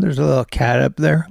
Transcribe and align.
There's 0.00 0.20
a 0.20 0.24
little 0.24 0.44
cat 0.44 0.78
up 0.78 0.94
there. 0.94 1.26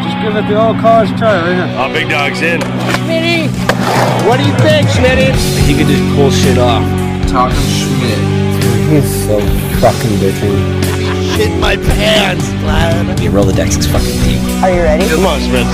Just 0.00 0.16
give 0.22 0.34
it 0.34 0.48
the 0.48 0.56
old 0.56 0.78
college 0.80 1.10
try 1.18 1.36
right 1.36 1.56
now. 1.56 1.84
Oh, 1.84 1.92
big 1.92 2.08
dog's 2.08 2.40
in. 2.40 2.58
Smitty! 3.04 3.52
What 4.26 4.38
do 4.38 4.44
you 4.44 4.54
think, 4.64 4.88
Smitty? 4.88 5.34
He 5.66 5.74
could 5.76 5.88
just 5.88 6.16
pull 6.16 6.30
shit 6.30 6.56
off. 6.56 6.82
Talking 7.28 7.60
Schmidt. 7.68 8.18
He's 8.88 9.26
so 9.26 9.40
fucking 9.80 10.16
bitchy. 10.16 11.36
Shit 11.36 11.52
my 11.60 11.76
pants, 11.76 12.48
lad. 12.64 13.20
Your 13.20 13.32
Rolodex 13.34 13.76
is 13.78 13.86
fucking 13.86 14.22
deep. 14.24 14.40
Are 14.62 14.70
you 14.72 14.80
ready? 14.80 15.06
Come 15.06 15.26
on, 15.26 15.40
Smith. 15.40 15.68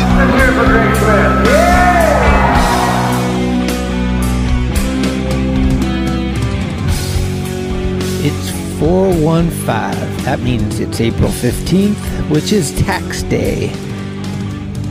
415. 8.82 10.24
That 10.24 10.40
means 10.40 10.80
it's 10.80 11.00
April 11.00 11.28
15th, 11.28 12.28
which 12.28 12.50
is 12.50 12.76
tax 12.80 13.22
day. 13.22 13.66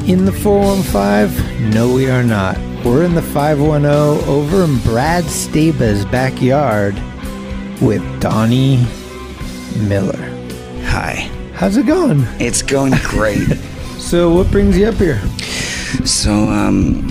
In 0.09 0.23
the 0.23 0.31
415? 0.31 1.71
No, 1.71 1.93
we 1.93 2.09
are 2.09 2.23
not. 2.23 2.57
We're 2.85 3.03
in 3.03 3.15
the 3.15 3.21
510 3.21 4.29
over 4.29 4.63
in 4.63 4.79
Brad 4.79 5.25
Staba's 5.25 6.05
backyard 6.05 6.95
with 7.81 8.01
Donnie 8.21 8.77
Miller. 9.75 10.23
Hi. 10.85 11.29
How's 11.53 11.75
it 11.75 11.85
going? 11.85 12.21
It's 12.39 12.61
going 12.61 12.93
great. 13.03 13.45
So, 13.99 14.33
what 14.33 14.49
brings 14.51 14.77
you 14.77 14.87
up 14.87 14.95
here? 14.95 15.21
so, 16.05 16.33
um, 16.33 17.07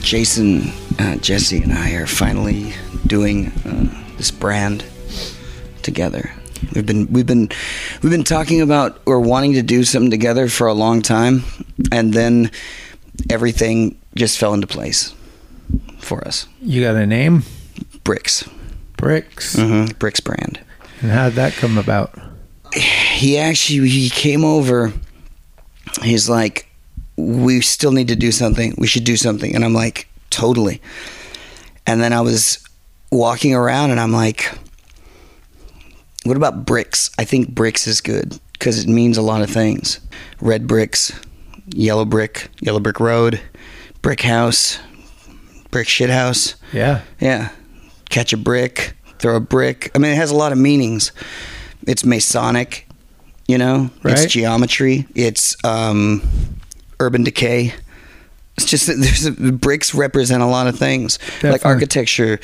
Jason, 0.00 0.72
uh, 0.98 1.16
Jesse, 1.16 1.62
and 1.62 1.72
I 1.72 1.92
are 1.92 2.06
finally 2.06 2.74
doing 3.06 3.46
uh, 3.64 4.16
this 4.16 4.32
brand 4.32 4.84
together. 5.86 6.30
We've 6.74 6.84
been 6.84 7.10
we've 7.10 7.26
been 7.26 7.48
we've 8.02 8.12
been 8.12 8.24
talking 8.24 8.60
about 8.60 9.00
or 9.06 9.20
wanting 9.20 9.54
to 9.54 9.62
do 9.62 9.84
something 9.84 10.10
together 10.10 10.48
for 10.48 10.66
a 10.66 10.74
long 10.74 11.00
time, 11.00 11.44
and 11.90 12.12
then 12.12 12.50
everything 13.30 13.96
just 14.14 14.38
fell 14.38 14.52
into 14.52 14.66
place 14.66 15.14
for 15.98 16.26
us. 16.26 16.46
You 16.60 16.82
got 16.82 16.96
a 16.96 17.06
name? 17.06 17.44
Bricks, 18.04 18.46
Bricks. 18.98 19.56
hmm 19.56 19.86
Bricks 19.98 20.20
brand. 20.20 20.60
And 21.00 21.10
how'd 21.10 21.32
that 21.34 21.54
come 21.54 21.78
about? 21.78 22.12
he 22.74 23.38
actually 23.38 23.88
he 23.88 24.10
came 24.10 24.44
over 24.44 24.92
he's 26.02 26.28
like 26.28 26.68
we 27.16 27.60
still 27.62 27.92
need 27.92 28.08
to 28.08 28.16
do 28.16 28.32
something 28.32 28.74
we 28.76 28.86
should 28.88 29.04
do 29.04 29.16
something 29.16 29.54
and 29.54 29.64
i'm 29.64 29.72
like 29.72 30.08
totally 30.30 30.82
and 31.86 32.02
then 32.02 32.12
i 32.12 32.20
was 32.20 32.58
walking 33.12 33.54
around 33.54 33.92
and 33.92 34.00
i'm 34.00 34.12
like 34.12 34.52
what 36.26 36.36
about 36.36 36.64
bricks 36.66 37.10
i 37.18 37.24
think 37.24 37.54
bricks 37.54 37.86
is 37.86 38.00
good 38.00 38.38
because 38.52 38.82
it 38.82 38.88
means 38.88 39.16
a 39.16 39.22
lot 39.22 39.42
of 39.42 39.50
things 39.50 40.00
red 40.40 40.66
bricks 40.66 41.12
yellow 41.74 42.04
brick 42.04 42.48
yellow 42.60 42.80
brick 42.80 43.00
road 43.00 43.40
brick 44.02 44.22
house 44.22 44.78
brick 45.70 45.88
shit 45.88 46.10
house 46.10 46.54
Yeah. 46.72 47.02
yeah. 47.20 47.50
Catch 48.08 48.32
a 48.32 48.36
brick, 48.36 48.94
throw 49.18 49.34
a 49.36 49.40
brick. 49.40 49.90
I 49.94 49.98
mean, 49.98 50.12
it 50.12 50.14
has 50.16 50.30
a 50.30 50.36
lot 50.36 50.52
of 50.52 50.58
meanings. 50.58 51.10
It's 51.88 52.04
Masonic, 52.04 52.86
you 53.48 53.58
know, 53.58 53.90
Right. 54.04 54.14
it's 54.16 54.32
geometry, 54.32 55.06
it's 55.16 55.56
um, 55.64 56.22
urban 57.00 57.24
decay. 57.24 57.74
It's 58.56 58.64
just 58.66 58.86
that 58.86 58.96
there's 58.98 59.26
a, 59.26 59.32
bricks 59.52 59.94
represent 59.94 60.42
a 60.42 60.46
lot 60.46 60.66
of 60.66 60.78
things. 60.78 61.18
Definitely. 61.18 61.50
Like 61.50 61.66
architecture 61.66 62.38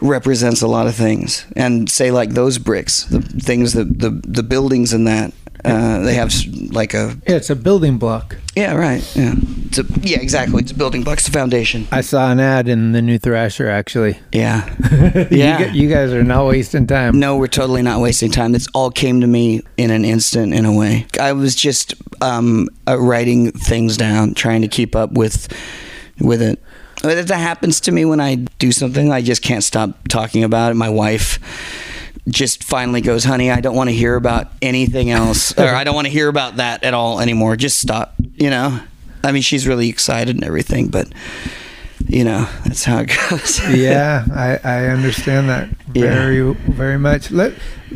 represents 0.00 0.62
a 0.62 0.66
lot 0.66 0.86
of 0.86 0.94
things, 0.94 1.46
and 1.56 1.88
say 1.90 2.10
like 2.10 2.30
those 2.30 2.58
bricks, 2.58 3.04
the 3.04 3.20
things 3.20 3.72
that 3.74 3.98
the 3.98 4.10
the 4.26 4.42
buildings 4.42 4.92
and 4.92 5.06
that 5.06 5.32
uh, 5.64 6.00
they 6.00 6.14
have 6.14 6.32
like 6.72 6.94
a 6.94 7.16
Yeah, 7.28 7.36
it's 7.36 7.50
a 7.50 7.56
building 7.56 7.98
block. 7.98 8.36
yeah 8.56 8.74
right 8.74 9.02
yeah 9.14 9.34
it's 9.66 9.78
a, 9.78 9.84
yeah 10.00 10.18
exactly 10.18 10.62
it's 10.62 10.72
a 10.72 10.74
building 10.74 11.02
block, 11.04 11.18
it's 11.18 11.28
a 11.28 11.32
foundation. 11.32 11.86
I 11.92 12.00
saw 12.00 12.32
an 12.32 12.40
ad 12.40 12.66
in 12.66 12.92
the 12.92 13.02
new 13.02 13.18
Thrasher, 13.18 13.68
actually. 13.68 14.18
Yeah, 14.32 14.64
yeah. 15.30 15.70
gu- 15.70 15.78
you, 15.78 15.88
guys 15.88 16.12
are 16.12 16.24
not 16.24 16.46
wasting 16.46 16.86
time. 16.86 17.18
No, 17.20 17.36
we're 17.36 17.46
totally 17.46 17.82
not 17.82 18.00
wasting 18.00 18.30
time. 18.30 18.52
This 18.52 18.66
all 18.74 18.90
came 18.90 19.20
to 19.20 19.26
me 19.26 19.62
in 19.76 19.90
an 19.90 20.04
instant, 20.04 20.54
in 20.54 20.64
a 20.64 20.72
way. 20.72 21.06
I 21.20 21.32
was 21.34 21.54
just 21.54 21.94
um, 22.20 22.68
uh, 22.88 22.98
writing 22.98 23.52
things 23.52 23.96
down, 23.96 24.34
trying 24.34 24.62
to 24.62 24.68
keep 24.68 24.94
up 24.96 25.12
with 25.12 25.48
with 26.20 26.42
it. 26.42 26.60
That 27.02 27.30
happens 27.30 27.80
to 27.82 27.92
me 27.92 28.04
when 28.04 28.20
I 28.20 28.34
do 28.34 28.72
something. 28.72 29.10
I 29.10 29.22
just 29.22 29.42
can't 29.42 29.64
stop 29.64 30.06
talking 30.08 30.44
about 30.44 30.72
it. 30.72 30.74
My 30.74 30.90
wife 30.90 31.38
just 32.28 32.62
finally 32.64 33.00
goes, 33.00 33.24
"Honey, 33.24 33.50
I 33.50 33.60
don't 33.60 33.74
want 33.74 33.88
to 33.88 33.94
hear 33.94 34.16
about 34.16 34.48
anything 34.60 35.10
else, 35.10 35.52
or 35.58 35.68
I 35.68 35.84
don't 35.84 35.94
want 35.94 36.06
to 36.06 36.12
hear 36.12 36.28
about 36.28 36.56
that 36.56 36.84
at 36.84 36.92
all 36.94 37.20
anymore. 37.20 37.56
Just 37.56 37.78
stop." 37.78 38.14
You 38.34 38.50
know. 38.50 38.80
I 39.22 39.32
mean, 39.32 39.42
she's 39.42 39.66
really 39.68 39.90
excited 39.90 40.34
and 40.34 40.42
everything, 40.44 40.88
but 40.88 41.06
you 42.08 42.24
know, 42.24 42.48
that's 42.64 42.84
how 42.84 43.00
it 43.00 43.10
goes. 43.30 43.60
yeah, 43.76 44.24
I, 44.34 44.58
I 44.64 44.86
understand 44.86 45.50
that 45.50 45.68
Yeah. 45.92 46.02
very 46.14 46.54
very 46.54 46.98
much. 46.98 47.30
Let 47.30 47.52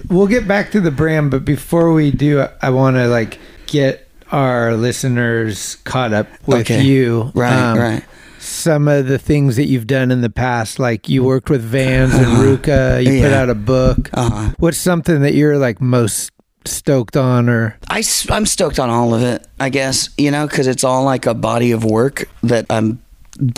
we'll 0.09 0.27
get 0.27 0.47
back 0.47 0.71
to 0.73 0.81
the 0.83 0.91
brand, 0.91 1.31
but 1.31 1.45
before 1.47 1.93
we 1.95 2.11
do, 2.11 2.41
I, 2.43 2.51
I 2.63 2.71
want 2.71 2.97
to 2.97 3.09
like 3.09 3.39
get 3.67 4.04
our 4.35 4.75
listeners 4.77 5.77
caught 5.85 6.13
up 6.13 6.27
with 6.47 6.63
Okay. 6.63 6.83
you. 6.83 7.31
Right, 7.35 7.53
Um, 7.53 7.79
right. 7.79 8.05
Some 8.41 8.89
of 8.89 9.07
the 9.07 9.19
things 9.19 9.57
that 9.57 9.67
you've 9.67 9.87
done 9.87 10.11
in 10.11 10.21
the 10.21 10.29
past, 10.29 10.79
like 10.79 11.09
you 11.09 11.23
worked 11.23 11.49
with 11.49 11.63
Vans 11.63 12.13
and 12.15 12.27
RVCA, 12.27 13.03
you 13.05 13.23
put 13.23 13.33
out 13.33 13.49
a 13.49 13.55
book. 13.55 14.11
Uh-huh. 14.13 14.51
What's 14.59 14.77
something 14.77 15.21
that 15.23 15.35
you're 15.35 15.57
like 15.57 15.81
most 15.81 16.31
stoked 16.67 17.17
on, 17.17 17.49
or 17.49 17.79
I, 17.89 18.03
am 18.31 18.45
stoked 18.47 18.79
on 18.79 18.91
all 18.91 19.15
of 19.15 19.23
it, 19.23 19.47
I 19.61 19.69
guess, 19.71 20.09
you 20.19 20.31
know, 20.31 20.47
because 20.47 20.67
it's 20.67 20.83
all 20.85 21.05
like 21.05 21.27
a 21.27 21.35
body 21.35 21.73
of 21.73 21.85
work 21.85 22.29
that 22.43 22.67
I'm, 22.71 23.01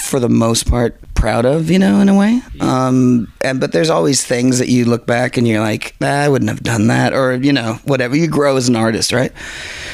for 0.01 0.21
the 0.21 0.29
most 0.29 0.69
part, 0.69 0.97
proud 1.15 1.45
of, 1.45 1.71
you 1.71 1.79
know, 1.79 2.01
in 2.01 2.09
a 2.09 2.17
way. 2.17 2.41
Um, 2.61 3.33
and 3.43 3.61
but 3.61 3.73
there's 3.73 3.91
always 3.91 4.25
things 4.25 4.59
that 4.59 4.69
you 4.69 4.85
look 4.85 5.07
back 5.07 5.37
and 5.37 5.47
you're 5.47 5.61
like, 5.61 5.95
"Ah, 6.01 6.23
I 6.23 6.29
wouldn't 6.29 6.49
have 6.49 6.63
done 6.63 6.87
that, 6.89 7.13
or 7.13 7.35
you 7.35 7.53
know, 7.53 7.79
whatever. 7.85 8.17
You 8.17 8.29
grow 8.29 8.57
as 8.57 8.69
an 8.69 8.77
artist, 8.77 9.13
right, 9.13 9.33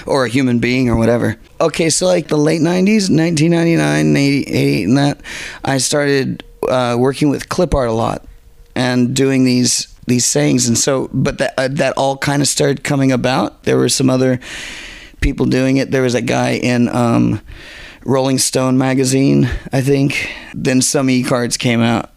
or 0.07 0.25
a 0.25 0.29
human 0.29 0.59
being, 0.59 0.89
or 0.89 0.97
whatever. 0.97 1.37
Okay, 1.61 1.91
so 1.91 2.07
like 2.07 2.29
the 2.29 2.37
late 2.37 2.61
'90s, 2.61 3.11
1999, 3.11 4.17
88, 4.17 4.85
and 4.85 4.97
that, 4.97 5.21
I 5.65 5.79
started 5.79 6.45
uh, 6.69 6.97
working 6.99 7.31
with 7.31 7.49
clip 7.49 7.75
art 7.75 7.89
a 7.89 7.93
lot 7.93 8.25
and 8.75 9.15
doing 9.15 9.45
these 9.45 9.89
these 10.07 10.25
sayings 10.25 10.67
and 10.67 10.77
so 10.77 11.09
but 11.13 11.39
that 11.39 11.55
uh, 11.57 11.69
that 11.69 11.97
all 11.97 12.17
kind 12.17 12.43
of 12.43 12.49
started 12.49 12.83
coming 12.83 13.13
about 13.13 13.63
there 13.63 13.77
were 13.77 13.89
some 13.89 14.11
other 14.11 14.41
people 15.21 15.47
doing 15.47 15.77
it 15.77 15.91
there 15.91 16.03
was 16.03 16.15
a 16.15 16.21
guy 16.21 16.53
in 16.53 16.89
um, 16.89 17.41
Rolling 18.05 18.39
Stone 18.39 18.79
magazine 18.79 19.51
I 19.73 19.81
think. 19.81 20.31
Then 20.55 20.83
some 20.83 21.09
e-cards 21.11 21.57
came 21.57 21.81
out 21.81 22.11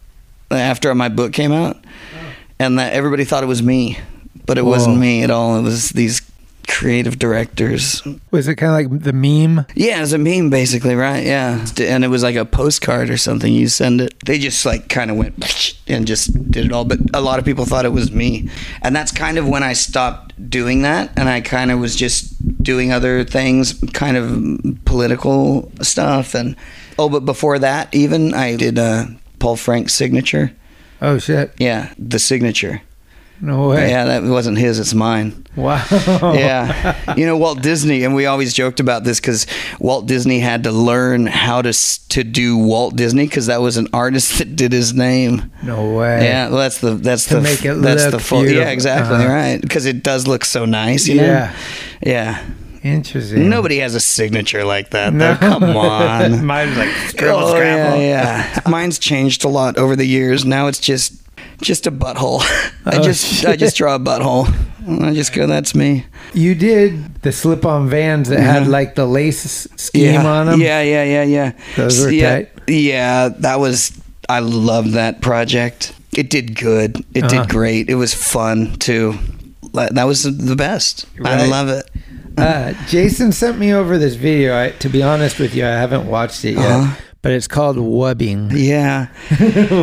after 0.50 0.94
my 0.94 1.08
book 1.08 1.32
came 1.32 1.52
out 1.52 1.76
oh. 2.14 2.18
and 2.58 2.78
that 2.78 2.92
everybody 2.92 3.24
thought 3.24 3.42
it 3.42 3.46
was 3.46 3.62
me 3.62 3.98
but 4.46 4.58
it 4.58 4.62
wasn't 4.62 4.96
me 4.96 5.22
at 5.22 5.30
all. 5.30 5.58
It 5.58 5.62
was 5.62 5.90
these 5.90 6.22
creative 6.68 7.18
directors 7.18 8.02
was 8.30 8.48
it 8.48 8.56
kind 8.56 8.70
of 8.70 8.92
like 8.92 9.02
the 9.02 9.12
meme? 9.12 9.66
yeah, 9.74 10.02
it's 10.02 10.12
a 10.12 10.18
meme 10.18 10.50
basically, 10.50 10.94
right? 10.94 11.24
Yeah. 11.24 11.66
And 11.78 12.04
it 12.04 12.08
was 12.08 12.22
like 12.22 12.36
a 12.36 12.44
postcard 12.44 13.10
or 13.10 13.16
something. 13.16 13.52
You 13.52 13.68
send 13.68 14.00
it. 14.00 14.14
They 14.24 14.38
just 14.38 14.64
like 14.66 14.88
kind 14.88 15.10
of 15.10 15.16
went 15.16 15.74
and 15.86 16.06
just 16.06 16.32
did 16.50 16.66
it 16.66 16.72
all. 16.72 16.84
But 16.84 16.98
a 17.14 17.20
lot 17.20 17.38
of 17.38 17.44
people 17.44 17.64
thought 17.64 17.84
it 17.84 17.92
was 17.92 18.10
me. 18.12 18.50
And 18.82 18.94
that's 18.94 19.12
kind 19.12 19.38
of 19.38 19.48
when 19.48 19.62
I 19.62 19.72
stopped 19.72 20.50
doing 20.50 20.82
that. 20.82 21.12
And 21.16 21.28
I 21.28 21.40
kind 21.40 21.70
of 21.70 21.78
was 21.78 21.96
just 21.96 22.62
doing 22.62 22.92
other 22.92 23.24
things, 23.24 23.74
kind 23.92 24.16
of 24.16 24.84
political 24.84 25.70
stuff. 25.82 26.34
And 26.34 26.56
oh, 26.98 27.08
but 27.08 27.20
before 27.20 27.58
that, 27.58 27.94
even 27.94 28.34
I 28.34 28.56
did 28.56 28.78
uh, 28.78 29.06
Paul 29.38 29.56
Frank's 29.56 29.94
signature. 29.94 30.52
Oh 31.00 31.18
shit! 31.18 31.52
Yeah, 31.58 31.92
the 31.98 32.18
signature. 32.18 32.80
No 33.40 33.68
way! 33.68 33.90
Yeah, 33.90 34.04
that 34.06 34.22
wasn't 34.22 34.58
his, 34.58 34.78
it's 34.78 34.94
mine. 34.94 35.44
Wow. 35.56 35.82
yeah 36.34 37.14
you 37.14 37.24
know 37.24 37.38
walt 37.38 37.62
disney 37.62 38.04
and 38.04 38.14
we 38.14 38.26
always 38.26 38.52
joked 38.52 38.78
about 38.78 39.04
this 39.04 39.18
because 39.20 39.46
walt 39.80 40.04
disney 40.06 40.38
had 40.40 40.64
to 40.64 40.70
learn 40.70 41.24
how 41.24 41.62
to 41.62 41.72
to 42.10 42.22
do 42.24 42.58
walt 42.58 42.94
disney 42.94 43.24
because 43.24 43.46
that 43.46 43.62
was 43.62 43.78
an 43.78 43.88
artist 43.94 44.36
that 44.36 44.54
did 44.54 44.72
his 44.72 44.92
name 44.92 45.50
No 45.62 45.94
way. 45.96 46.24
yeah 46.26 46.48
well 46.50 46.58
that's 46.58 46.80
the 46.82 46.90
that's 46.96 47.24
To 47.28 47.36
the 47.36 47.40
make 47.40 47.64
it 47.64 47.72
that's 47.76 48.02
look 48.04 48.12
the 48.12 48.18
full 48.18 48.40
beautiful. 48.42 48.64
yeah 48.66 48.70
exactly 48.70 49.16
Uh-huh. 49.16 49.32
right 49.32 49.58
because 49.58 49.86
it 49.86 50.02
does 50.02 50.26
look 50.26 50.44
so 50.44 50.66
nice 50.66 51.08
you 51.08 51.14
know 51.16 51.22
Yeah. 51.22 51.56
Yeah. 52.04 52.44
Interesting. 52.86 53.48
nobody 53.48 53.78
has 53.78 53.94
a 53.94 54.00
signature 54.00 54.64
like 54.64 54.90
that 54.90 55.12
No. 55.12 55.34
though. 55.34 55.38
come 55.38 55.62
on 55.76 56.44
Mine's 56.44 56.76
like 56.76 56.90
scribble 57.08 57.38
oh, 57.40 57.54
scrabble. 57.54 58.00
yeah, 58.00 58.52
yeah. 58.54 58.60
Mine's 58.70 58.98
changed 58.98 59.44
a 59.44 59.48
lot 59.48 59.76
over 59.78 59.96
the 59.96 60.06
years. 60.06 60.44
Now 60.44 60.66
it's 60.68 60.78
just 60.80 61.14
just 61.62 61.86
a 61.86 61.90
butthole. 61.92 62.40
I 62.86 62.98
Oh, 62.98 63.02
just 63.02 63.44
I 63.46 63.56
just 63.56 63.76
draw 63.76 63.94
a 63.94 63.98
butthole. 63.98 64.46
I 64.88 65.12
just 65.14 65.32
go, 65.32 65.46
that's 65.46 65.74
me. 65.74 66.06
You 66.32 66.54
did 66.54 67.22
the 67.22 67.32
slip-on 67.32 67.88
vans 67.88 68.28
that 68.28 68.38
had 68.40 68.64
Mhm. 68.64 68.68
like 68.68 68.94
the 68.94 69.04
lace 69.06 69.66
scheme 69.76 70.14
yeah. 70.14 70.26
on 70.26 70.46
them. 70.46 70.60
Yeah, 70.60 70.80
yeah, 70.82 71.02
yeah, 71.02 71.22
yeah. 71.24 71.52
Those 71.76 72.00
were 72.04 72.10
yeah, 72.10 72.36
tight. 72.36 72.50
Yeah, 72.68 73.30
that 73.40 73.58
was. 73.58 73.92
I 74.28 74.40
love 74.40 74.92
that 74.92 75.20
project. 75.22 75.92
it 76.16 76.30
did 76.30 76.56
good. 76.58 77.04
It 77.14 77.24
Uh-huh. 77.24 77.42
did 77.42 77.48
great. 77.50 77.90
It 77.90 77.96
was 77.96 78.14
fun 78.14 78.76
too. 78.78 79.18
That 79.74 80.04
was 80.06 80.22
the 80.22 80.56
best. 80.56 81.04
I 81.24 81.46
love 81.46 81.68
it. 81.68 81.84
Uh, 82.36 82.74
Jason 82.86 83.32
sent 83.32 83.58
me 83.58 83.72
over 83.72 83.98
this 83.98 84.14
video. 84.14 84.58
I, 84.58 84.70
to 84.70 84.88
be 84.88 85.02
honest 85.02 85.38
with 85.38 85.54
you, 85.54 85.64
I 85.64 85.70
haven't 85.70 86.06
watched 86.06 86.44
it 86.44 86.52
yet, 86.56 86.70
Uh-huh. 86.70 87.00
but 87.22 87.32
it's 87.32 87.48
called 87.48 87.76
Wubbing. 87.76 88.50
Yeah. 88.54 89.06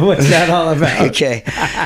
What's 0.06 0.30
that 0.30 0.50
all 0.50 0.70
about? 0.70 1.10
okay. 1.10 1.44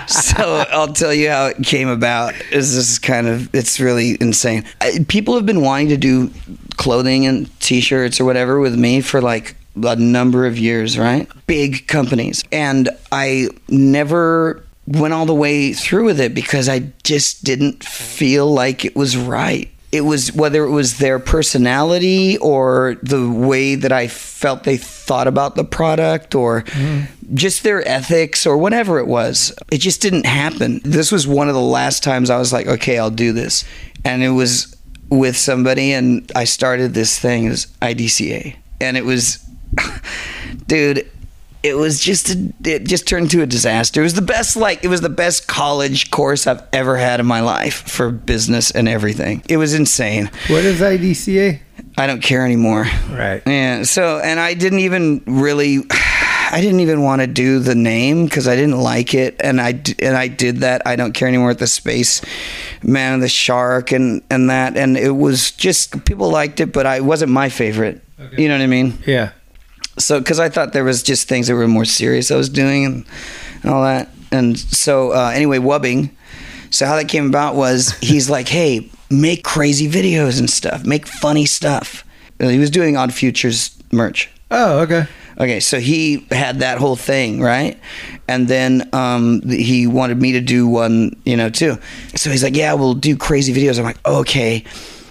So 0.08 0.66
I'll 0.72 0.92
tell 0.94 1.14
you 1.14 1.30
how 1.30 1.48
it 1.48 1.64
came 1.64 1.88
about. 1.88 2.34
Is 2.52 2.76
this 2.76 2.92
is 2.92 3.00
kind 3.00 3.28
of 3.28 3.54
it's 3.56 3.80
really 3.80 4.18
insane. 4.20 4.66
I, 4.82 5.00
people 5.08 5.36
have 5.36 5.46
been 5.46 5.62
wanting 5.62 5.90
to 5.90 5.98
do 5.98 6.32
clothing 6.78 7.26
and 7.26 7.50
t-shirts 7.60 8.20
or 8.20 8.26
whatever 8.26 8.60
with 8.60 8.76
me 8.78 9.02
for 9.02 9.22
like 9.22 9.56
a 9.84 9.96
number 9.96 10.46
of 10.46 10.58
years, 10.58 10.98
right? 10.98 11.28
Big 11.48 11.88
companies. 11.88 12.44
And 12.52 12.90
I 13.12 13.48
never 13.70 14.64
went 14.86 15.14
all 15.14 15.26
the 15.26 15.36
way 15.36 15.74
through 15.74 16.06
with 16.06 16.20
it 16.20 16.34
because 16.34 16.68
I 16.70 16.92
just 17.04 17.44
didn't 17.44 17.84
feel 17.84 18.52
like 18.52 18.86
it 18.86 18.96
was 18.96 19.16
right. 19.18 19.70
It 19.92 20.02
was 20.02 20.34
whether 20.34 20.66
it 20.66 20.72
was 20.72 20.98
their 20.98 21.18
personality 21.18 22.38
or 22.38 22.98
the 23.02 23.30
way 23.30 23.76
that 23.76 23.92
I 23.92 24.08
felt 24.08 24.64
they 24.64 24.78
thought 24.78 25.28
about 25.28 25.56
the 25.56 25.64
product 25.64 26.36
or 26.36 26.64
mm-hmm. 26.64 27.36
just 27.36 27.64
their 27.64 27.88
ethics 27.88 28.46
or 28.46 28.58
whatever 28.58 29.00
it 29.00 29.08
was. 29.08 29.58
It 29.72 29.80
just 29.80 30.02
didn't 30.02 30.26
happen. 30.26 30.82
This 30.84 31.12
was 31.12 31.26
one 31.26 31.48
of 31.48 31.56
the 31.56 31.62
last 31.62 32.04
times 32.04 32.30
I 32.30 32.38
was 32.38 32.52
like, 32.52 32.68
okay, 32.68 33.00
I'll 33.00 33.10
do 33.10 33.32
this. 33.32 33.64
And 34.04 34.24
it 34.24 34.30
was 34.30 34.76
with 35.10 35.38
somebody 35.38 35.94
and 35.94 36.30
I 36.36 36.44
started 36.44 36.94
this 36.94 37.18
thing 37.18 37.48
as 37.48 37.68
IDCA. 37.82 38.56
And 38.82 38.98
it 38.98 39.06
was 39.06 39.40
dude, 40.68 41.10
it 41.68 41.76
was 41.76 42.00
just 42.00 42.30
a, 42.30 42.54
it 42.64 42.88
just 42.88 43.08
turned 43.08 43.26
into 43.26 43.42
a 43.42 43.46
disaster. 43.46 44.02
It 44.02 44.04
was 44.04 44.14
the 44.14 44.22
best 44.22 44.56
like 44.56 44.84
it 44.84 44.88
was 44.88 45.02
the 45.02 45.10
best 45.10 45.48
college 45.48 46.12
course 46.12 46.48
I've 46.48 46.64
ever 46.72 46.98
had 46.98 47.20
in 47.20 47.26
my 47.26 47.42
life 47.42 47.90
for 47.90 48.10
business 48.10 48.72
and 48.72 48.88
everything. 48.88 49.44
It 49.50 49.58
was 49.58 49.74
insane. 49.74 50.32
What 50.48 50.64
is 50.64 50.80
IDCA? 50.80 51.60
I 51.98 52.08
don't 52.08 52.22
care 52.22 52.46
anymore. 52.46 52.86
Right. 53.10 53.42
Yeah. 53.46 53.84
So, 53.84 54.20
and 54.20 54.40
I 54.40 54.54
didn't 54.54 54.80
even 54.80 55.24
really, 55.26 55.80
I 55.92 56.60
didn't 56.62 56.80
even 56.80 57.02
want 57.02 57.22
to 57.22 57.28
do 57.28 57.60
the 57.60 57.76
name 57.76 58.26
because 58.26 58.48
I 58.48 58.56
didn't 58.56 58.80
like 58.80 59.14
it, 59.14 59.36
and 59.42 59.60
I 59.60 59.82
and 60.00 60.16
I 60.16 60.30
did 60.30 60.58
that. 60.58 60.84
I 60.86 60.96
don't 60.96 61.12
care 61.12 61.28
anymore 61.28 61.50
at 61.50 61.60
the 61.60 61.68
space 61.68 62.22
man 62.84 63.16
and 63.16 63.24
the 63.24 63.28
shark 63.28 63.92
and 63.92 64.22
and 64.30 64.50
that, 64.50 64.78
and 64.78 64.96
it 64.98 65.12
was 65.12 65.52
just 65.52 66.06
people 66.06 66.30
liked 66.30 66.62
it, 66.62 66.72
but 66.72 66.86
I 66.86 66.98
it 66.98 67.06
wasn't 67.06 67.32
my 67.32 67.50
favorite. 67.50 68.02
You 68.38 68.48
know 68.48 68.56
what 68.56 68.64
I 68.64 68.68
mean? 68.68 68.98
Yeah. 69.06 69.32
So, 69.98 70.20
because 70.20 70.40
I 70.40 70.50
thought 70.50 70.74
there 70.74 70.84
was 70.84 71.02
just 71.04 71.28
things 71.28 71.48
that 71.48 71.56
were 71.56 71.68
more 71.68 71.86
serious 71.86 72.32
I 72.32 72.36
was 72.36 72.50
doing 72.50 72.86
and, 72.86 73.06
and 73.64 73.72
all 73.72 73.84
that, 73.84 74.10
and 74.32 74.58
so 74.58 75.12
uh, 75.12 75.32
anyway, 75.34 75.58
wubbing. 75.58 76.12
So 76.70 76.86
how 76.86 76.96
that 76.98 77.08
came 77.08 77.28
about 77.28 77.56
was 77.56 77.98
he's 78.02 78.30
like, 78.30 78.48
hey, 78.48 78.90
make 79.10 79.44
crazy 79.44 79.90
videos 79.90 80.40
and 80.40 80.50
stuff, 80.50 80.86
make 80.86 81.08
funny 81.08 81.46
stuff. 81.46 82.04
Uh, 82.40 82.50
He 82.50 82.60
was 82.60 82.70
doing 82.70 82.98
Odd 82.98 83.14
Futures 83.14 83.76
merch. 83.92 84.30
Oh, 84.52 84.80
okay. 84.82 85.08
Okay, 85.40 85.60
so 85.60 85.80
he 85.80 86.26
had 86.32 86.60
that 86.60 86.80
whole 86.80 86.96
thing, 86.96 87.42
right? 87.42 87.80
And 88.28 88.48
then 88.48 88.90
um, 88.92 89.42
he 89.48 89.86
wanted 89.86 90.20
me 90.20 90.32
to 90.32 90.42
do 90.42 90.68
one, 90.68 91.16
you 91.26 91.38
know, 91.38 91.50
too. 91.50 91.78
So 92.16 92.32
he's 92.32 92.44
like, 92.44 92.56
"Yeah, 92.56 92.74
we'll 92.74 92.96
do 92.96 93.16
crazy 93.16 93.54
videos." 93.54 93.78
I'm 93.78 93.86
like, 93.86 94.04
"Okay." 94.08 94.64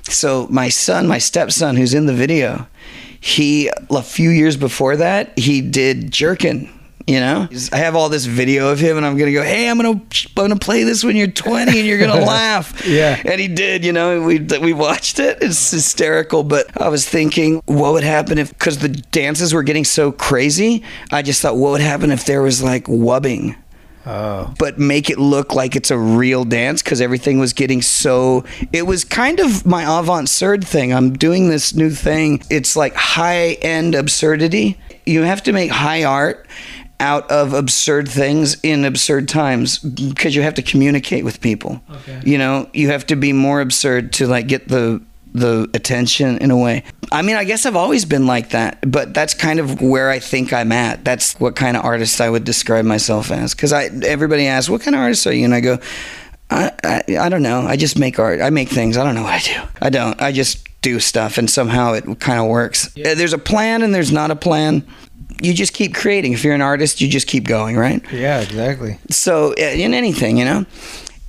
So 0.02 0.48
my 0.50 0.68
son, 0.68 1.06
my 1.06 1.18
stepson, 1.18 1.76
who's 1.76 1.94
in 1.94 2.06
the 2.06 2.12
video, 2.12 2.66
he 3.26 3.70
a 3.90 4.02
few 4.02 4.30
years 4.30 4.56
before 4.56 4.96
that 4.96 5.36
he 5.38 5.60
did 5.60 6.12
jerkin. 6.12 6.70
You 7.08 7.20
know, 7.20 7.46
I 7.72 7.76
have 7.76 7.94
all 7.94 8.08
this 8.08 8.24
video 8.24 8.70
of 8.72 8.80
him, 8.80 8.96
and 8.96 9.06
I'm 9.06 9.16
gonna 9.16 9.32
go, 9.32 9.44
"Hey, 9.44 9.68
I'm 9.70 9.76
gonna, 9.76 9.90
I'm 9.90 10.00
gonna 10.34 10.56
play 10.56 10.82
this 10.82 11.04
when 11.04 11.14
you're 11.14 11.28
20, 11.28 11.78
and 11.78 11.86
you're 11.86 12.00
gonna 12.00 12.24
laugh." 12.26 12.84
Yeah. 12.84 13.20
and 13.24 13.40
he 13.40 13.46
did. 13.46 13.84
You 13.84 13.92
know, 13.92 14.22
we 14.22 14.40
we 14.40 14.72
watched 14.72 15.20
it. 15.20 15.38
It's 15.40 15.70
hysterical. 15.70 16.42
But 16.42 16.66
I 16.82 16.88
was 16.88 17.08
thinking, 17.08 17.62
what 17.66 17.92
would 17.92 18.02
happen 18.02 18.38
if, 18.38 18.48
because 18.50 18.78
the 18.78 18.88
dances 18.88 19.54
were 19.54 19.62
getting 19.62 19.84
so 19.84 20.10
crazy, 20.10 20.82
I 21.12 21.22
just 21.22 21.40
thought, 21.42 21.56
what 21.56 21.70
would 21.70 21.80
happen 21.80 22.10
if 22.10 22.24
there 22.26 22.42
was 22.42 22.60
like 22.60 22.86
wubbing, 22.86 23.54
Oh. 24.06 24.54
but 24.58 24.78
make 24.78 25.10
it 25.10 25.18
look 25.18 25.52
like 25.52 25.74
it's 25.74 25.90
a 25.90 25.98
real 25.98 26.44
dance 26.44 26.80
because 26.80 27.00
everything 27.00 27.40
was 27.40 27.52
getting 27.52 27.82
so. 27.82 28.44
It 28.72 28.86
was 28.86 29.04
kind 29.04 29.40
of 29.40 29.66
my 29.66 29.82
avant-garde 29.82 30.64
thing. 30.64 30.94
I'm 30.94 31.14
doing 31.14 31.48
this 31.48 31.74
new 31.74 31.90
thing. 31.90 32.42
It's 32.48 32.76
like 32.76 32.94
high-end 32.94 33.96
absurdity. 33.96 34.78
You 35.06 35.22
have 35.22 35.42
to 35.44 35.52
make 35.52 35.72
high 35.72 36.04
art 36.04 36.46
out 37.00 37.30
of 37.30 37.52
absurd 37.52 38.08
things 38.08 38.56
in 38.62 38.84
absurd 38.84 39.28
times 39.28 39.78
because 39.78 40.36
you 40.36 40.42
have 40.42 40.54
to 40.54 40.62
communicate 40.62 41.24
with 41.24 41.40
people. 41.40 41.80
Okay. 41.90 42.20
You 42.24 42.38
know, 42.38 42.70
you 42.72 42.88
have 42.88 43.06
to 43.06 43.16
be 43.16 43.32
more 43.32 43.60
absurd 43.60 44.12
to 44.14 44.26
like 44.26 44.46
get 44.46 44.68
the 44.68 45.02
the 45.36 45.68
attention 45.74 46.38
in 46.38 46.50
a 46.50 46.56
way. 46.56 46.82
I 47.12 47.22
mean, 47.22 47.36
I 47.36 47.44
guess 47.44 47.66
I've 47.66 47.76
always 47.76 48.04
been 48.04 48.26
like 48.26 48.50
that, 48.50 48.78
but 48.90 49.14
that's 49.14 49.34
kind 49.34 49.58
of 49.60 49.80
where 49.80 50.10
I 50.10 50.18
think 50.18 50.52
I'm 50.52 50.72
at. 50.72 51.04
That's 51.04 51.38
what 51.38 51.54
kind 51.56 51.76
of 51.76 51.84
artist 51.84 52.20
I 52.20 52.28
would 52.30 52.44
describe 52.44 52.84
myself 52.84 53.30
as. 53.30 53.54
Because 53.54 53.72
I 53.72 53.84
everybody 54.04 54.46
asks, 54.46 54.68
"What 54.68 54.80
kind 54.82 54.94
of 54.94 55.00
artist 55.00 55.26
are 55.26 55.32
you?" 55.32 55.44
And 55.44 55.54
I 55.54 55.60
go, 55.60 55.78
I, 56.50 56.72
I 56.84 57.02
I 57.20 57.28
don't 57.28 57.42
know. 57.42 57.60
I 57.60 57.76
just 57.76 57.98
make 57.98 58.18
art. 58.18 58.40
I 58.40 58.50
make 58.50 58.68
things. 58.68 58.96
I 58.96 59.04
don't 59.04 59.14
know 59.14 59.22
what 59.22 59.34
I 59.34 59.38
do. 59.40 59.68
I 59.80 59.90
don't. 59.90 60.20
I 60.20 60.32
just 60.32 60.66
do 60.82 61.00
stuff, 61.00 61.38
and 61.38 61.50
somehow 61.50 61.92
it 61.94 62.04
kind 62.20 62.38
of 62.40 62.46
works. 62.46 62.88
Uh, 62.96 63.14
There's 63.14 63.32
a 63.32 63.38
plan, 63.38 63.82
and 63.82 63.94
there's 63.94 64.12
not 64.12 64.30
a 64.30 64.36
plan. 64.36 64.86
You 65.42 65.52
just 65.52 65.74
keep 65.74 65.94
creating. 65.94 66.32
If 66.32 66.44
you're 66.44 66.54
an 66.54 66.62
artist, 66.62 67.00
you 67.00 67.08
just 67.08 67.26
keep 67.26 67.44
going, 67.44 67.76
right? 67.76 68.00
Yeah, 68.12 68.40
exactly. 68.40 68.98
so 69.10 69.52
uh, 69.52 69.60
in 69.60 69.92
anything, 69.94 70.38
you 70.38 70.44
know. 70.44 70.64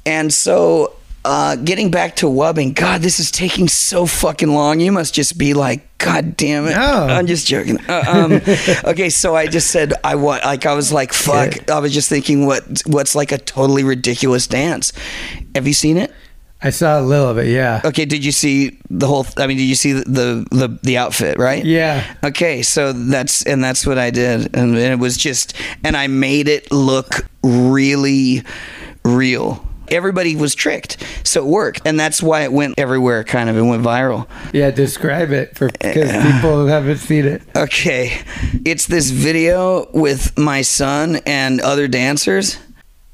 And 0.06 0.33
so, 0.33 0.94
uh, 1.28 1.56
getting 1.58 1.92
back 1.92 2.16
to 2.16 2.26
wubbing, 2.26 2.74
God, 2.74 3.02
this 3.02 3.20
is 3.20 3.32
taking 3.32 3.68
so 3.68 4.06
fucking 4.06 4.48
long. 4.48 4.80
You 4.80 4.94
must 4.94 5.14
just 5.14 5.38
be 5.38 5.54
like, 5.54 5.98
God 5.98 6.38
damn 6.38 6.68
it! 6.68 6.72
No. 6.72 7.08
I'm 7.10 7.28
just 7.28 7.46
joking. 7.46 7.80
Uh, 7.90 8.04
um, 8.08 8.34
okay, 8.86 9.10
so 9.10 9.36
I 9.36 9.48
just 9.48 9.70
said 9.70 9.94
I 10.06 10.16
want, 10.16 10.46
like, 10.46 10.66
I 10.66 10.74
was 10.74 10.94
like, 10.94 11.12
fuck. 11.12 11.70
I 11.70 11.80
was 11.80 11.94
just 11.94 12.08
thinking, 12.08 12.46
what, 12.46 12.82
what's 12.86 13.14
like 13.14 13.34
a 13.34 13.38
totally 13.38 13.84
ridiculous 13.84 14.48
dance? 14.48 14.94
Have 15.54 15.68
you 15.68 15.74
seen 15.74 15.98
it? 15.98 16.14
I 16.62 16.70
saw 16.70 17.00
a 17.00 17.02
little 17.02 17.30
of 17.30 17.38
it. 17.38 17.48
Yeah. 17.48 17.82
Okay, 17.84 18.06
did 18.06 18.24
you 18.24 18.32
see 18.32 18.80
the 18.90 19.06
whole? 19.06 19.28
I 19.36 19.48
mean, 19.48 19.58
did 19.58 19.66
you 19.66 19.76
see 19.76 19.92
the 19.92 20.06
the 20.06 20.48
the, 20.52 20.80
the 20.82 20.98
outfit? 20.98 21.38
Right? 21.38 21.64
Yeah. 21.64 22.16
Okay, 22.24 22.62
so 22.64 22.94
that's 22.94 23.44
and 23.44 23.62
that's 23.62 23.86
what 23.86 23.98
I 23.98 24.12
did, 24.12 24.56
and, 24.56 24.76
and 24.76 24.78
it 24.78 25.00
was 25.00 25.18
just, 25.18 25.54
and 25.84 25.98
I 25.98 26.08
made 26.08 26.48
it 26.48 26.72
look 26.72 27.28
really 27.44 28.44
real. 29.04 29.68
Everybody 29.92 30.35
was 30.35 30.56
tricked, 30.56 31.04
so 31.23 31.44
it 31.44 31.47
worked, 31.47 31.81
and 31.85 32.00
that's 32.00 32.21
why 32.21 32.42
it 32.44 32.52
went 32.52 32.76
everywhere. 32.78 33.23
Kind 33.23 33.50
of, 33.50 33.57
it 33.57 33.62
went 33.62 33.83
viral. 33.83 34.28
Yeah. 34.54 34.71
Describe 34.71 35.31
it 35.31 35.57
for 35.57 35.69
because 35.69 36.12
people 36.12 36.62
who 36.62 36.68
haven't 36.68 36.97
seen 36.97 37.26
it. 37.26 37.42
Okay, 37.56 38.21
it's 38.66 38.85
this 38.85 39.09
video 39.09 39.90
with 39.94 40.38
my 40.38 40.62
son 40.62 41.18
and 41.26 41.59
other 41.62 41.88
dancers. 41.88 42.57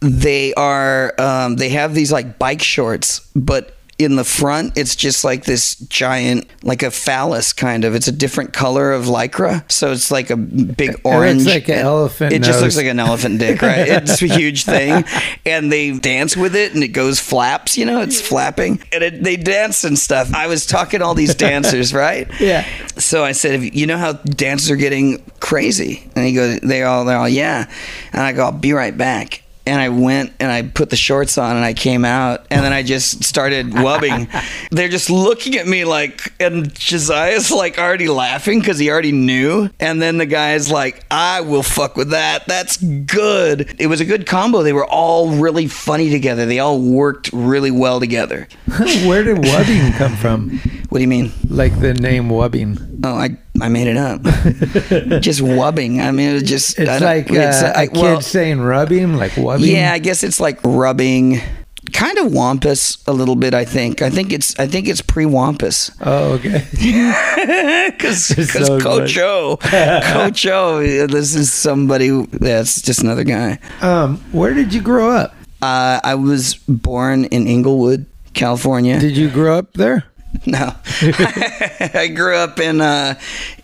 They 0.01 0.53
are, 0.55 1.13
um, 1.19 1.55
they 1.55 1.69
have 1.69 1.95
these 1.95 2.11
like 2.11 2.37
bike 2.37 2.61
shorts, 2.61 3.19
but 3.35 3.77
in 4.03 4.15
the 4.15 4.23
front, 4.23 4.77
it's 4.77 4.95
just 4.95 5.23
like 5.23 5.45
this 5.45 5.75
giant, 5.75 6.47
like 6.63 6.83
a 6.83 6.91
phallus 6.91 7.53
kind 7.53 7.85
of. 7.85 7.95
It's 7.95 8.07
a 8.07 8.11
different 8.11 8.53
color 8.53 8.91
of 8.91 9.05
lycra, 9.05 9.69
so 9.71 9.91
it's 9.91 10.11
like 10.11 10.29
a 10.29 10.37
big 10.37 10.91
looks 10.91 11.01
orange. 11.03 11.45
like 11.45 11.69
an 11.69 11.79
elephant 11.79 12.33
It 12.33 12.43
just 12.43 12.61
looks 12.61 12.77
like 12.77 12.85
an 12.85 12.99
elephant 12.99 13.39
dick, 13.39 13.61
right? 13.61 13.87
It's 14.03 14.21
a 14.21 14.27
huge 14.27 14.65
thing, 14.65 15.05
and 15.45 15.71
they 15.71 15.91
dance 15.91 16.35
with 16.35 16.55
it, 16.55 16.73
and 16.73 16.83
it 16.83 16.89
goes 16.89 17.19
flaps. 17.19 17.77
You 17.77 17.85
know, 17.85 18.01
it's 18.01 18.19
flapping, 18.21 18.81
and 18.91 19.03
it, 19.03 19.23
they 19.23 19.35
dance 19.37 19.83
and 19.83 19.97
stuff. 19.97 20.33
I 20.33 20.47
was 20.47 20.65
talking 20.65 20.99
to 20.99 21.05
all 21.05 21.15
these 21.15 21.35
dancers, 21.35 21.93
right? 22.05 22.27
Yeah. 22.39 22.65
So 22.97 23.23
I 23.23 23.31
said, 23.31 23.75
you 23.75 23.85
know 23.85 23.97
how 23.97 24.13
dancers 24.13 24.71
are 24.71 24.75
getting 24.75 25.23
crazy," 25.39 26.09
and 26.15 26.25
he 26.25 26.33
goes, 26.33 26.59
"They 26.59 26.83
all, 26.83 27.05
they're 27.05 27.17
all, 27.17 27.29
yeah." 27.29 27.69
And 28.11 28.21
I 28.21 28.33
go, 28.33 28.45
"I'll 28.45 28.51
be 28.51 28.73
right 28.73 28.97
back." 28.97 29.42
And 29.65 29.79
I 29.79 29.89
went 29.89 30.33
and 30.39 30.51
I 30.51 30.63
put 30.63 30.89
the 30.89 30.95
shorts 30.95 31.37
on 31.37 31.55
and 31.55 31.63
I 31.63 31.73
came 31.73 32.03
out 32.03 32.45
and 32.51 32.63
then 32.63 32.73
I 32.73 32.83
just 32.83 33.23
started 33.23 33.67
wubbing. 33.67 34.29
They're 34.71 34.89
just 34.89 35.09
looking 35.09 35.55
at 35.55 35.67
me 35.67 35.85
like, 35.85 36.33
and 36.39 36.73
Josiah's 36.73 37.49
like 37.51 37.77
already 37.77 38.09
laughing 38.09 38.59
because 38.59 38.77
he 38.77 38.89
already 38.89 39.11
knew. 39.11 39.69
And 39.79 40.01
then 40.01 40.17
the 40.17 40.25
guy's 40.25 40.69
like, 40.69 41.05
I 41.09 41.41
will 41.41 41.63
fuck 41.63 41.95
with 41.95 42.09
that. 42.09 42.45
That's 42.47 42.77
good. 42.77 43.75
It 43.79 43.87
was 43.87 44.01
a 44.01 44.05
good 44.05 44.27
combo. 44.27 44.63
They 44.63 44.73
were 44.73 44.85
all 44.85 45.29
really 45.29 45.67
funny 45.67 46.09
together. 46.09 46.45
They 46.45 46.59
all 46.59 46.79
worked 46.81 47.31
really 47.31 47.71
well 47.71 47.99
together. 47.99 48.47
Where 49.05 49.23
did 49.23 49.37
wubbing 49.37 49.97
come 49.97 50.15
from? 50.17 50.59
What 50.89 50.99
do 50.99 51.01
you 51.01 51.07
mean? 51.07 51.31
Like 51.49 51.79
the 51.79 51.93
name 51.93 52.29
wubbing. 52.29 52.99
Oh, 53.03 53.15
I 53.15 53.37
I 53.61 53.69
made 53.69 53.87
it 53.87 53.97
up. 53.97 54.21
just 55.21 55.41
wubbing. 55.41 56.01
I 56.03 56.11
mean, 56.11 56.29
it 56.31 56.33
was 56.33 56.43
just. 56.43 56.79
It's 56.79 57.01
like 57.01 57.29
uh, 57.29 57.35
it's, 57.35 57.61
a 57.61 57.77
I- 57.77 57.87
kid 57.87 57.97
well, 57.97 58.21
saying 58.21 58.61
rubbing, 58.61 59.15
like 59.15 59.33
wubbing. 59.33 59.71
Yeah, 59.71 59.91
I 59.93 59.99
guess 59.99 60.23
it's 60.23 60.39
like 60.39 60.59
rubbing, 60.63 61.39
kind 61.91 62.17
of 62.17 62.33
wampus 62.33 62.97
a 63.05 63.13
little 63.13 63.35
bit. 63.35 63.53
I 63.53 63.63
think. 63.63 64.01
I 64.01 64.09
think 64.09 64.33
it's. 64.33 64.57
I 64.59 64.65
think 64.67 64.87
it's 64.87 65.01
pre 65.01 65.25
wampus. 65.27 65.91
Oh, 66.01 66.33
okay. 66.33 66.65
Because 67.93 68.25
So 68.51 68.79
Coach 68.79 69.17
O, 69.19 69.57
Coach 69.61 70.45
O, 70.47 70.79
this 71.07 71.35
is 71.35 71.51
somebody 71.53 72.09
that's 72.31 72.81
just 72.81 73.01
another 73.03 73.23
guy. 73.23 73.59
Um, 73.81 74.17
where 74.31 74.53
did 74.53 74.73
you 74.73 74.81
grow 74.81 75.09
up? 75.11 75.35
Uh, 75.61 75.99
I 76.03 76.15
was 76.15 76.55
born 76.67 77.25
in 77.25 77.47
Inglewood, 77.47 78.05
California. 78.33 78.99
Did 78.99 79.15
you 79.15 79.29
grow 79.29 79.57
up 79.57 79.73
there? 79.73 80.05
No, 80.45 80.73
I 81.01 82.11
grew 82.13 82.35
up 82.35 82.59
in 82.59 82.81
uh, 82.81 83.15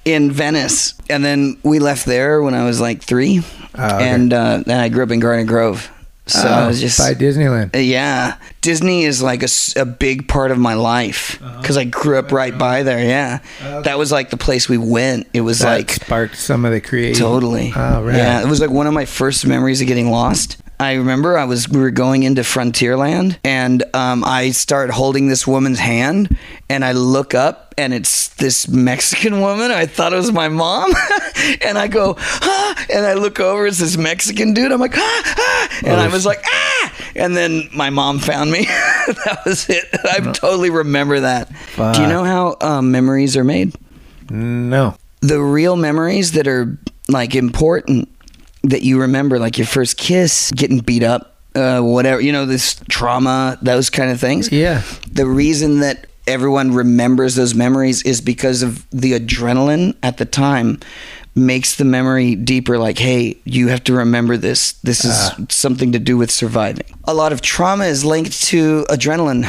in 0.06 0.32
Venice, 0.32 0.94
and 1.10 1.24
then 1.26 1.58
we 1.64 1.80
left 1.80 2.06
there 2.06 2.42
when 2.42 2.54
I 2.54 2.64
was 2.66 2.80
like 2.80 3.02
three, 3.02 3.42
Oh, 3.76 3.86
okay. 3.96 4.10
and 4.10 4.32
uh, 4.34 4.64
then 4.66 4.80
I 4.80 4.90
grew 4.90 5.04
up 5.04 5.12
in 5.12 5.20
Garden 5.20 5.46
Grove. 5.46 5.90
So 6.28 6.48
I 6.48 6.64
Oh, 6.64 6.68
was 6.68 6.80
just 6.80 7.00
by 7.00 7.16
Disneyland. 7.16 7.76
Uh, 7.76 7.80
Yeah, 7.80 8.36
Disney 8.62 9.04
is 9.04 9.20
like 9.22 9.44
a 9.76 9.86
big 9.86 10.28
part 10.28 10.52
of 10.52 10.60
my 10.60 10.76
life 10.76 11.42
Uh-huh. 11.42 11.60
because 11.60 11.76
I 11.76 11.86
grew 11.86 12.20
up 12.20 12.32
right 12.32 12.56
by 12.56 12.84
there. 12.84 13.04
Yeah, 13.04 13.40
that 13.82 13.98
was 13.98 14.12
like 14.12 14.30
the 14.30 14.38
place 14.38 14.70
we 14.70 14.78
went. 14.78 15.28
It 15.34 15.42
was 15.42 15.60
That 15.60 15.76
like 15.78 15.90
sparked 15.92 16.38
some 16.38 16.66
of 16.66 16.72
the 16.72 16.82
creativity. 16.82 17.20
totally. 17.20 17.74
Oh, 17.76 18.04
right. 18.04 18.16
Yeah, 18.16 18.42
it 18.42 18.48
was 18.48 18.62
like 18.62 18.70
one 18.70 18.86
of 18.86 18.94
my 18.94 19.06
first 19.06 19.46
memories 19.48 19.82
of 19.82 19.88
getting 19.88 20.12
lost. 20.12 20.58
I 20.82 20.94
remember 20.94 21.38
I 21.38 21.44
was 21.44 21.68
we 21.68 21.80
were 21.80 21.92
going 21.92 22.24
into 22.24 22.42
Frontierland 22.42 23.38
and 23.44 23.84
um, 23.94 24.24
I 24.24 24.52
start 24.52 24.90
holding 24.92 25.28
this 25.28 25.46
woman's 25.46 25.80
hand 25.80 26.38
and 26.70 26.86
I 26.86 26.94
look 26.94 27.34
up 27.34 27.76
and 27.78 27.94
it's 27.94 28.30
this 28.36 28.68
Mexican 28.70 29.42
woman. 29.42 29.72
I 29.72 29.86
thought 29.86 30.14
it 30.14 30.18
was 30.18 30.32
my 30.32 30.48
mom, 30.48 30.94
and 31.66 31.78
I 31.78 31.88
go 31.90 32.16
ah, 32.18 32.86
and 32.94 33.06
I 33.06 33.16
look 33.16 33.40
over. 33.42 33.68
It's 33.68 33.80
this 33.80 33.98
Mexican 33.98 34.54
dude. 34.54 34.72
I'm 34.72 34.80
like 34.80 34.96
ah, 34.98 35.24
ah, 35.38 35.80
and 35.84 35.96
Oh, 36.00 36.04
I 36.04 36.08
was 36.08 36.26
like 36.26 36.42
ah, 36.46 36.94
and 37.16 37.36
then 37.36 37.68
my 37.76 37.90
mom 37.90 38.20
found 38.20 38.50
me. 38.50 38.64
that 38.66 39.42
was 39.46 39.70
it. 39.70 39.84
I 40.06 40.32
totally 40.32 40.70
remember 40.70 41.20
that. 41.20 41.50
Do 41.76 42.02
you 42.02 42.08
know 42.08 42.24
how 42.24 42.56
um, 42.62 42.92
memories 42.92 43.36
are 43.36 43.44
made? 43.44 43.76
No. 44.30 44.96
the 45.22 45.42
real 45.42 45.76
memories 45.76 46.34
that 46.34 46.48
are 46.48 46.78
like 47.10 47.34
important 47.36 48.08
that 48.64 48.82
you 48.82 49.00
remember, 49.02 49.40
like 49.40 49.58
your 49.58 49.68
first 49.68 49.98
kiss, 49.98 50.52
getting 50.56 50.80
beat 50.80 51.04
up, 51.04 51.38
uh, 51.56 51.82
whatever, 51.82 52.22
you 52.22 52.32
know, 52.32 52.46
this 52.46 52.80
trauma, 52.90 53.58
those 53.62 53.90
kind 53.90 54.12
of 54.12 54.20
things. 54.20 54.52
Yeah. 54.52 54.84
The 55.12 55.26
reason 55.26 55.80
that 55.80 56.08
everyone 56.28 56.74
remembers 56.74 57.36
those 57.36 57.56
memories 57.56 58.04
is 58.04 58.22
because 58.22 58.62
of 58.62 58.88
the 58.92 59.14
adrenaline 59.14 59.96
at 60.04 60.18
the 60.18 60.26
time 60.26 60.80
makes 61.36 61.76
the 61.78 61.86
memory 61.86 62.36
deeper 62.36 62.78
like 62.78 62.98
hey 62.98 63.38
you 63.46 63.70
have 63.70 63.84
to 63.84 63.94
remember 63.94 64.36
this 64.36 64.74
this 64.84 65.06
is 65.06 65.14
Ah. 65.16 65.38
something 65.50 65.92
to 65.94 66.00
do 66.00 66.18
with 66.18 66.30
surviving 66.30 66.86
a 67.06 67.14
lot 67.14 67.32
of 67.32 67.40
trauma 67.42 67.86
is 67.86 68.04
linked 68.04 68.44
to 68.44 68.84
adrenaline 68.90 69.48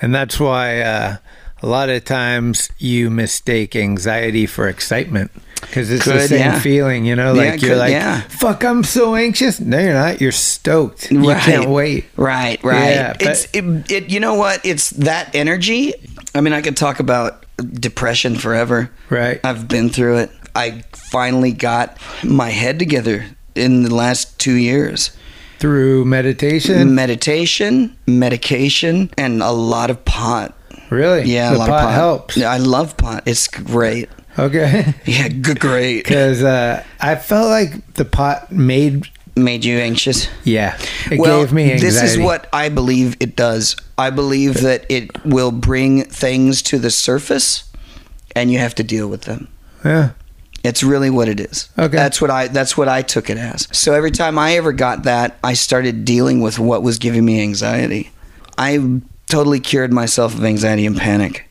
And 0.00 0.14
that's 0.14 0.38
why 0.38 0.80
uh, 0.80 1.16
a 1.62 1.66
lot 1.66 1.88
of 1.88 2.04
times 2.04 2.70
you 2.78 3.10
mistake 3.10 3.74
anxiety 3.76 4.46
for 4.46 4.68
excitement 4.68 5.30
because 5.60 5.90
it's 5.90 6.04
the 6.04 6.20
same 6.20 6.38
yeah. 6.38 6.60
feeling, 6.60 7.04
you 7.04 7.16
know. 7.16 7.34
Yeah, 7.34 7.50
Like 7.50 7.62
you're 7.62 7.70
could, 7.72 7.78
like, 7.78 7.90
yeah. 7.90 8.20
"Fuck, 8.22 8.64
I'm 8.64 8.84
so 8.84 9.14
anxious." 9.14 9.60
No, 9.60 9.78
you're 9.78 9.92
not. 9.92 10.20
You're 10.20 10.32
stoked. 10.32 11.10
You 11.10 11.28
Right. 11.30 11.42
can't 11.42 11.68
wait. 11.68 12.04
Right, 12.16 12.62
right. 12.62 12.90
Yeah, 12.90 13.16
it's 13.18 13.46
it, 13.52 13.90
it. 13.90 14.10
You 14.10 14.20
know 14.20 14.34
what? 14.34 14.64
It's 14.64 14.90
that 14.90 15.34
energy. 15.34 15.94
I 16.34 16.40
mean, 16.40 16.52
I 16.52 16.62
could 16.62 16.76
talk 16.76 17.00
about 17.00 17.44
depression 17.72 18.36
forever. 18.36 18.90
Right. 19.10 19.40
I've 19.44 19.66
been 19.68 19.88
through 19.90 20.18
it. 20.18 20.30
I 20.54 20.82
finally 20.92 21.52
got 21.52 21.98
my 22.22 22.50
head 22.50 22.78
together 22.78 23.26
in 23.54 23.82
the 23.82 23.94
last 23.94 24.38
two 24.38 24.54
years. 24.54 25.10
Through 25.58 26.04
meditation. 26.04 26.94
Meditation, 26.94 27.96
medication, 28.06 29.10
and 29.18 29.42
a 29.42 29.50
lot 29.50 29.90
of 29.90 30.04
pot. 30.04 30.54
Really? 30.90 31.24
Yeah, 31.24 31.50
the 31.50 31.56
a 31.56 31.58
lot 31.58 31.68
pot 31.68 31.78
of 31.78 31.84
pot 31.86 31.94
helps. 31.94 32.36
Yeah, 32.36 32.50
I 32.50 32.58
love 32.58 32.96
pot. 32.96 33.22
It's 33.26 33.48
great. 33.48 34.08
Okay. 34.38 34.94
Yeah, 35.04 35.28
g- 35.28 35.54
great. 35.54 36.04
Because 36.04 36.42
uh, 36.42 36.84
I 37.00 37.16
felt 37.16 37.48
like 37.48 37.94
the 37.94 38.04
pot 38.04 38.52
made. 38.52 39.08
Made 39.36 39.64
you 39.64 39.78
anxious. 39.78 40.26
Yeah, 40.42 40.76
it 41.12 41.20
well, 41.20 41.40
gave 41.44 41.52
me 41.52 41.70
anxiety. 41.70 41.86
this 41.86 42.02
is 42.02 42.18
what 42.18 42.48
I 42.52 42.68
believe 42.70 43.16
it 43.20 43.36
does. 43.36 43.76
I 43.96 44.10
believe 44.10 44.62
that 44.62 44.84
it 44.88 45.24
will 45.24 45.52
bring 45.52 46.02
things 46.06 46.60
to 46.62 46.78
the 46.80 46.90
surface, 46.90 47.70
and 48.34 48.50
you 48.50 48.58
have 48.58 48.74
to 48.76 48.82
deal 48.82 49.06
with 49.06 49.22
them. 49.22 49.46
Yeah. 49.84 50.10
It's 50.64 50.82
really 50.82 51.08
what 51.08 51.28
it 51.28 51.38
is. 51.38 51.68
Okay. 51.78 51.96
That's 51.96 52.20
what 52.20 52.32
I 52.32 52.48
that's 52.48 52.76
what 52.76 52.88
I 52.88 53.02
took 53.02 53.30
it 53.30 53.38
as. 53.38 53.68
So 53.70 53.94
every 53.94 54.10
time 54.10 54.40
I 54.40 54.56
ever 54.56 54.72
got 54.72 55.04
that, 55.04 55.38
I 55.44 55.54
started 55.54 56.04
dealing 56.04 56.40
with 56.40 56.58
what 56.58 56.82
was 56.82 56.98
giving 56.98 57.24
me 57.24 57.40
anxiety. 57.40 58.10
I 58.58 59.00
totally 59.28 59.60
cured 59.60 59.92
myself 59.92 60.34
of 60.34 60.44
anxiety 60.44 60.86
and 60.86 60.96
panic. 60.96 61.47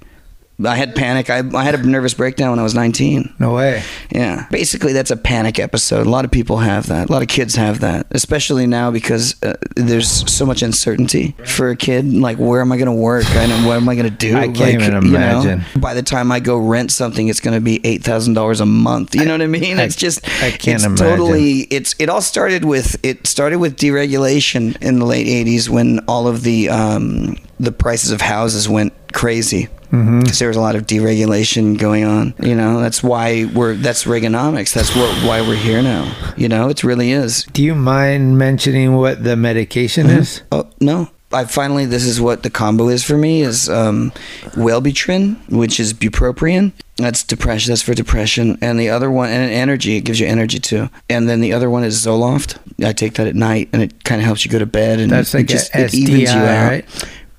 I 0.66 0.76
had 0.76 0.96
panic. 0.96 1.30
I, 1.30 1.44
I 1.54 1.64
had 1.64 1.76
a 1.76 1.84
nervous 1.86 2.16
breakdown 2.16 2.50
when 2.50 2.60
I 2.60 2.64
was 2.64 2.74
19. 2.74 3.36
No 3.38 3.54
way. 3.54 3.84
Yeah. 4.12 4.48
Basically, 4.50 4.92
that's 4.92 5.12
a 5.12 5.16
panic 5.18 5.60
episode. 5.60 6.08
A 6.08 6.10
lot 6.10 6.26
of 6.26 6.32
people 6.32 6.58
have 6.58 6.88
that. 6.88 7.10
A 7.10 7.12
lot 7.12 7.22
of 7.22 7.28
kids 7.28 7.54
have 7.56 7.82
that, 7.82 8.08
especially 8.12 8.66
now 8.66 8.90
because 8.90 9.36
uh, 9.44 9.54
there's 9.76 10.10
so 10.32 10.48
much 10.48 10.64
uncertainty 10.64 11.36
for 11.46 11.70
a 11.70 11.76
kid. 11.76 12.12
Like, 12.12 12.38
where 12.40 12.60
am 12.62 12.72
I 12.72 12.78
going 12.78 12.88
to 12.88 12.92
work? 12.92 13.26
I 13.30 13.46
know, 13.46 13.68
what 13.68 13.78
am 13.78 13.88
I 13.88 13.94
going 13.96 14.10
to 14.10 14.16
do? 14.16 14.36
I 14.36 14.46
can't 14.48 14.58
like, 14.60 14.74
even 14.74 14.94
you 15.06 15.12
know, 15.12 15.42
imagine. 15.42 15.64
by 15.80 15.94
the 15.94 16.02
time 16.02 16.32
I 16.32 16.40
go 16.40 16.58
rent 16.58 16.92
something, 16.92 17.28
it's 17.28 17.40
going 17.40 17.56
to 17.56 17.62
be 17.62 17.80
eight 17.86 18.04
thousand 18.04 18.34
dollars 18.34 18.60
a 18.60 18.66
month. 18.66 19.14
You 19.14 19.26
know 19.26 19.34
what 19.34 19.42
I 19.44 19.48
mean? 19.48 19.78
I- 19.80 19.84
It's 19.84 19.96
just 19.96 20.26
I 20.42 20.50
can't 20.50 20.76
it's 20.78 20.86
imagine. 20.86 21.06
totally. 21.06 21.60
It's 21.70 21.94
it 22.00 22.10
all 22.10 22.22
started 22.22 22.66
with 22.66 22.98
it 23.06 23.28
started 23.28 23.58
with 23.60 23.78
deregulation 23.78 24.76
in 24.82 24.98
the 25.00 25.06
late 25.06 25.28
'80s 25.28 25.70
when 25.70 26.00
all 26.08 26.28
of 26.28 26.42
the 26.44 26.70
um, 26.70 27.38
the 27.60 27.72
prices 27.72 28.10
of 28.12 28.22
houses 28.22 28.68
went 28.68 28.94
crazy 29.14 29.70
Mm-hmm. 29.88 30.20
because 30.20 30.38
there 30.40 30.50
was 30.50 30.58
a 30.58 30.62
lot 30.62 30.76
of 30.76 30.86
deregulation 30.86 31.78
going 31.78 32.04
on. 32.04 32.34
You 32.44 32.56
know, 32.56 32.82
that's 32.82 33.02
why 33.02 33.46
we're 33.56 33.74
that's 33.74 34.04
Reaganomics. 34.04 34.74
That's 34.74 34.94
what 34.94 35.10
why 35.26 35.40
we're 35.40 35.56
here 35.56 35.82
now. 35.82 36.14
You 36.36 36.50
know, 36.50 36.68
it 36.68 36.84
really 36.84 37.12
is. 37.14 37.46
Do 37.54 37.64
you 37.64 37.74
mind 37.74 38.38
mentioning 38.38 38.98
what 38.98 39.24
the 39.24 39.38
medication 39.38 40.08
Mm-hmm. 40.08 40.20
is? 40.20 40.42
Oh 40.52 40.70
no. 40.82 41.10
I 41.32 41.46
finally 41.46 41.86
this 41.86 42.04
is 42.04 42.20
what 42.20 42.44
the 42.44 42.50
combo 42.50 42.90
is 42.90 43.06
for 43.06 43.18
me 43.18 43.42
is 43.44 43.70
um, 43.70 44.12
Wellbutrin, 44.56 45.38
which 45.50 45.80
is 45.80 45.94
bupropion. 45.94 46.74
That's 46.98 47.24
depression. 47.24 47.72
That's 47.72 47.82
for 47.82 47.94
depression, 47.94 48.58
and 48.62 48.80
the 48.80 48.90
other 48.90 49.10
one 49.12 49.30
and 49.30 49.50
energy. 49.52 49.96
It 49.98 50.02
gives 50.02 50.20
you 50.20 50.28
energy 50.28 50.60
too. 50.60 50.90
And 51.10 51.30
then 51.30 51.42
the 51.42 51.54
other 51.54 51.70
one 51.70 51.84
is 51.84 52.06
Zoloft. 52.06 52.58
I 52.86 52.92
take 52.94 53.14
that 53.16 53.28
at 53.28 53.36
night, 53.36 53.70
and 53.72 53.82
it 53.82 54.04
kind 54.04 54.20
of 54.20 54.26
helps 54.26 54.44
you 54.46 54.52
go 54.52 54.60
to 54.60 54.66
bed, 54.66 55.00
and 55.00 55.12
That's 55.12 55.34
it 55.34 55.38
like 55.40 55.48
just 55.48 55.74
it 55.76 55.94
evens 55.94 56.34
you 56.34 56.40
out. 56.40 56.70
right? 56.72 56.86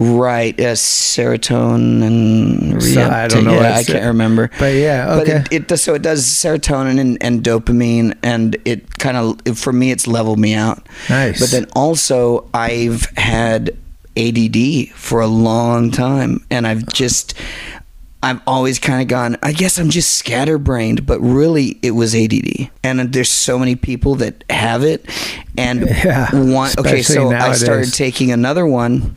Right, 0.00 0.54
yes, 0.56 0.80
serotonin. 0.80 2.80
So, 2.80 3.02
I 3.02 3.26
don't 3.26 3.44
know 3.44 3.60
Yeah, 3.60 3.74
I 3.74 3.82
can't 3.82 4.04
remember. 4.04 4.48
But 4.58 4.74
yeah, 4.74 5.14
okay. 5.14 5.42
But 5.42 5.52
it, 5.52 5.62
it 5.62 5.68
does 5.68 5.82
so 5.82 5.94
it 5.94 6.02
does 6.02 6.24
serotonin 6.24 7.00
and, 7.00 7.20
and 7.20 7.42
dopamine, 7.42 8.16
and 8.22 8.56
it 8.64 8.98
kind 8.98 9.16
of 9.16 9.58
for 9.58 9.72
me 9.72 9.90
it's 9.90 10.06
leveled 10.06 10.38
me 10.38 10.54
out. 10.54 10.86
Nice. 11.10 11.40
But 11.40 11.50
then 11.50 11.66
also 11.74 12.48
I've 12.54 13.06
had 13.16 13.76
ADD 14.16 14.90
for 14.90 15.20
a 15.20 15.26
long 15.26 15.90
time, 15.90 16.46
and 16.48 16.64
I've 16.64 16.86
just 16.86 17.34
I've 18.22 18.40
always 18.46 18.78
kind 18.78 19.00
of 19.00 19.08
gone. 19.08 19.36
I 19.42 19.52
guess 19.52 19.78
I'm 19.78 19.90
just 19.90 20.16
scatterbrained, 20.16 21.06
but 21.06 21.20
really 21.20 21.78
it 21.82 21.92
was 21.92 22.14
ADD. 22.14 22.70
And 22.82 23.12
there's 23.12 23.30
so 23.30 23.58
many 23.58 23.76
people 23.76 24.16
that 24.16 24.42
have 24.50 24.82
it, 24.82 25.08
and 25.56 25.80
Yeah, 25.86 26.28
one. 26.32 26.72
Okay, 26.78 27.02
so 27.02 27.30
especially 27.30 27.34
I 27.34 27.52
started 27.52 27.92
taking 27.92 28.32
another 28.32 28.66
one, 28.66 29.16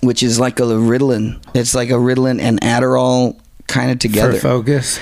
which 0.00 0.22
is 0.22 0.38
like 0.38 0.60
a 0.60 0.64
Ritalin. 0.64 1.42
It's 1.54 1.74
like 1.74 1.90
a 1.90 1.94
Ritalin 1.94 2.40
and 2.40 2.60
Adderall 2.60 3.38
kind 3.66 3.90
of 3.90 3.98
together. 3.98 4.34
For 4.34 4.38
focus, 4.40 5.00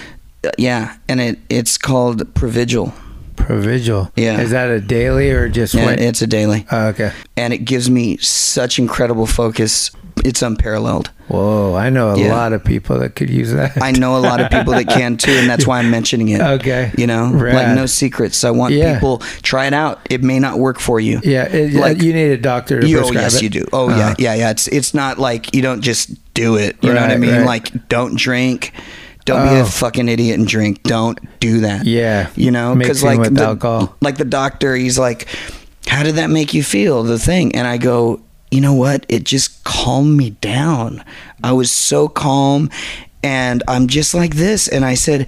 yeah, 0.59 0.97
and 1.09 1.21
it 1.21 1.38
it's 1.49 1.79
called 1.79 2.35
Provigil. 2.35 2.93
Provigil. 3.37 4.11
Yeah. 4.17 4.41
Is 4.41 4.50
that 4.50 4.71
a 4.71 4.81
daily 4.81 5.31
or 5.31 5.49
just 5.49 5.75
Yeah, 5.75 5.87
when? 5.87 5.99
it's 5.99 6.23
a 6.23 6.26
daily, 6.26 6.67
Oh, 6.71 6.87
okay. 6.88 7.12
and 7.37 7.53
it 7.53 7.59
gives 7.59 7.91
me 7.91 8.17
such 8.19 8.79
incredible 8.79 9.26
focus. 9.26 9.91
It's 10.25 10.41
unparalleled. 10.43 11.11
Whoa, 11.29 11.75
I 11.75 11.91
know 11.91 12.11
a 12.11 12.19
Yeah. 12.19 12.35
lot 12.35 12.53
of 12.53 12.62
people 12.64 12.99
that 13.00 13.17
could 13.17 13.29
use 13.29 13.53
that. 13.53 13.83
I 13.83 13.91
know 13.91 14.17
a 14.17 14.21
lot 14.21 14.41
of 14.41 14.50
people 14.50 14.73
that 14.75 14.87
can 14.88 15.17
too, 15.17 15.33
and 15.33 15.50
that's 15.50 15.67
why 15.67 15.79
I'm 15.81 15.91
mentioning 15.91 16.29
it. 16.29 16.41
Okay. 16.41 16.93
You 16.97 17.07
know, 17.07 17.31
Rad. 17.33 17.55
like 17.55 17.69
no 17.76 17.87
secrets. 17.87 18.45
I 18.45 18.50
want 18.50 18.73
Yeah. 18.75 18.95
people 18.95 19.19
try 19.43 19.67
it 19.67 19.73
out. 19.75 20.00
It 20.09 20.23
may 20.23 20.38
not 20.38 20.59
work 20.59 20.79
for 20.79 21.00
you. 21.00 21.21
Yeah, 21.25 21.45
it, 21.45 21.75
Like- 21.75 22.00
you 22.00 22.12
need 22.14 22.31
a 22.31 22.37
doctor 22.38 22.81
to 22.81 22.87
You, 22.87 23.00
oh 23.05 23.12
yes, 23.12 23.37
it. 23.37 23.43
you 23.43 23.49
do. 23.50 23.67
Oh 23.73 23.91
Uh, 23.91 23.97
yeah, 23.97 24.14
yeah, 24.19 24.35
yeah. 24.35 24.50
It's 24.50 24.69
it's 24.69 24.95
not 24.95 25.19
like 25.19 25.55
you 25.55 25.61
don't 25.62 25.81
just 25.83 26.11
do 26.35 26.57
it. 26.57 26.76
You 26.81 26.93
know 26.93 27.00
what 27.00 27.11
I 27.11 27.17
mean? 27.17 27.31
right. 27.38 27.47
Like 27.47 27.88
don't 27.88 28.17
drink. 28.17 28.73
Don't 29.25 29.49
be 29.49 29.54
Oh. 29.57 29.62
a 29.62 29.64
fucking 29.64 30.09
idiot 30.09 30.38
and 30.38 30.47
drink. 30.47 30.83
Don't 30.83 31.19
do 31.40 31.61
that. 31.61 31.87
Yeah, 31.87 32.28
You 32.37 32.50
know, 32.50 32.75
because 32.75 33.02
like 33.02 33.19
with 33.19 33.35
the, 33.37 33.45
alcohol. 33.45 33.97
like 34.02 34.19
the 34.19 34.25
doctor, 34.25 34.76
he's 34.76 34.99
like, 34.99 35.26
"How 35.87 36.02
did 36.02 36.16
that 36.16 36.28
make 36.31 36.52
you 36.54 36.62
feel?" 36.62 37.02
The 37.02 37.19
thing, 37.19 37.54
and 37.54 37.66
I 37.66 37.78
go, 37.78 38.21
"You 38.50 38.61
know 38.61 38.75
what? 38.75 39.07
It 39.09 39.25
just 39.25 39.64
calmed 39.64 40.16
me 40.16 40.31
down. 40.40 41.02
I 41.43 41.52
was 41.52 41.71
so 41.71 42.07
calm, 42.09 42.69
and 43.23 43.62
I'm 43.66 43.87
just 43.88 44.14
like 44.14 44.35
this." 44.37 44.69
And 44.69 44.85
I 44.85 44.95
said. 44.95 45.26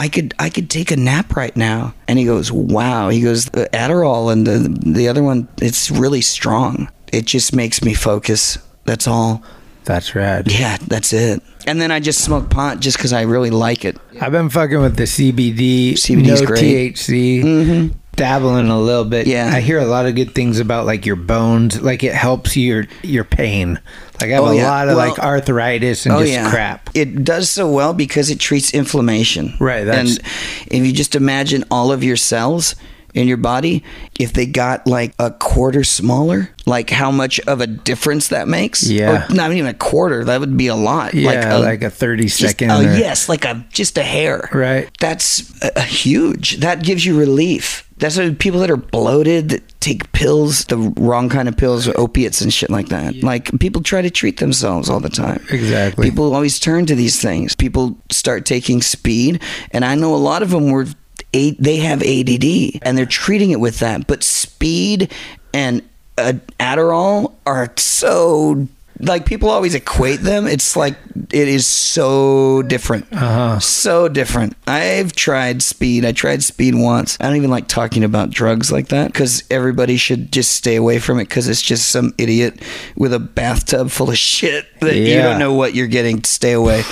I 0.00 0.06
could 0.06 0.32
I 0.38 0.48
could 0.48 0.70
take 0.70 0.92
a 0.92 0.96
nap 0.96 1.34
right 1.34 1.56
now, 1.56 1.92
and 2.06 2.20
he 2.20 2.24
goes, 2.24 2.52
"Wow!" 2.52 3.08
He 3.08 3.20
goes, 3.20 3.46
"The 3.46 3.68
Adderall 3.72 4.30
and 4.32 4.46
the 4.46 4.58
the 4.92 5.08
other 5.08 5.24
one, 5.24 5.48
it's 5.60 5.90
really 5.90 6.20
strong." 6.20 6.88
it 7.12 7.24
just 7.24 7.52
makes 7.52 7.82
me 7.82 7.94
focus. 7.94 8.58
That's 8.84 9.08
all. 9.08 9.42
That's 9.88 10.14
rad. 10.14 10.52
Yeah, 10.52 10.76
that's 10.86 11.14
it. 11.14 11.42
And 11.66 11.80
then 11.80 11.90
I 11.90 11.98
just 11.98 12.22
smoke 12.22 12.50
pot 12.50 12.78
just 12.78 12.98
because 12.98 13.14
I 13.14 13.22
really 13.22 13.48
like 13.48 13.86
it. 13.86 13.96
I've 14.20 14.32
been 14.32 14.50
fucking 14.50 14.80
with 14.82 14.96
the 14.96 15.04
CBD, 15.04 15.94
CBD 15.94 16.36
's 16.36 16.40
no 16.42 16.46
great. 16.46 16.94
THC, 16.94 17.42
mm-hmm. 17.42 17.96
dabbling 18.14 18.68
a 18.68 18.78
little 18.78 19.06
bit. 19.06 19.26
Yeah. 19.26 19.50
I 19.50 19.60
hear 19.60 19.78
a 19.78 19.86
lot 19.86 20.04
of 20.04 20.14
good 20.14 20.34
things 20.34 20.60
about 20.60 20.84
like 20.84 21.06
your 21.06 21.16
bones, 21.16 21.80
like 21.80 22.04
it 22.04 22.12
helps 22.14 22.54
your 22.54 22.84
your 23.02 23.24
pain. 23.24 23.80
Like 24.20 24.30
I 24.30 24.34
have 24.34 24.44
Oh, 24.44 24.48
a 24.48 24.56
yeah. 24.56 24.70
lot 24.70 24.88
of 24.90 24.96
Well- 24.96 25.08
like 25.08 25.18
arthritis 25.20 26.04
and 26.04 26.14
oh 26.14 26.20
just 26.20 26.32
yeah, 26.32 26.50
crap. 26.50 26.90
It 26.94 27.24
does 27.24 27.48
so 27.48 27.70
well 27.70 27.94
because 27.94 28.28
it 28.28 28.38
treats 28.38 28.72
inflammation. 28.74 29.54
Right, 29.58 29.84
that's- 29.84 30.18
and 30.18 30.82
if 30.82 30.86
you 30.86 30.92
just 30.92 31.14
imagine 31.14 31.64
all 31.70 31.92
of 31.92 32.04
your 32.04 32.16
cells 32.16 32.74
in 33.14 33.26
your 33.28 33.36
body, 33.36 33.82
if 34.18 34.32
they 34.32 34.46
got 34.46 34.86
like 34.86 35.14
a 35.18 35.30
quarter 35.30 35.82
smaller, 35.84 36.50
like 36.66 36.90
how 36.90 37.10
much 37.10 37.40
of 37.40 37.60
a 37.60 37.66
difference 37.66 38.28
that 38.28 38.48
makes? 38.48 38.88
Yeah. 38.88 39.26
Or 39.30 39.34
not 39.34 39.52
even 39.52 39.66
a 39.66 39.74
quarter. 39.74 40.24
That 40.24 40.40
would 40.40 40.56
be 40.56 40.66
a 40.68 40.76
lot. 40.76 41.14
Yeah, 41.14 41.56
a- 41.56 41.58
like 41.58 41.82
a 41.82 41.90
thirty 41.90 42.28
second. 42.28 42.46
just- 42.46 42.58
second. 42.58 42.70
Oh 42.70 42.96
yes, 42.98 43.28
like 43.28 43.44
a 43.44 43.64
just 43.72 43.96
a 43.98 44.02
hair. 44.02 44.48
Right. 44.52 44.88
That's 45.00 45.50
a, 45.62 45.70
a 45.76 45.82
huge. 45.82 46.58
That 46.58 46.82
gives 46.82 47.04
you 47.06 47.18
relief. 47.18 47.84
That's 47.96 48.16
why 48.16 48.30
people 48.38 48.60
that 48.60 48.70
are 48.70 48.76
bloated 48.76 49.48
that 49.48 49.80
take 49.80 50.12
pills, 50.12 50.64
the 50.66 50.76
wrong 50.98 51.28
kind 51.28 51.48
of 51.48 51.56
pills, 51.56 51.88
opiates 51.88 52.40
and 52.40 52.52
shit 52.54 52.70
like 52.70 52.90
that. 52.90 53.24
Like 53.24 53.58
people 53.58 53.82
try 53.82 54.02
to 54.02 54.10
treat 54.10 54.36
themselves 54.38 54.88
all 54.88 55.00
the 55.00 55.08
time. 55.08 55.44
Exactly. 55.50 56.08
People 56.08 56.32
always 56.32 56.60
turn 56.60 56.86
to 56.86 56.94
these 56.94 57.20
things. 57.20 57.56
People 57.56 57.98
start 58.10 58.44
taking 58.46 58.82
speed, 58.82 59.42
and 59.72 59.84
I 59.84 59.96
know 59.96 60.14
a 60.14 60.16
lot 60.16 60.42
of 60.42 60.50
them 60.50 60.70
were. 60.70 60.86
They 61.32 61.76
have 61.76 62.02
ADD 62.02 62.80
and 62.82 62.96
they're 62.96 63.06
treating 63.06 63.50
it 63.50 63.60
with 63.60 63.80
that. 63.80 64.06
But 64.06 64.22
speed 64.22 65.12
and 65.52 65.82
uh, 66.16 66.34
Adderall 66.58 67.34
are 67.46 67.72
so 67.76 68.66
like 69.00 69.26
people 69.26 69.48
always 69.48 69.74
equate 69.74 70.20
them. 70.20 70.46
It's 70.46 70.76
like 70.76 70.96
it 71.32 71.48
is 71.48 71.66
so 71.66 72.62
different. 72.62 73.06
Uh-huh. 73.12 73.60
So 73.60 74.08
different. 74.08 74.56
I've 74.66 75.12
tried 75.12 75.62
speed. 75.62 76.04
I 76.04 76.12
tried 76.12 76.42
speed 76.42 76.74
once. 76.74 77.16
I 77.20 77.26
don't 77.26 77.36
even 77.36 77.50
like 77.50 77.68
talking 77.68 78.04
about 78.04 78.30
drugs 78.30 78.72
like 78.72 78.88
that 78.88 79.12
because 79.12 79.44
everybody 79.50 79.96
should 79.96 80.32
just 80.32 80.52
stay 80.52 80.76
away 80.76 80.98
from 80.98 81.18
it 81.18 81.28
because 81.28 81.48
it's 81.48 81.62
just 81.62 81.90
some 81.90 82.14
idiot 82.18 82.60
with 82.96 83.12
a 83.12 83.18
bathtub 83.18 83.90
full 83.90 84.10
of 84.10 84.18
shit 84.18 84.66
that 84.80 84.96
you 84.96 85.14
don't 85.14 85.38
know 85.38 85.54
what 85.54 85.74
you're 85.74 85.86
getting. 85.86 86.24
Stay 86.24 86.52
away. 86.52 86.82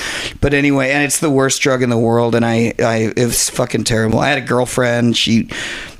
But 0.41 0.55
anyway, 0.55 0.91
and 0.91 1.05
it's 1.05 1.21
the 1.21 1.31
worst 1.31 1.61
drug 1.61 1.83
in 1.83 1.91
the 1.91 1.99
world, 1.99 2.35
and 2.35 2.45
I, 2.45 2.75
I, 2.79 3.13
it 3.17 3.27
was 3.27 3.51
fucking 3.51 3.85
terrible. 3.85 4.21
I 4.21 4.29
had 4.29 4.39
a 4.39 4.47
girlfriend. 4.47 5.17
She 5.17 5.49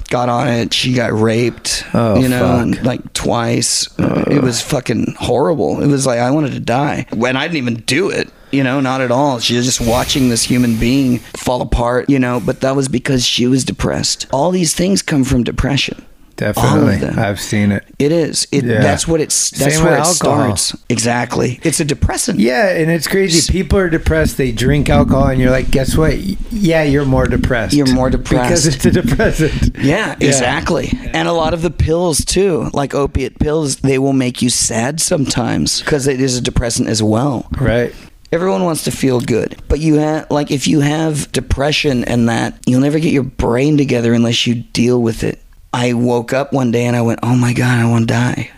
got 0.07 0.29
on 0.29 0.49
it. 0.49 0.73
She 0.75 0.93
got 0.93 1.13
raped. 1.13 1.85
Oh, 1.95 2.19
you 2.19 2.29
know, 2.29 2.73
fuck. 2.73 2.85
like 2.85 3.13
twice. 3.13 3.89
Uh. 3.99 4.25
It 4.31 4.43
was 4.43 4.61
fucking 4.61 5.15
horrible. 5.19 5.83
It 5.83 5.89
was 5.89 6.07
like 6.07 6.19
I 6.19 6.31
wanted 6.31 6.53
to 6.53 6.61
die 6.61 7.07
when 7.15 7.37
I 7.37 7.47
didn't 7.47 7.59
even 7.59 7.75
do 7.83 8.11
it. 8.11 8.31
You 8.53 8.63
know, 8.63 8.81
not 8.81 9.01
at 9.01 9.11
all. 9.11 9.41
She 9.41 9.57
was 9.57 9.67
just 9.67 9.81
watching 9.81 10.29
this 10.29 10.45
human 10.45 10.77
being 10.77 11.19
fall 11.19 11.61
apart. 11.63 12.09
You 12.09 12.19
know, 12.19 12.41
but 12.41 12.61
that 12.61 12.77
was 12.77 12.89
because 12.89 13.25
she 13.25 13.47
was 13.47 13.65
depressed. 13.65 14.27
All 14.33 14.51
these 14.51 14.75
things 14.75 15.03
come 15.03 15.25
from 15.25 15.43
depression. 15.45 16.05
Definitely. 16.37 17.07
I've 17.09 17.41
seen 17.41 17.73
it. 17.73 17.85
It 17.99 18.13
is. 18.13 18.47
It, 18.53 18.65
Yeah. 18.65 18.81
That's 18.83 19.09
what 19.09 19.21
it's. 19.21 19.51
That's 19.51 19.77
Same 19.77 19.85
where 19.85 19.99
with 19.99 20.07
it 20.07 20.07
alcohol. 20.09 20.57
starts. 20.57 20.77
Exactly. 20.89 21.61
It's 21.63 21.81
a 21.81 21.85
depressant. 21.85 22.39
Yeah, 22.41 22.69
and 22.71 22.91
it's 22.91 23.09
crazy. 23.09 23.51
People 23.53 23.79
are 23.79 23.89
depressed. 23.89 24.37
They 24.37 24.53
drink 24.53 24.91
alcohol, 24.91 25.29
and 25.29 25.41
you're 25.41 25.51
like, 25.51 25.71
guess 25.71 25.97
what? 25.97 26.17
Yeah, 26.53 26.83
you're 26.83 27.05
more 27.07 27.27
depressed. 27.27 27.75
You're 27.75 27.93
more 27.95 28.11
depressed. 28.11 28.43
because 28.45 28.67
it's 28.67 28.85
a 28.85 28.91
depressant. 28.91 29.77
Yeah, 29.79 30.17
exactly. 30.21 30.91
And 31.15 31.29
a 31.29 31.33
lot 31.33 31.55
of 31.55 31.63
the 31.63 31.71
pills 31.71 32.25
too, 32.25 32.69
like 32.73 32.95
opiate 32.95 33.39
pills, 33.39 33.77
they 33.77 33.99
will 33.99 34.13
make 34.13 34.43
you 34.43 34.51
sad 34.51 35.01
sometimes 35.01 35.81
because 35.81 36.07
it 36.07 36.21
is 36.21 36.37
a 36.37 36.41
depressant 36.41 36.89
as 36.89 37.03
well. 37.03 37.47
Right. 37.59 37.95
Everyone 38.33 38.65
wants 38.65 38.85
to 38.85 38.91
feel 38.91 39.21
good, 39.21 39.57
but 39.69 39.79
you 39.79 39.95
have 39.95 40.31
like 40.31 40.51
if 40.51 40.67
you 40.67 40.81
have 40.81 41.31
depression 41.33 42.05
and 42.05 42.29
that, 42.29 42.59
you'll 42.67 42.81
never 42.81 42.99
get 42.99 43.13
your 43.13 43.23
brain 43.23 43.77
together 43.79 44.13
unless 44.13 44.47
you 44.47 44.55
deal 44.57 45.01
with 45.01 45.23
it. 45.23 45.41
I 45.77 45.93
woke 45.93 46.33
up 46.33 46.55
one 46.55 46.71
day 46.71 46.87
and 46.87 46.97
I 46.97 47.03
went, 47.03 47.21
"Oh 47.23 47.37
my 47.37 47.53
god, 47.53 47.79
I 47.79 47.89
want 47.89 48.09
to 48.09 48.15
die." 48.15 48.51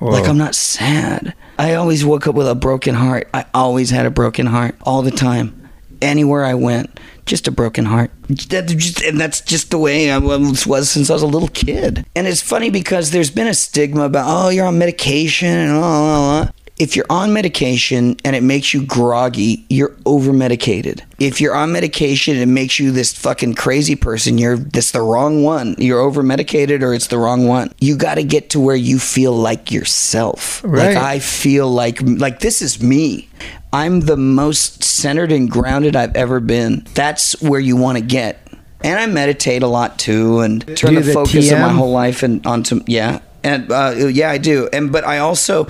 Like 0.00 0.26
I'm 0.26 0.38
not 0.38 0.54
sad. 0.54 1.34
I 1.58 1.74
always 1.74 2.02
woke 2.02 2.26
up 2.26 2.34
with 2.34 2.48
a 2.48 2.54
broken 2.54 2.94
heart. 2.94 3.28
I 3.34 3.44
always 3.52 3.90
had 3.90 4.06
a 4.06 4.10
broken 4.10 4.46
heart 4.46 4.74
all 4.82 5.02
the 5.02 5.10
time. 5.10 5.68
Anywhere 6.00 6.44
I 6.44 6.54
went, 6.54 6.98
just 7.26 7.46
a 7.46 7.52
broken 7.52 7.84
heart. 7.84 8.10
That 8.48 8.66
just, 8.66 9.02
and 9.02 9.20
that's 9.20 9.42
just 9.42 9.70
the 9.70 9.76
way 9.78 10.10
I 10.10 10.16
was 10.16 10.66
was 10.66 10.90
since 10.90 11.10
I 11.10 11.12
was 11.12 11.22
a 11.22 11.26
little 11.26 11.48
kid. 11.48 12.06
And 12.16 12.26
it's 12.26 12.40
funny 12.40 12.70
because 12.70 13.10
there's 13.10 13.30
been 13.30 13.46
a 13.46 13.54
stigma 13.54 14.04
about 14.04 14.24
oh 14.26 14.48
you're 14.48 14.66
on 14.66 14.78
medication 14.78 15.50
and 15.50 15.72
all. 15.72 16.48
If 16.78 16.96
you're 16.96 17.06
on 17.10 17.32
medication 17.32 18.16
and 18.24 18.34
it 18.34 18.42
makes 18.42 18.72
you 18.72 18.84
groggy, 18.84 19.64
you're 19.68 19.94
over 20.06 20.32
medicated. 20.32 21.04
If 21.18 21.40
you're 21.40 21.54
on 21.54 21.70
medication 21.70 22.34
and 22.34 22.42
it 22.42 22.52
makes 22.52 22.80
you 22.80 22.90
this 22.90 23.14
fucking 23.14 23.54
crazy 23.54 23.94
person, 23.94 24.38
you're 24.38 24.56
this 24.56 24.90
the 24.90 25.02
wrong 25.02 25.42
one. 25.42 25.74
You're 25.78 26.00
over 26.00 26.22
medicated 26.22 26.82
or 26.82 26.94
it's 26.94 27.08
the 27.08 27.18
wrong 27.18 27.46
one. 27.46 27.72
You 27.78 27.96
got 27.96 28.14
to 28.14 28.24
get 28.24 28.50
to 28.50 28.60
where 28.60 28.74
you 28.74 28.98
feel 28.98 29.32
like 29.32 29.70
yourself. 29.70 30.62
Right. 30.64 30.94
Like 30.94 30.96
I 30.96 31.18
feel 31.18 31.70
like 31.70 32.00
like 32.02 32.40
this 32.40 32.62
is 32.62 32.82
me. 32.82 33.28
I'm 33.72 34.00
the 34.00 34.16
most 34.16 34.82
centered 34.82 35.30
and 35.32 35.50
grounded 35.50 35.94
I've 35.94 36.16
ever 36.16 36.40
been. 36.40 36.86
That's 36.94 37.40
where 37.42 37.60
you 37.60 37.76
want 37.76 37.98
to 37.98 38.04
get. 38.04 38.38
And 38.84 38.98
I 38.98 39.06
meditate 39.06 39.62
a 39.62 39.68
lot 39.68 39.98
too, 39.98 40.40
and 40.40 40.60
turn 40.76 40.96
the, 40.96 41.02
the 41.02 41.12
focus 41.12 41.52
of 41.52 41.60
my 41.60 41.68
whole 41.68 41.92
life 41.92 42.24
and 42.24 42.44
onto 42.44 42.80
yeah, 42.86 43.20
and 43.44 43.70
uh, 43.70 43.94
yeah, 43.96 44.30
I 44.30 44.38
do. 44.38 44.68
And 44.72 44.90
but 44.90 45.04
I 45.04 45.18
also 45.18 45.68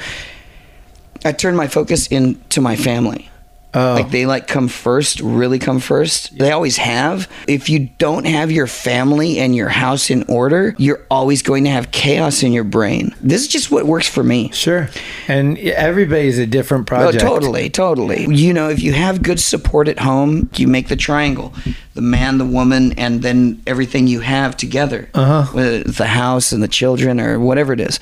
I 1.25 1.33
turn 1.33 1.57
my 1.57 1.69
focus 1.69 2.07
into 2.09 2.61
my 2.61 2.77
family. 2.77 3.29
Oh. 3.75 3.95
Like 3.95 4.11
they 4.11 4.27
like 4.27 4.49
come 4.49 4.69
first, 4.69 5.21
really 5.21 5.59
come 5.59 5.81
first. 5.81 6.37
They 6.37 6.51
always 6.51 6.77
have. 6.77 7.31
If 7.49 7.71
you 7.71 7.89
don't 7.97 8.27
have 8.27 8.53
your 8.53 8.67
family 8.67 9.39
and 9.39 9.57
your 9.57 9.71
house 9.71 10.11
in 10.11 10.25
order, 10.29 10.75
you're 10.77 11.01
always 11.11 11.43
going 11.43 11.65
to 11.65 11.71
have 11.71 11.91
chaos 11.91 12.43
in 12.43 12.53
your 12.53 12.65
brain. 12.65 13.15
This 13.23 13.41
is 13.41 13.49
just 13.49 13.71
what 13.71 13.87
works 13.87 14.07
for 14.07 14.23
me. 14.23 14.51
Sure. 14.53 14.91
And 15.27 15.59
everybody's 15.59 16.39
a 16.39 16.47
different 16.47 16.83
Oh, 16.83 16.97
project. 16.97 17.25
totally, 17.25 17.71
totally. 17.71 18.27
You 18.27 18.53
know, 18.53 18.69
if 18.69 18.83
you 18.83 18.93
have 18.93 19.23
good 19.23 19.41
support 19.41 19.89
at 19.89 19.99
home, 19.99 20.51
you 20.57 20.69
make 20.69 20.89
the 20.89 20.97
triangle 20.97 21.55
the 21.95 22.01
man, 22.01 22.39
the 22.39 22.45
woman, 22.47 22.93
and 22.99 23.23
then 23.23 23.63
everything 23.67 24.07
you 24.07 24.21
have 24.21 24.57
together 24.57 25.11
uh-huh. 25.13 25.53
the 25.53 26.07
house 26.07 26.53
and 26.53 26.63
the 26.63 26.69
children 26.69 27.21
or 27.21 27.39
whatever 27.39 27.73
it 27.73 27.81
is. 27.81 28.01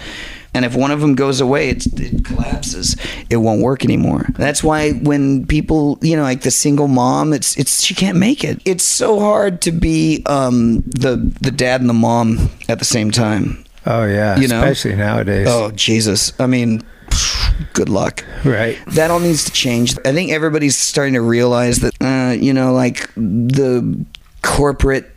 And 0.53 0.65
if 0.65 0.75
one 0.75 0.91
of 0.91 1.01
them 1.01 1.15
goes 1.15 1.41
away, 1.41 1.69
it's, 1.69 1.87
it 1.87 2.25
collapses. 2.25 2.97
It 3.31 3.37
won't 3.37 3.63
work 3.63 3.85
anymore. 3.85 4.27
That's 4.37 4.65
why 4.65 4.91
when 4.93 5.47
people, 5.47 5.99
you 6.03 6.17
know, 6.17 6.23
like 6.23 6.43
the 6.43 6.51
single 6.51 6.89
mom, 6.89 7.33
it's 7.33 7.57
it's 7.57 7.83
she 7.83 7.95
can't 7.95 8.19
make 8.19 8.43
it. 8.43 8.61
It's 8.65 8.83
so 8.85 9.21
hard 9.21 9.63
to 9.63 9.71
be 9.73 10.23
um, 10.27 10.81
the 10.81 11.17
the 11.41 11.51
dad 11.53 11.81
and 11.81 11.89
the 11.89 11.95
mom 11.95 12.51
at 12.69 12.79
the 12.81 12.85
same 12.85 13.11
time. 13.13 13.65
Oh 13.87 14.05
yeah. 14.05 14.37
You 14.39 14.49
know? 14.49 14.63
Especially 14.63 14.97
nowadays. 14.97 15.47
Oh 15.49 15.71
Jesus! 15.71 16.33
I 16.41 16.47
mean, 16.47 16.83
good 17.73 17.89
luck 17.89 18.25
Right. 18.45 18.77
that 18.89 19.11
all 19.11 19.21
needs 19.21 19.45
to 19.45 19.53
change. 19.53 19.97
I 20.05 20.13
think 20.13 20.33
everybody's 20.33 20.77
starting 20.77 21.15
to 21.15 21.21
realize 21.21 21.79
that, 21.79 21.95
uh, 22.01 22.33
you 22.33 22.53
know, 22.53 22.73
like 22.73 23.09
the 23.15 24.05
corporate 24.43 25.11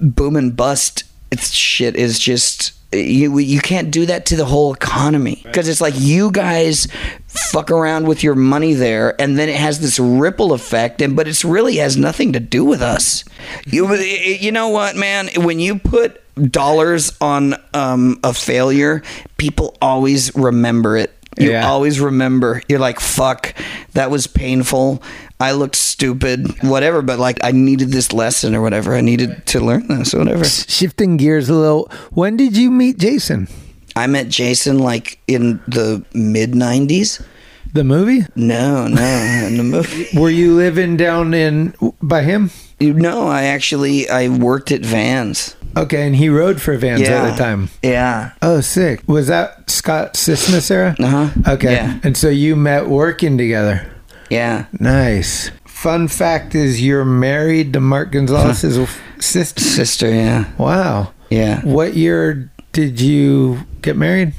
boom 0.00 0.36
and 0.36 0.54
bust 0.56 1.04
it's 1.30 1.52
shit 1.52 1.96
is 1.96 2.18
just 2.18 2.72
you 2.96 3.38
you 3.38 3.60
can't 3.60 3.90
do 3.90 4.06
that 4.06 4.26
to 4.26 4.36
the 4.36 4.44
whole 4.44 4.74
economy. 4.74 5.40
Because 5.44 5.68
it's 5.68 5.80
like 5.80 5.94
you 5.96 6.30
guys 6.30 6.88
fuck 7.26 7.70
around 7.70 8.06
with 8.06 8.22
your 8.22 8.34
money 8.34 8.74
there 8.74 9.20
and 9.20 9.38
then 9.38 9.48
it 9.48 9.56
has 9.56 9.80
this 9.80 9.98
ripple 9.98 10.52
effect 10.52 11.02
and 11.02 11.14
but 11.14 11.28
it's 11.28 11.44
really 11.44 11.76
has 11.76 11.96
nothing 11.96 12.32
to 12.32 12.40
do 12.40 12.64
with 12.64 12.82
us. 12.82 13.24
You 13.66 13.92
you 13.94 14.52
know 14.52 14.68
what 14.68 14.96
man? 14.96 15.28
When 15.36 15.60
you 15.60 15.78
put 15.78 16.22
dollars 16.52 17.16
on 17.20 17.54
um, 17.72 18.20
a 18.22 18.34
failure 18.34 19.02
people 19.38 19.76
always 19.80 20.34
remember 20.34 20.96
it 20.96 21.12
you 21.38 21.50
Yeah. 21.50 21.66
always 21.68 22.00
remember 22.00 22.62
you're 22.68 22.78
like 22.78 23.00
fuck 23.00 23.54
that 23.92 24.10
was 24.10 24.26
painful 24.26 25.02
i 25.40 25.52
looked 25.52 25.76
stupid 25.76 26.46
whatever 26.62 27.02
but 27.02 27.18
like 27.18 27.38
i 27.44 27.50
needed 27.52 27.90
this 27.90 28.12
lesson 28.12 28.54
or 28.54 28.62
whatever 28.62 28.94
i 28.94 29.00
needed 29.00 29.44
to 29.46 29.60
learn 29.60 29.86
this 29.88 30.14
or 30.14 30.18
whatever 30.20 30.44
Shifting 30.44 31.16
gears 31.16 31.48
a 31.48 31.54
little. 31.54 31.90
When 32.12 32.36
did 32.36 32.56
you 32.56 32.70
meet 32.70 32.98
Jason? 32.98 33.48
i 33.96 34.06
met 34.06 34.28
jason 34.28 34.78
like 34.78 35.18
in 35.26 35.58
the 35.66 36.04
mid 36.14 36.52
90s 36.52 37.24
The 37.72 37.84
movie? 37.84 38.24
no 38.36 38.86
no 38.88 39.02
in 39.46 39.56
the 39.56 39.62
movie 39.64 40.06
Were 40.18 40.30
you 40.30 40.54
living 40.54 40.96
down 40.96 41.34
in 41.34 41.74
by 42.02 42.22
him? 42.22 42.50
no 42.80 43.26
i 43.26 43.44
actually 43.44 44.08
i 44.08 44.28
worked 44.28 44.70
at 44.70 44.82
vans 44.84 45.55
Okay, 45.76 46.06
and 46.06 46.16
he 46.16 46.28
rode 46.28 46.60
for 46.62 46.76
Vans 46.76 47.02
at 47.02 47.30
the 47.30 47.36
time. 47.36 47.68
yeah 47.82 48.32
Oh, 48.40 48.60
sick. 48.62 49.02
Was 49.06 49.26
that 49.26 49.68
Scott 49.70 50.16
Sismus 50.16 50.70
era? 50.70 50.96
Uh-huh. 50.98 51.28
Okay. 51.54 51.72
Yeah. 51.74 52.00
And 52.02 52.16
so 52.16 52.28
you 52.28 52.56
met 52.56 52.88
working 52.88 53.36
together. 53.38 53.86
yeah 54.30 54.66
Nice. 54.80 55.50
Fun 55.66 56.08
fact 56.08 56.54
is 56.54 56.80
you're 56.82 57.04
married 57.04 57.72
to 57.74 57.80
Mark 57.80 58.10
Gonzales's 58.12 58.78
sister. 59.20 59.60
sister 59.60 60.08
yeah 60.08 60.44
Wow. 60.58 61.12
yeah 61.30 61.60
What 61.62 61.94
year 61.94 62.50
did 62.72 63.00
you 63.00 63.60
get 63.82 63.96
married? 63.96 64.32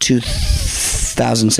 thousand 0.00 1.50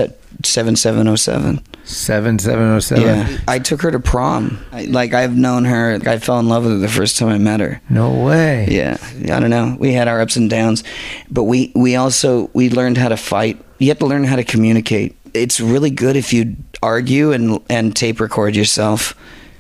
seven 0.45 0.77
seven 0.77 1.09
oh 1.09 1.17
seven. 1.17 1.63
Seven 1.85 2.39
seven 2.39 2.65
oh 2.71 2.79
seven. 2.79 3.05
Yeah, 3.05 3.39
I 3.49 3.59
took 3.59 3.83
her 3.83 3.91
to 3.91 4.01
prom. 4.01 4.65
I, 4.73 4.85
like 4.85 5.15
I've 5.15 5.37
known 5.37 5.65
her. 5.65 5.99
I 6.07 6.19
fell 6.19 6.39
in 6.39 6.49
love 6.49 6.65
with 6.65 6.73
her 6.73 6.79
the 6.79 6.89
first 6.89 7.19
time 7.19 7.29
I 7.29 7.39
met 7.39 7.61
her. 7.61 7.81
No 7.89 8.25
way. 8.25 8.67
Yeah, 8.71 8.99
I 9.25 9.41
don't 9.41 9.51
know. 9.51 9.77
We 9.79 9.93
had 9.93 10.09
our 10.09 10.21
ups 10.21 10.37
and 10.37 10.49
downs, 10.49 10.85
but 11.31 11.45
we 11.45 11.73
we 11.75 11.97
also 11.97 12.51
we 12.53 12.71
learned 12.71 12.97
how 12.99 13.09
to 13.09 13.17
fight. 13.17 13.63
You 13.79 13.89
have 13.89 13.99
to 14.01 14.07
learn 14.07 14.25
how 14.25 14.37
to 14.37 14.45
communicate. 14.45 15.17
It's 15.33 15.61
really 15.61 15.91
good 15.91 16.17
if 16.17 16.33
you 16.33 16.57
argue 16.83 17.33
and 17.33 17.61
and 17.69 17.95
tape 17.95 18.21
record 18.21 18.57
yourself 18.57 19.15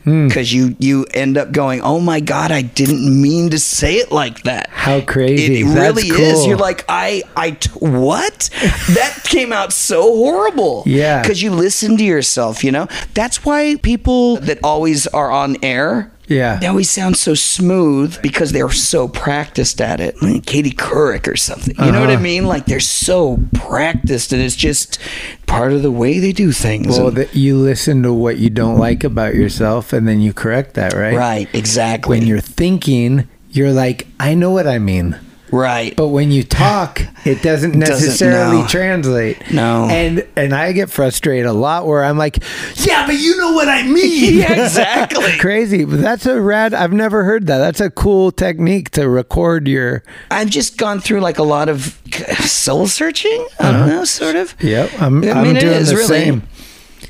Hmm. 0.05 0.29
because 0.29 0.53
you 0.53 0.77
you 0.79 1.07
end 1.13 1.37
up 1.37 1.53
going, 1.53 1.81
oh 1.83 2.01
my 2.01 2.21
god, 2.21 2.51
I 2.51 2.63
didn't 2.63 3.21
mean 3.21 3.51
to 3.51 3.59
say 3.59 3.97
it 3.97 4.11
like 4.11 4.43
that. 4.45 4.69
How 4.71 5.01
crazy. 5.03 5.61
It 5.61 5.65
really 5.65 6.09
is. 6.09 6.47
You're 6.47 6.57
like, 6.57 6.85
I, 6.89 7.23
I, 7.37 7.51
t- 7.53 7.71
what? 7.79 8.49
that 8.95 9.21
came 9.25 9.53
out 9.53 9.73
so 9.73 10.03
horrible. 10.03 10.85
Yeah. 10.87 11.21
Because 11.21 11.43
you 11.43 11.51
listen 11.51 11.97
to 11.99 12.05
yourself, 12.05 12.65
you 12.65 12.73
know? 12.73 12.89
That's 13.15 13.45
why 13.45 13.77
people 13.83 14.37
that 14.37 14.59
always 14.65 15.07
are 15.09 15.31
on 15.31 15.57
air. 15.63 16.11
Yeah. 16.31 16.59
They 16.59 16.67
always 16.69 16.89
sound 16.89 17.17
so 17.17 17.35
smooth 17.35 18.23
because 18.23 18.53
they're 18.53 18.71
so 18.71 19.09
practiced 19.09 19.81
at 19.81 20.01
it. 20.01 20.15
Like 20.23 20.47
Katie 20.47 20.71
Couric 20.71 21.27
or 21.27 21.37
something. 21.37 21.75
You 21.85 21.91
know 21.93 22.01
what 22.01 22.09
I 22.09 22.15
Uh-huh. 22.15 22.23
mean? 22.23 22.47
Like 22.47 22.67
they're 22.67 22.81
so 22.81 23.41
practiced 23.53 24.33
and 24.33 24.41
it's 24.41 24.55
just 24.57 24.99
part 25.47 25.73
of 25.73 25.83
the 25.83 25.91
way 25.91 26.21
they 26.21 26.33
do 26.33 26.53
things. 26.53 26.97
Well, 26.97 27.09
And- 27.09 27.17
that 27.17 27.35
you 27.35 27.57
listen 27.59 28.03
to 28.05 28.13
what 28.13 28.39
you 28.39 28.49
don't 28.49 28.79
like 28.79 29.03
about 29.05 29.35
yourself, 29.35 29.93
and 29.93 30.07
then 30.07 30.21
you 30.21 30.33
correct 30.33 30.75
that, 30.75 30.95
right? 30.95 31.17
right, 31.17 31.49
exactly. 31.53 32.19
When 32.19 32.27
you're 32.29 32.41
thinking, 32.41 33.25
you're 33.51 33.73
like, 33.73 34.07
I 34.21 34.35
know 34.35 34.51
what 34.53 34.69
I 34.69 34.79
mean. 34.79 35.17
Right. 35.53 35.95
But 35.97 36.09
when 36.09 36.31
you 36.31 36.43
talk, 36.43 37.01
it 37.25 37.43
doesn't 37.43 37.79
Doesn't, 37.79 37.79
necessarily 37.81 38.63
no. 38.63 38.67
translate. 38.67 39.51
No. 39.53 39.89
And 39.89 40.27
and 40.37 40.53
I 40.55 40.73
get 40.73 40.91
frustrated 40.91 41.47
a 41.47 41.53
lot 41.53 41.87
where 41.87 42.05
I'm 42.05 42.17
like, 42.19 42.39
yeah, 42.77 43.07
but 43.07 43.17
you 43.19 43.37
know 43.37 43.53
what 43.53 43.69
I 43.69 43.83
mean. 43.87 44.39
Yeah, 44.39 44.65
exactly. 44.65 45.33
Crazy. 45.39 45.85
But 45.85 46.01
that's 46.01 46.27
a 46.27 46.41
rad 46.41 46.75
I've 46.75 46.93
never 46.93 47.25
heard 47.25 47.47
that. 47.49 47.59
That's 47.59 47.81
a 47.81 47.91
cool 47.91 48.31
technique 48.33 48.91
to 48.91 49.09
record 49.09 49.67
your 49.69 50.03
I've 50.31 50.51
just 50.51 50.77
gone 50.79 51.01
through 51.01 51.21
like 51.21 51.39
a 51.39 51.43
lot 51.45 51.69
of 51.69 51.99
soul 52.41 52.87
searching. 52.87 53.47
I 53.59 53.73
don't 53.73 53.89
know, 53.89 54.05
sort 54.05 54.37
of. 54.37 54.55
Yep. 54.63 54.91
I'm, 55.01 55.23
I 55.25 55.31
I'm 55.33 55.43
mean, 55.43 55.57
it 55.57 55.61
doing 55.61 55.75
is 55.75 55.89
the 55.91 55.97
really. 55.97 56.07
same. 56.09 56.43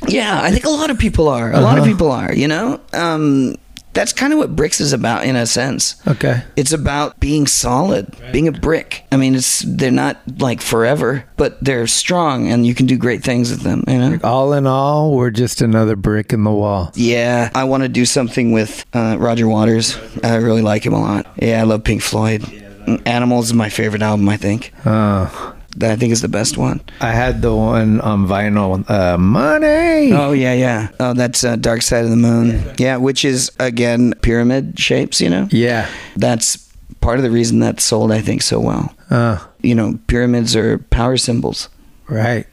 Yeah, 0.08 0.40
I 0.42 0.50
think 0.50 0.64
a 0.64 0.70
lot 0.70 0.88
of 0.90 0.98
people 0.98 1.28
are. 1.28 1.52
A 1.52 1.60
lot 1.60 1.72
Uh-huh. 1.76 1.82
of 1.82 1.84
people 1.86 2.10
are. 2.10 2.32
You 2.32 2.48
know, 2.48 2.80
um, 2.94 3.56
that's 3.92 4.12
kind 4.12 4.32
of 4.32 4.38
what 4.38 4.54
bricks 4.54 4.80
is 4.80 4.92
about 4.92 5.24
in 5.24 5.36
a 5.36 5.46
sense. 5.46 6.00
Okay. 6.06 6.42
It's 6.56 6.72
about 6.72 7.18
being 7.20 7.46
solid, 7.46 8.14
being 8.32 8.48
a 8.48 8.52
brick. 8.52 9.04
I 9.10 9.16
mean, 9.16 9.34
it's 9.34 9.60
they're 9.66 9.90
not 9.90 10.18
like 10.38 10.60
forever, 10.60 11.24
but 11.36 11.62
they're 11.62 11.86
strong, 11.86 12.48
and 12.48 12.66
you 12.66 12.74
can 12.74 12.86
do 12.86 12.96
great 12.96 13.22
things 13.22 13.50
with 13.50 13.62
them. 13.62 13.84
You 13.88 13.98
know. 13.98 14.18
All 14.22 14.52
in 14.52 14.66
all, 14.66 15.14
we're 15.16 15.30
just 15.30 15.60
another 15.60 15.96
brick 15.96 16.32
in 16.32 16.44
the 16.44 16.52
wall. 16.52 16.92
Yeah, 16.94 17.50
I 17.54 17.64
want 17.64 17.82
to 17.82 17.88
do 17.88 18.04
something 18.04 18.52
with 18.52 18.84
uh, 18.94 19.16
Roger 19.18 19.48
Waters. 19.48 19.98
I 20.22 20.36
really 20.36 20.62
like 20.62 20.84
him 20.84 20.92
a 20.92 21.00
lot. 21.00 21.26
Yeah, 21.40 21.60
I 21.60 21.64
love 21.64 21.84
Pink 21.84 22.02
Floyd. 22.02 22.44
Animals 23.06 23.46
is 23.46 23.54
my 23.54 23.68
favorite 23.68 24.02
album. 24.02 24.28
I 24.28 24.36
think. 24.36 24.72
Uh, 24.84 25.52
That 25.76 25.92
I 25.92 25.96
think 25.96 26.12
is 26.12 26.20
the 26.20 26.28
best 26.28 26.58
one. 26.58 26.80
I 27.00 27.12
had 27.12 27.42
the 27.42 27.54
one 27.54 28.00
on 28.00 28.26
vinyl, 28.26 28.84
uh, 28.90 29.16
Money. 29.16 30.12
Oh 30.12 30.32
yeah, 30.32 30.52
yeah. 30.54 30.88
Oh, 30.98 31.14
that's 31.14 31.44
uh, 31.44 31.56
Dark 31.56 31.82
Side 31.82 32.04
of 32.04 32.10
the 32.10 32.16
Moon. 32.16 32.60
Yeah, 32.76 32.96
which 32.96 33.24
is 33.24 33.52
again 33.60 34.14
pyramid 34.20 34.78
shapes. 34.78 35.20
You 35.20 35.30
know. 35.30 35.48
Yeah. 35.50 35.86
That's 36.16 36.58
part 37.00 37.18
of 37.18 37.22
the 37.22 37.30
reason 37.30 37.60
that 37.60 37.80
sold, 37.80 38.10
I 38.12 38.20
think, 38.20 38.42
so 38.42 38.58
well. 38.60 38.92
Uh, 39.10 39.38
You 39.62 39.74
know, 39.74 39.98
pyramids 40.06 40.56
are 40.56 40.78
power 40.90 41.16
symbols, 41.16 41.68
right. 42.08 42.46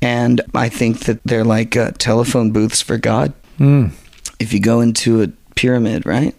and 0.00 0.40
I 0.54 0.68
think 0.68 1.00
that 1.00 1.18
they're 1.24 1.44
like 1.44 1.76
uh, 1.76 1.90
telephone 1.98 2.50
booths 2.52 2.80
for 2.80 2.96
God. 2.98 3.32
Mm. 3.58 3.90
If 4.38 4.52
you 4.52 4.60
go 4.60 4.80
into 4.80 5.22
a 5.22 5.28
pyramid, 5.54 6.06
right, 6.06 6.34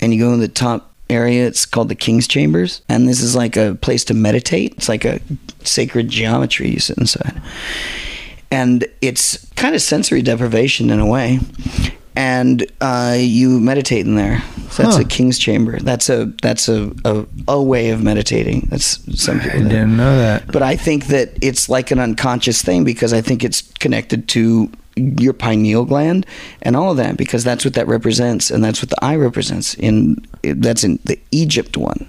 and 0.00 0.12
you 0.12 0.20
go 0.20 0.32
in 0.34 0.40
the 0.40 0.48
top 0.48 0.89
area, 1.10 1.46
it's 1.46 1.66
called 1.66 1.88
the 1.88 1.94
King's 1.94 2.26
Chambers, 2.28 2.82
and 2.88 3.08
this 3.08 3.20
is 3.20 3.34
like 3.34 3.56
a 3.56 3.74
place 3.74 4.04
to 4.06 4.14
meditate. 4.14 4.74
It's 4.76 4.88
like 4.88 5.04
a 5.04 5.20
sacred 5.64 6.08
geometry 6.08 6.70
you 6.70 6.78
sit 6.80 6.96
inside, 6.98 7.40
and 8.50 8.84
it's 9.00 9.46
kind 9.56 9.74
of 9.74 9.82
sensory 9.82 10.22
deprivation 10.22 10.90
in 10.90 11.00
a 11.00 11.06
way. 11.06 11.40
And 12.16 12.66
uh, 12.80 13.16
you 13.18 13.60
meditate 13.60 14.04
in 14.04 14.16
there. 14.16 14.42
So 14.70 14.82
that's 14.82 14.96
Huh. 14.96 15.02
a 15.02 15.04
king's 15.04 15.38
chamber. 15.38 15.78
That's 15.78 16.10
a 16.10 16.26
that's 16.42 16.68
a, 16.68 16.90
a, 17.04 17.24
a 17.48 17.62
way 17.62 17.90
of 17.90 18.02
meditating. 18.02 18.66
That's 18.70 18.98
some 19.22 19.40
I 19.40 19.44
people. 19.44 19.60
do. 19.62 19.68
didn't 19.68 19.96
know 19.96 20.18
that. 20.18 20.50
But 20.50 20.62
I 20.62 20.76
think 20.76 21.06
that 21.06 21.30
it's 21.40 21.68
like 21.68 21.90
an 21.92 21.98
unconscious 22.00 22.62
thing 22.62 22.84
because 22.84 23.12
I 23.12 23.20
think 23.20 23.44
it's 23.44 23.62
connected 23.78 24.28
to 24.30 24.70
your 24.96 25.32
pineal 25.32 25.84
gland 25.84 26.26
and 26.62 26.76
all 26.76 26.90
of 26.90 26.96
that 26.96 27.16
because 27.16 27.44
that's 27.44 27.64
what 27.64 27.74
that 27.74 27.86
represents 27.86 28.50
and 28.50 28.62
that's 28.62 28.82
what 28.82 28.90
the 28.90 29.04
eye 29.04 29.16
represents 29.16 29.74
in 29.74 30.16
that's 30.42 30.84
in 30.84 30.98
the 31.04 31.18
Egypt 31.30 31.76
one. 31.76 32.06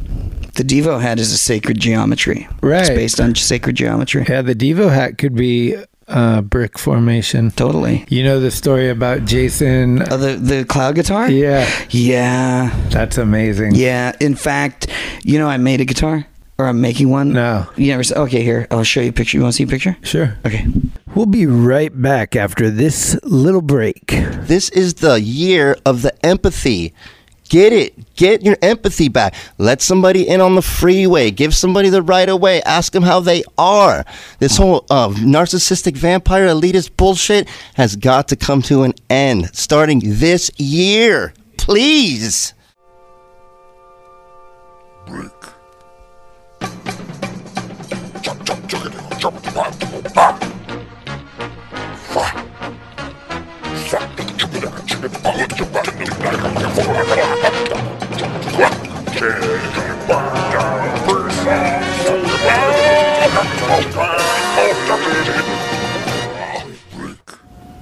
The 0.56 0.64
Devo 0.64 1.00
hat 1.00 1.20
is 1.20 1.32
a 1.32 1.38
sacred 1.38 1.80
geometry. 1.80 2.48
Right. 2.62 2.82
It's 2.82 2.90
based 2.90 3.22
on 3.22 3.36
sacred 3.36 3.76
geometry. 3.78 4.26
Yeah, 4.28 4.42
the 4.42 4.56
Devo 4.56 4.92
hat 4.92 5.18
could 5.18 5.34
be 5.36 5.78
uh, 6.10 6.42
brick 6.42 6.78
formation. 6.78 7.52
Totally. 7.52 8.06
You 8.10 8.24
know 8.24 8.42
the 8.42 8.52
story 8.52 8.90
about 8.90 9.24
Jason? 9.24 10.02
Oh, 10.12 10.18
the 10.18 10.36
the 10.36 10.66
cloud 10.66 10.96
guitar? 10.96 11.30
Yeah, 11.32 11.70
Yeah. 11.90 12.76
that's 12.90 13.18
amazing. 13.18 13.76
Yeah. 13.76 14.12
In 14.20 14.36
fact, 14.36 14.88
you 15.24 15.40
know 15.40 15.48
I 15.48 15.56
made 15.58 15.80
a 15.80 15.86
guitar 15.86 16.26
or 16.62 16.68
I'm 16.68 16.82
making 16.82 17.10
one. 17.10 17.34
No. 17.34 17.68
You 17.76 17.88
never 17.88 18.04
said 18.04 18.18
okay, 18.18 18.44
here. 18.44 18.68
I'll 18.72 18.84
show 18.84 19.02
you 19.02 19.10
a 19.10 19.14
picture. 19.14 19.38
You 19.38 19.44
want 19.44 19.54
to 19.54 19.58
see 19.58 19.64
a 19.64 19.68
picture? 19.68 19.98
Sure. 20.04 20.38
Okay. 20.46 20.66
We'll 21.16 21.26
be 21.26 21.46
right 21.46 21.92
back 22.02 22.36
after 22.36 22.70
this 22.70 23.20
little 23.24 23.62
break. 23.62 24.08
This 24.08 24.70
is 24.70 24.96
the 24.96 25.20
year 25.20 25.76
of 25.86 26.02
the 26.04 26.26
empathy. 26.26 26.94
Get 27.50 27.74
it. 27.74 28.16
Get 28.16 28.44
your 28.44 28.56
empathy 28.62 29.10
back. 29.10 29.36
Let 29.58 29.82
somebody 29.82 30.26
in 30.26 30.40
on 30.40 30.56
the 30.56 30.62
freeway. 30.62 31.32
Give 31.32 31.54
somebody 31.54 31.90
the 31.90 32.02
right 32.02 32.30
of 32.30 32.40
way. 32.40 32.62
Ask 32.62 32.94
them 32.94 33.04
how 33.04 33.20
they 33.20 33.44
are. 33.58 34.06
This 34.40 34.56
whole 34.56 34.86
uh, 34.90 35.10
narcissistic 35.10 35.98
vampire 35.98 36.48
elitist 36.48 36.96
bullshit 36.96 37.50
has 37.74 37.98
got 37.98 38.30
to 38.30 38.38
come 38.38 38.62
to 38.64 38.84
an 38.84 38.94
end 39.10 39.54
starting 39.54 40.02
this 40.06 40.50
year. 40.58 41.34
Please. 41.58 42.54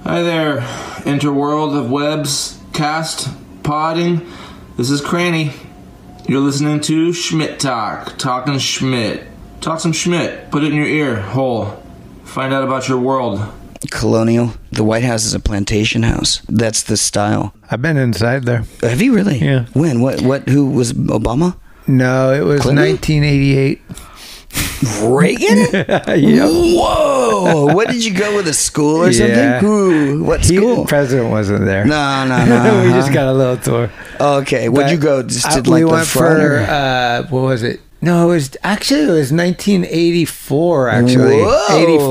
Hi 0.04 0.22
there, 0.22 0.60
interworld 1.04 1.78
of 1.78 1.90
webs, 1.90 2.58
cast, 2.72 3.28
podding. 3.62 4.26
This 4.76 4.90
is 4.90 5.00
Cranny. 5.00 5.52
You're 6.30 6.38
listening 6.38 6.78
to 6.82 7.12
Schmidt 7.12 7.58
Talk, 7.58 8.16
talking 8.16 8.56
Schmidt. 8.60 9.26
Talk 9.60 9.80
some 9.80 9.90
Schmidt. 9.90 10.52
Put 10.52 10.62
it 10.62 10.68
in 10.68 10.76
your 10.76 10.86
ear 10.86 11.16
hole. 11.16 11.82
Find 12.22 12.54
out 12.54 12.62
about 12.62 12.88
your 12.88 13.00
world. 13.00 13.40
Colonial. 13.90 14.54
The 14.70 14.84
White 14.84 15.02
House 15.02 15.24
is 15.24 15.34
a 15.34 15.40
plantation 15.40 16.04
house. 16.04 16.40
That's 16.48 16.84
the 16.84 16.96
style. 16.96 17.52
I've 17.68 17.82
been 17.82 17.96
inside 17.96 18.44
there. 18.44 18.62
Have 18.80 19.02
you 19.02 19.12
really? 19.12 19.38
Yeah. 19.38 19.64
When? 19.72 20.02
What? 20.02 20.22
What? 20.22 20.48
Who 20.48 20.70
was 20.70 20.92
Obama? 20.92 21.56
No, 21.88 22.32
it 22.32 22.44
was 22.44 22.60
Clinton? 22.60 22.84
1988. 22.84 23.80
Reagan? 25.02 25.58
Yep. 26.20 26.48
Whoa! 26.48 27.74
What 27.74 27.88
did 27.88 28.04
you 28.04 28.14
go 28.14 28.36
with 28.36 28.46
a 28.46 28.54
school 28.54 29.02
or 29.02 29.12
something? 29.12 29.34
Yeah. 29.36 29.58
Who? 29.58 30.22
What 30.22 30.44
He- 30.44 30.58
the 30.58 30.84
president 30.86 31.30
wasn't 31.30 31.64
there. 31.64 31.84
no, 31.84 32.24
no, 32.24 32.44
no. 32.46 32.84
we 32.84 32.90
just 32.90 33.08
huh? 33.08 33.14
got 33.14 33.28
a 33.28 33.32
little 33.32 33.56
tour. 33.56 33.90
Okay. 34.20 34.68
Where'd 34.68 34.90
you 34.90 34.98
go? 34.98 35.22
Just 35.22 35.46
I- 35.46 35.60
to 35.60 35.70
like 35.70 35.78
we 35.78 35.80
the 35.80 35.86
went 35.88 36.06
front? 36.06 36.40
for 36.40 36.56
or- 36.56 36.58
uh, 36.60 37.22
what 37.30 37.40
was 37.42 37.62
it? 37.62 37.80
No, 38.02 38.30
it 38.30 38.32
was 38.34 38.56
actually 38.62 39.02
it 39.02 39.10
was 39.10 39.30
1984. 39.30 40.88
Actually, 40.88 41.42
Whoa. 41.42 41.66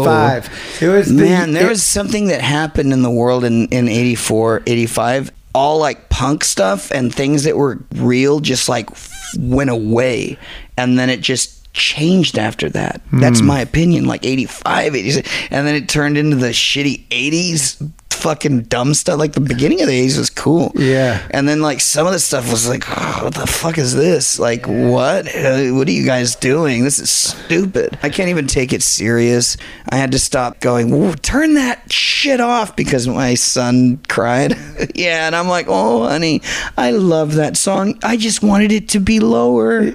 85. 0.05 0.49
It 0.81 0.87
was 0.87 1.07
the, 1.07 1.23
Man, 1.23 1.51
there 1.53 1.65
it- 1.65 1.69
was 1.69 1.83
something 1.83 2.27
that 2.27 2.41
happened 2.41 2.93
in 2.93 3.01
the 3.01 3.09
world 3.09 3.43
in, 3.43 3.67
in 3.69 3.87
84, 3.87 4.61
85. 4.67 5.31
All 5.55 5.79
like 5.79 6.09
punk 6.09 6.43
stuff 6.43 6.91
and 6.91 7.13
things 7.13 7.43
that 7.43 7.57
were 7.57 7.79
real 7.95 8.39
just 8.39 8.69
like 8.69 8.89
went 9.37 9.69
away. 9.71 10.37
And 10.77 10.97
then 10.99 11.09
it 11.09 11.21
just 11.21 11.73
changed 11.73 12.37
after 12.37 12.69
that. 12.69 13.01
That's 13.11 13.41
my 13.41 13.59
opinion. 13.59 14.05
Like 14.05 14.23
85, 14.25 14.95
86. 14.95 15.29
And 15.49 15.65
then 15.67 15.73
it 15.75 15.89
turned 15.89 16.17
into 16.19 16.35
the 16.35 16.49
shitty 16.49 17.07
80s 17.09 17.91
fucking 18.19 18.63
dumb 18.63 18.93
stuff. 18.93 19.17
Like 19.19 19.33
the 19.33 19.39
beginning 19.41 19.81
of 19.81 19.87
the 19.87 20.05
80s 20.07 20.17
was 20.17 20.29
cool. 20.29 20.71
Yeah. 20.75 21.25
And 21.31 21.47
then 21.47 21.61
like 21.61 21.81
some 21.81 22.05
of 22.07 22.13
the 22.13 22.19
stuff 22.19 22.49
was 22.51 22.67
like, 22.67 22.83
"Oh, 22.87 23.19
what 23.25 23.33
the 23.35 23.47
fuck 23.47 23.77
is 23.77 23.95
this? 23.95 24.39
Like 24.39 24.65
what? 24.67 25.27
Uh, 25.35 25.69
What 25.73 25.87
are 25.87 25.91
you 25.91 26.05
guys 26.05 26.35
doing? 26.35 26.83
This 26.83 26.99
is 26.99 27.09
stupid. 27.09 27.97
I 28.03 28.09
can't 28.09 28.29
even 28.29 28.47
take 28.47 28.73
it 28.73 28.83
serious. 28.83 29.57
I 29.89 29.95
had 29.97 30.11
to 30.11 30.19
stop 30.19 30.59
going, 30.59 31.13
turn 31.15 31.53
that 31.55 31.91
shit 31.91 32.39
off 32.41 32.75
because 32.75 33.07
my 33.07 33.35
son 33.35 33.97
cried. 34.07 34.55
yeah. 34.95 35.25
And 35.27 35.35
I'm 35.35 35.47
like, 35.47 35.65
oh, 35.69 36.07
honey, 36.07 36.41
I 36.77 36.91
love 36.91 37.35
that 37.35 37.57
song. 37.57 37.97
I 38.03 38.17
just 38.17 38.43
wanted 38.43 38.71
it 38.71 38.89
to 38.89 38.99
be 38.99 39.19
lower. 39.19 39.93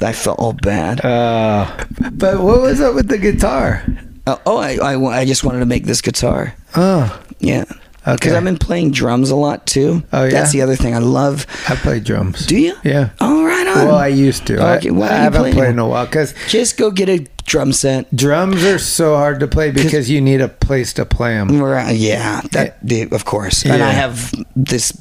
I 0.00 0.12
felt 0.12 0.38
all 0.38 0.52
bad. 0.52 1.02
Uh, 1.04 1.66
but 2.12 2.40
what 2.40 2.60
was 2.60 2.80
up 2.80 2.94
with 2.94 3.08
the 3.08 3.16
guitar? 3.18 3.82
Uh, 4.26 4.36
oh, 4.46 4.56
I, 4.58 4.76
I, 4.76 5.20
I 5.20 5.24
just 5.24 5.44
wanted 5.44 5.60
to 5.60 5.66
make 5.66 5.84
this 5.84 6.00
guitar. 6.00 6.54
Oh, 6.76 7.22
Yeah. 7.38 7.64
Okay. 8.06 8.16
Because 8.16 8.32
I've 8.34 8.44
been 8.44 8.58
playing 8.58 8.90
drums 8.90 9.30
a 9.30 9.36
lot 9.36 9.66
too. 9.66 10.02
Oh, 10.12 10.24
yeah? 10.24 10.30
That's 10.30 10.52
the 10.52 10.60
other 10.60 10.76
thing 10.76 10.94
I 10.94 10.98
love. 10.98 11.46
I 11.70 11.74
play 11.74 12.00
drums. 12.00 12.44
Do 12.44 12.58
you? 12.58 12.74
Yeah. 12.84 13.08
Oh, 13.18 13.42
right 13.46 13.66
on. 13.66 13.86
Well, 13.86 13.94
I 13.96 14.08
used 14.08 14.46
to. 14.48 14.54
Okay, 14.76 14.88
I, 14.90 14.92
why 14.92 15.06
I 15.08 15.12
haven't 15.12 15.40
play 15.40 15.52
played 15.52 15.70
in 15.70 15.78
a 15.78 15.88
while 15.88 16.04
because 16.04 16.34
Just 16.48 16.76
go 16.76 16.90
get 16.90 17.08
a 17.08 17.26
drum 17.46 17.72
set. 17.72 18.14
drums 18.14 18.62
are 18.62 18.78
so 18.78 19.16
hard 19.16 19.40
to 19.40 19.48
play 19.48 19.70
because 19.70 20.10
you 20.10 20.20
need 20.20 20.42
a 20.42 20.48
place 20.48 20.92
to 20.94 21.06
play 21.06 21.32
them. 21.32 21.58
Right, 21.62 21.96
Yeah, 21.96 22.42
that 22.52 22.76
the- 22.86 23.08
of 23.10 23.24
course. 23.24 23.64
And 23.64 23.82
I 23.82 23.92
have 23.92 24.34
this 24.54 24.92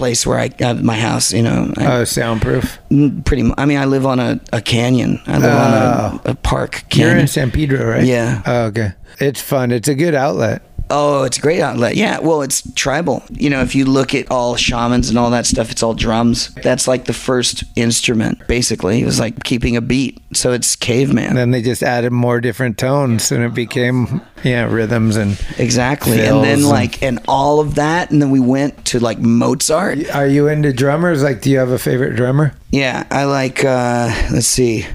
place 0.00 0.26
where 0.26 0.38
I 0.38 0.50
have 0.60 0.82
my 0.82 0.96
house. 0.96 1.32
You 1.32 1.42
know, 1.42 1.72
I, 1.76 1.86
Oh, 2.00 2.04
soundproof. 2.04 2.78
Mm, 2.90 3.22
pretty. 3.24 3.42
mu- 3.44 3.54
I 3.58 3.66
mean, 3.66 3.78
I 3.78 3.84
live 3.84 4.06
on 4.06 4.18
a, 4.18 4.40
a 4.52 4.60
canyon. 4.62 5.20
I 5.26 5.38
live 5.38 5.52
on 5.52 6.20
a, 6.26 6.30
a 6.30 6.34
park 6.34 6.72
You're 6.94 7.08
canyon. 7.08 7.18
in 7.20 7.26
San 7.28 7.50
Pedro, 7.50 7.84
right? 7.86 8.04
Yeah. 8.04 8.42
Oh, 8.46 8.62
okay. 8.66 8.92
It's 9.18 9.40
fun. 9.42 9.70
It's 9.70 9.88
a 9.88 9.94
good 9.94 10.14
outlet. 10.14 10.62
Oh, 10.90 11.22
it's 11.24 11.38
a 11.38 11.40
great 11.40 11.60
outlet. 11.60 11.94
Yeah, 11.96 12.18
well, 12.18 12.42
it's 12.42 12.62
tribal. 12.74 13.22
You 13.30 13.48
know, 13.50 13.62
if 13.62 13.74
you 13.74 13.84
look 13.84 14.14
at 14.14 14.30
all 14.30 14.56
shamans 14.56 15.08
and 15.08 15.18
all 15.18 15.30
that 15.30 15.46
stuff, 15.46 15.70
it's 15.70 15.82
all 15.82 15.94
drums. 15.94 16.52
That's 16.56 16.88
like 16.88 17.04
the 17.04 17.12
first 17.12 17.62
instrument, 17.76 18.46
basically. 18.48 19.00
It 19.00 19.04
was 19.04 19.20
like 19.20 19.44
keeping 19.44 19.76
a 19.76 19.80
beat. 19.80 20.20
So 20.32 20.52
it's 20.52 20.76
caveman. 20.76 21.28
And 21.28 21.36
then 21.36 21.50
they 21.52 21.62
just 21.62 21.82
added 21.82 22.12
more 22.12 22.40
different 22.40 22.76
tones, 22.78 23.30
and 23.32 23.42
it 23.44 23.54
became 23.54 24.20
yeah 24.44 24.64
rhythms 24.64 25.16
and. 25.16 25.40
Exactly. 25.58 26.20
And 26.20 26.42
then 26.44 26.58
and- 26.60 26.68
like 26.68 27.02
and 27.02 27.20
all 27.28 27.60
of 27.60 27.76
that 27.76 28.10
and 28.10 28.20
then 28.20 28.30
we 28.30 28.40
went 28.40 28.84
to 28.86 28.98
like 29.00 29.18
Mozart. 29.18 30.10
Are 30.14 30.26
you 30.26 30.48
into 30.48 30.72
drummers? 30.72 31.22
Like, 31.22 31.40
do 31.42 31.50
you 31.50 31.58
have 31.58 31.70
a 31.70 31.78
favorite 31.78 32.16
drummer? 32.16 32.54
Yeah, 32.72 33.06
I 33.10 33.24
like 33.24 33.64
uh 33.64 34.10
let's 34.32 34.46
see. 34.46 34.86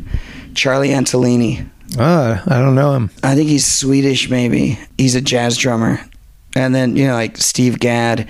Charly 0.54 0.90
Antolini. 0.90 1.70
Oh, 1.98 2.44
I 2.46 2.60
don't 2.60 2.76
know 2.76 2.94
him. 2.94 3.10
I 3.24 3.36
think 3.36 3.50
he's 3.50 3.66
Swedish 3.66 4.30
maybe. 4.30 4.80
He's 4.98 5.16
a 5.16 5.22
jazz 5.22 5.58
drummer. 5.58 6.00
And 6.56 6.74
then, 6.74 6.96
you 6.96 7.08
know, 7.08 7.14
like 7.14 7.38
Steve 7.38 7.80
Gadd 7.80 8.28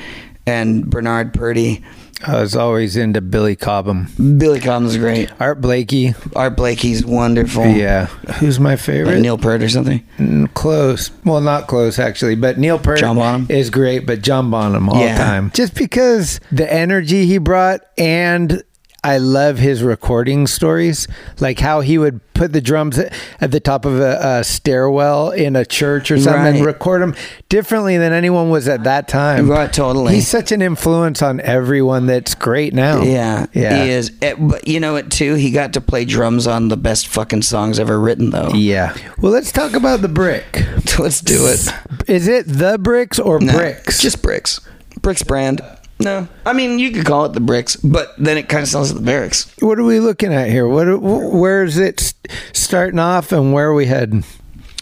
and 0.47 0.89
Bernard 0.89 1.33
Purdie. 1.33 1.83
I 2.25 2.39
was 2.41 2.55
always 2.55 2.95
into 2.95 3.21
Billy 3.21 3.55
Cobham. 3.55 4.07
Billy 4.37 4.59
Cobham's 4.59 4.97
great. 4.97 5.29
Art 5.39 5.59
Blakey. 5.61 6.13
Art 6.35 6.55
Blakey's 6.55 7.05
wonderful. 7.05 7.65
Yeah. 7.67 8.05
Who's 8.39 8.59
my 8.59 8.71
Like 8.71 8.79
favorite? 8.79 9.19
Neil 9.19 9.37
Peart 9.37 9.61
or 9.61 9.69
something. 9.69 10.01
Mm, 10.17 10.51
Close. 10.53 11.11
Well, 11.25 11.41
not 11.41 11.67
close 11.67 11.99
actually, 11.99 12.35
but 12.35 12.57
Neil 12.57 12.79
Peart 12.79 12.99
John 12.99 13.17
Bonham? 13.17 13.47
is 13.49 13.69
great, 13.69 14.05
but 14.07 14.21
John 14.21 14.49
Bonham 14.49 14.89
all 14.89 14.99
Yeah. 14.99 15.17
time. 15.17 15.51
Just 15.53 15.75
because 15.75 16.39
the 16.51 16.71
energy 16.71 17.25
he 17.27 17.37
brought 17.37 17.81
and 17.97 18.63
I 19.05 19.17
love 19.19 19.59
his 19.59 19.83
recording 19.83 20.47
stories, 20.47 21.07
like 21.39 21.59
how 21.59 21.81
he 21.81 21.97
would 21.97 22.21
put 22.33 22.51
the 22.53 22.59
drums 22.59 22.97
at 22.97 23.51
the 23.51 23.59
top 23.59 23.85
of 23.85 23.99
a, 23.99 24.39
a 24.39 24.43
stairwell 24.43 25.29
in 25.29 25.55
a 25.55 25.63
church 25.63 26.09
or 26.09 26.17
something 26.19 26.57
and 26.57 26.65
record 26.65 27.01
them 27.03 27.15
differently 27.47 27.97
than 27.97 28.11
anyone 28.13 28.49
was 28.49 28.67
at 28.67 28.83
that 28.85 29.07
time. 29.07 29.47
Right, 29.49 29.71
totally. 29.71 30.15
He's 30.15 30.27
such 30.27 30.51
an 30.51 30.61
influence 30.61 31.21
on 31.21 31.39
everyone 31.41 32.07
that's 32.07 32.33
great 32.33 32.73
now. 32.73 33.03
Yeah, 33.03 33.45
Yeah. 33.53 33.83
he 33.83 33.91
is. 33.91 34.11
Eh, 34.23 34.33
But 34.39 34.67
you 34.67 34.79
know 34.79 34.93
what? 34.93 35.11
Too, 35.11 35.35
he 35.35 35.51
got 35.51 35.73
to 35.73 35.81
play 35.81 36.03
drums 36.03 36.47
on 36.47 36.69
the 36.69 36.77
best 36.77 37.07
fucking 37.07 37.43
songs 37.43 37.79
ever 37.79 37.99
written, 37.99 38.31
though. 38.31 38.49
Yeah. 38.53 38.97
Well, 39.19 39.31
let's 39.31 39.51
talk 39.51 39.73
about 39.73 40.01
the 40.01 40.09
brick. 40.09 40.65
Let's 40.99 41.21
do 41.21 41.45
it. 41.47 41.69
Is 42.09 42.27
it 42.27 42.45
the 42.47 42.77
bricks 42.79 43.19
or 43.19 43.39
No, 43.39 43.53
bricks? 43.53 44.01
Just 44.01 44.21
bricks. 44.21 44.59
Bricks 45.01 45.23
brand. 45.23 45.61
No, 45.99 46.27
I 46.45 46.53
mean 46.53 46.77
you 46.77 46.91
could 46.91 47.05
call 47.05 47.25
it 47.25 47.33
the 47.33 47.39
bricks, 47.39 47.75
but 47.77 48.13
then 48.17 48.37
it 48.37 48.49
kind 48.49 48.63
of 48.63 48.69
sounds 48.69 48.91
like 48.91 48.99
the 48.99 49.05
barracks. 49.05 49.51
What 49.59 49.79
are 49.79 49.83
we 49.83 49.99
looking 49.99 50.33
at 50.33 50.49
here? 50.49 50.67
What? 50.67 51.01
Where 51.01 51.63
is 51.63 51.77
it 51.77 52.13
starting 52.53 52.99
off, 52.99 53.31
and 53.31 53.53
where 53.53 53.69
are 53.69 53.73
we 53.73 53.85
heading? 53.85 54.25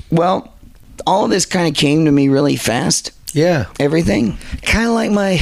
Well, 0.09 0.53
all 1.05 1.25
of 1.25 1.29
this 1.29 1.45
kind 1.45 1.67
of 1.67 1.75
came 1.75 2.05
to 2.05 2.11
me 2.11 2.29
really 2.29 2.55
fast. 2.55 3.11
Yeah. 3.33 3.65
Everything, 3.79 4.37
kind 4.63 4.87
of 4.87 4.93
like 4.93 5.11
my 5.11 5.39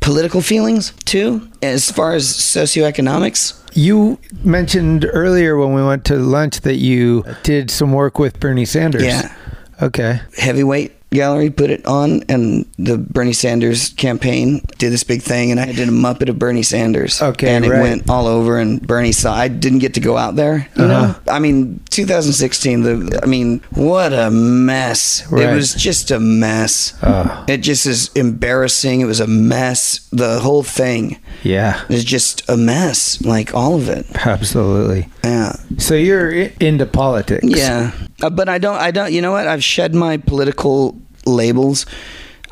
political 0.00 0.40
feelings 0.40 0.92
too, 1.04 1.48
as 1.62 1.90
far 1.90 2.14
as 2.14 2.26
socioeconomics. 2.26 3.58
You 3.74 4.18
mentioned 4.44 5.06
earlier 5.12 5.56
when 5.56 5.72
we 5.72 5.82
went 5.82 6.04
to 6.06 6.16
lunch 6.16 6.60
that 6.60 6.76
you 6.76 7.24
did 7.42 7.70
some 7.70 7.92
work 7.92 8.18
with 8.18 8.38
Bernie 8.38 8.66
Sanders. 8.66 9.04
Yeah. 9.04 9.34
Okay. 9.80 10.20
Heavyweight 10.36 10.92
gallery 11.12 11.50
put 11.50 11.70
it 11.70 11.84
on, 11.86 12.22
and 12.28 12.66
the 12.78 12.98
Bernie 12.98 13.32
Sanders 13.32 13.90
campaign 13.90 14.62
did 14.78 14.90
this 14.92 15.04
big 15.04 15.22
thing, 15.22 15.50
and 15.50 15.60
I 15.60 15.66
did 15.72 15.88
a 15.88 15.92
Muppet 15.92 16.28
of 16.28 16.38
Bernie 16.38 16.62
Sanders. 16.62 17.20
Okay, 17.22 17.48
and 17.54 17.64
it 17.64 17.70
right. 17.70 17.80
went 17.82 18.10
all 18.10 18.26
over, 18.26 18.58
and 18.58 18.80
Bernie 18.86 19.12
saw. 19.12 19.34
I 19.34 19.48
didn't 19.48 19.78
get 19.80 19.94
to 19.94 20.00
go 20.00 20.16
out 20.16 20.36
there. 20.36 20.68
You 20.76 20.84
Uh-huh. 20.84 21.06
know, 21.26 21.32
I 21.32 21.38
mean, 21.38 21.80
2016. 21.90 22.82
The 22.82 23.20
I 23.22 23.26
mean, 23.26 23.60
what 23.70 24.12
a 24.12 24.30
mess! 24.30 25.24
Right. 25.30 25.48
It 25.48 25.54
was 25.54 25.74
just 25.74 26.10
a 26.10 26.18
mess. 26.20 26.94
Oh. 27.02 27.44
It 27.48 27.58
just 27.58 27.86
is 27.86 28.10
embarrassing. 28.14 29.00
It 29.00 29.06
was 29.06 29.20
a 29.20 29.26
mess. 29.26 30.00
The 30.12 30.40
whole 30.40 30.62
thing 30.62 31.18
Yeah. 31.42 31.80
is 31.88 32.04
just 32.04 32.42
a 32.48 32.56
mess. 32.56 33.20
Like 33.22 33.54
all 33.54 33.74
of 33.76 33.88
it. 33.88 34.06
Absolutely. 34.26 35.08
Yeah. 35.24 35.56
So 35.78 35.94
you're 35.94 36.30
into 36.60 36.86
politics. 36.86 37.44
Yeah, 37.46 37.92
uh, 38.22 38.30
but 38.30 38.48
I 38.48 38.58
don't. 38.58 38.76
I 38.76 38.90
don't. 38.90 39.12
You 39.12 39.22
know 39.22 39.32
what? 39.32 39.46
I've 39.46 39.64
shed 39.64 39.94
my 39.94 40.16
political 40.16 40.96
labels. 41.26 41.86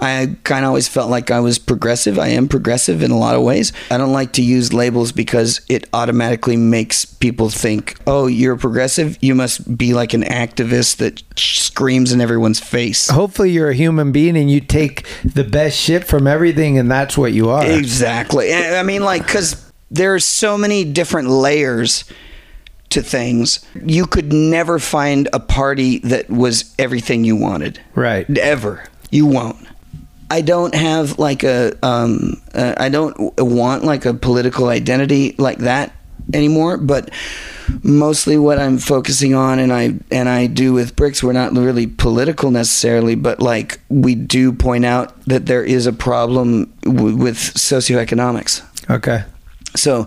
I 0.03 0.35
kind 0.45 0.65
of 0.65 0.69
always 0.69 0.89
felt 0.89 1.11
like 1.11 1.31
I 1.31 1.41
was 1.41 1.59
progressive. 1.59 2.19
I 2.19 2.29
am 2.29 2.49
progressive 2.49 3.03
in 3.03 3.11
a 3.11 3.19
lot 3.19 3.37
of 3.37 3.43
ways. 3.43 3.73
I 3.91 3.99
don't 3.99 4.13
like 4.15 4.33
to 4.33 4.43
use 4.43 4.73
labels 4.73 5.13
because 5.13 5.61
it 5.69 5.87
automatically 5.93 6.57
makes 6.57 7.05
people 7.05 7.51
think, 7.51 7.97
"Oh, 8.07 8.27
you're 8.27 8.57
progressive. 8.57 9.19
You 9.21 9.35
must 9.35 9.77
be 9.77 9.93
like 9.93 10.15
an 10.15 10.23
activist 10.23 10.97
that 10.97 11.23
screams 11.37 12.13
in 12.13 12.21
everyone's 12.21 12.61
face." 12.61 13.11
Hopefully, 13.11 13.51
you're 13.51 13.69
a 13.69 13.75
human 13.75 14.11
being 14.11 14.39
and 14.39 14.51
you 14.51 14.61
take 14.61 15.07
the 15.23 15.45
best 15.45 15.79
shit 15.79 16.05
from 16.05 16.27
everything, 16.27 16.79
and 16.79 16.91
that's 16.91 17.19
what 17.19 17.33
you 17.33 17.51
are. 17.51 17.67
Exactly. 17.67 18.55
I 18.55 18.81
I 18.81 18.83
mean, 18.83 19.03
like, 19.03 19.27
because 19.27 19.71
there's 19.91 20.25
so 20.25 20.57
many 20.57 20.85
different 20.85 21.29
layers 21.29 22.05
to 22.91 23.03
things. 23.03 23.65
You 23.85 24.07
could 24.07 24.33
never 24.33 24.79
find 24.79 25.29
a 25.33 25.41
party 25.41 25.99
that 26.01 26.29
was 26.29 26.75
everything 26.79 27.25
you 27.25 27.37
wanted. 27.37 27.81
Right. 27.95 28.29
Ever. 28.39 28.85
You 29.11 29.27
won't. 29.27 29.57
I 30.31 30.43
don't 30.43 30.75
have 30.75 31.19
like 31.19 31.43
a, 31.43 31.77
um, 31.85 32.41
uh, 32.55 32.75
I 32.77 32.89
don't 32.89 33.17
want 33.39 33.85
like 33.85 34.05
a 34.05 34.15
political 34.15 34.69
identity 34.69 35.35
like 35.39 35.59
that 35.59 35.93
anymore, 36.33 36.77
but 36.77 37.11
mostly 37.83 38.37
what 38.39 38.59
I'm 38.59 38.79
focusing 38.79 39.35
on 39.35 39.59
and 39.59 39.73
I 39.73 39.95
and 40.11 40.29
I 40.29 40.47
do 40.47 40.73
with 40.73 40.97
bricks 40.97 41.23
we're 41.23 41.33
not 41.33 41.53
really 41.53 41.87
political 41.87 42.51
necessarily 42.51 43.15
but 43.15 43.41
like 43.41 43.81
we 43.89 44.17
do 44.17 44.53
point 44.53 44.85
out 44.85 45.19
that 45.27 45.47
there 45.47 45.63
is 45.63 45.87
a 45.87 45.93
problem 45.93 46.73
w- 46.83 47.17
with 47.17 47.37
socioeconomics 47.37 48.63
Okay. 48.91 49.23
So 49.77 50.07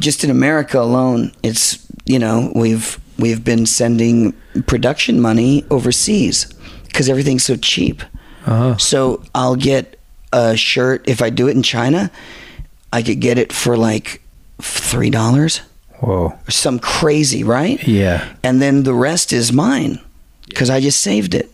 just 0.00 0.24
in 0.24 0.30
America 0.30 0.78
alone 0.80 1.32
it's 1.42 1.78
you 2.06 2.18
know 2.18 2.50
we've 2.54 2.98
we've 3.18 3.42
been 3.44 3.66
sending 3.66 4.32
production 4.66 5.20
money 5.20 5.64
overseas 5.70 6.46
because 6.86 7.08
everything's 7.08 7.44
so 7.44 7.56
cheap 7.56 8.02
Uh-huh. 8.46 8.76
so 8.76 9.22
I'll 9.34 9.56
get 9.56 9.98
a 10.32 10.56
shirt 10.56 11.04
if 11.08 11.20
I 11.22 11.30
do 11.30 11.48
it 11.48 11.56
in 11.56 11.62
China 11.62 12.10
I 12.92 13.02
could 13.02 13.20
get 13.20 13.38
it 13.38 13.52
for 13.52 13.76
like 13.76 14.20
three 14.60 15.10
dollars 15.10 15.60
Whoa. 16.00 16.34
some 16.48 16.78
crazy, 16.80 17.44
right? 17.44 17.80
Yeah. 17.86 18.34
And 18.42 18.60
then 18.60 18.82
the 18.82 18.92
rest 18.92 19.32
is 19.32 19.52
mine 19.52 20.00
because 20.48 20.68
I 20.68 20.80
just 20.80 21.00
saved 21.00 21.32
it. 21.32 21.48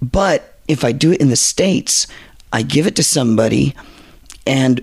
But 0.00 0.58
if 0.66 0.82
I 0.82 0.92
do 0.92 1.12
it 1.12 1.20
in 1.20 1.28
the 1.28 1.36
States, 1.36 2.06
I 2.52 2.62
give 2.62 2.86
it 2.86 2.96
to 2.96 3.02
somebody, 3.02 3.74
and 4.46 4.80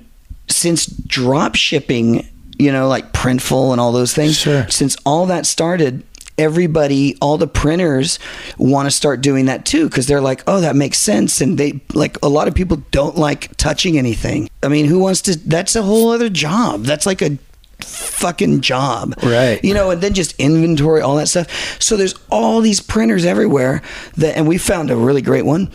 since 0.49 0.85
drop 0.85 1.55
shipping, 1.55 2.27
you 2.57 2.71
know, 2.71 2.87
like 2.87 3.13
Printful 3.13 3.71
and 3.71 3.79
all 3.81 3.91
those 3.91 4.13
things, 4.13 4.37
Sure. 4.37 4.67
since 4.69 4.95
all 5.05 5.25
that 5.27 5.45
started, 5.45 6.03
everybody, 6.37 7.15
all 7.21 7.37
the 7.37 7.47
printers 7.47 8.17
want 8.57 8.87
to 8.87 8.91
start 8.91 9.21
doing 9.21 9.45
that 9.45 9.65
too 9.65 9.87
because 9.87 10.07
they're 10.07 10.21
like, 10.21 10.43
oh, 10.47 10.61
that 10.61 10.75
makes 10.75 10.97
sense. 10.97 11.39
And 11.41 11.57
they, 11.57 11.81
like, 11.93 12.17
a 12.23 12.27
lot 12.29 12.47
of 12.47 12.55
people 12.55 12.77
don't 12.91 13.17
like 13.17 13.55
touching 13.57 13.97
anything. 13.97 14.49
I 14.63 14.67
mean, 14.67 14.85
who 14.85 14.99
wants 14.99 15.21
to? 15.23 15.37
That's 15.37 15.75
a 15.75 15.83
whole 15.83 16.09
other 16.09 16.29
job. 16.29 16.83
That's 16.83 17.05
like 17.05 17.21
a 17.21 17.37
fucking 17.81 18.61
job. 18.61 19.13
Right. 19.21 19.63
You 19.63 19.73
know, 19.73 19.91
and 19.91 20.01
then 20.01 20.13
just 20.13 20.35
inventory, 20.39 21.01
all 21.01 21.17
that 21.17 21.27
stuff. 21.27 21.81
So 21.81 21.97
there's 21.97 22.15
all 22.29 22.61
these 22.61 22.79
printers 22.81 23.25
everywhere 23.25 23.81
that, 24.17 24.35
and 24.37 24.47
we 24.47 24.57
found 24.57 24.89
a 24.89 24.95
really 24.95 25.21
great 25.21 25.45
one 25.45 25.69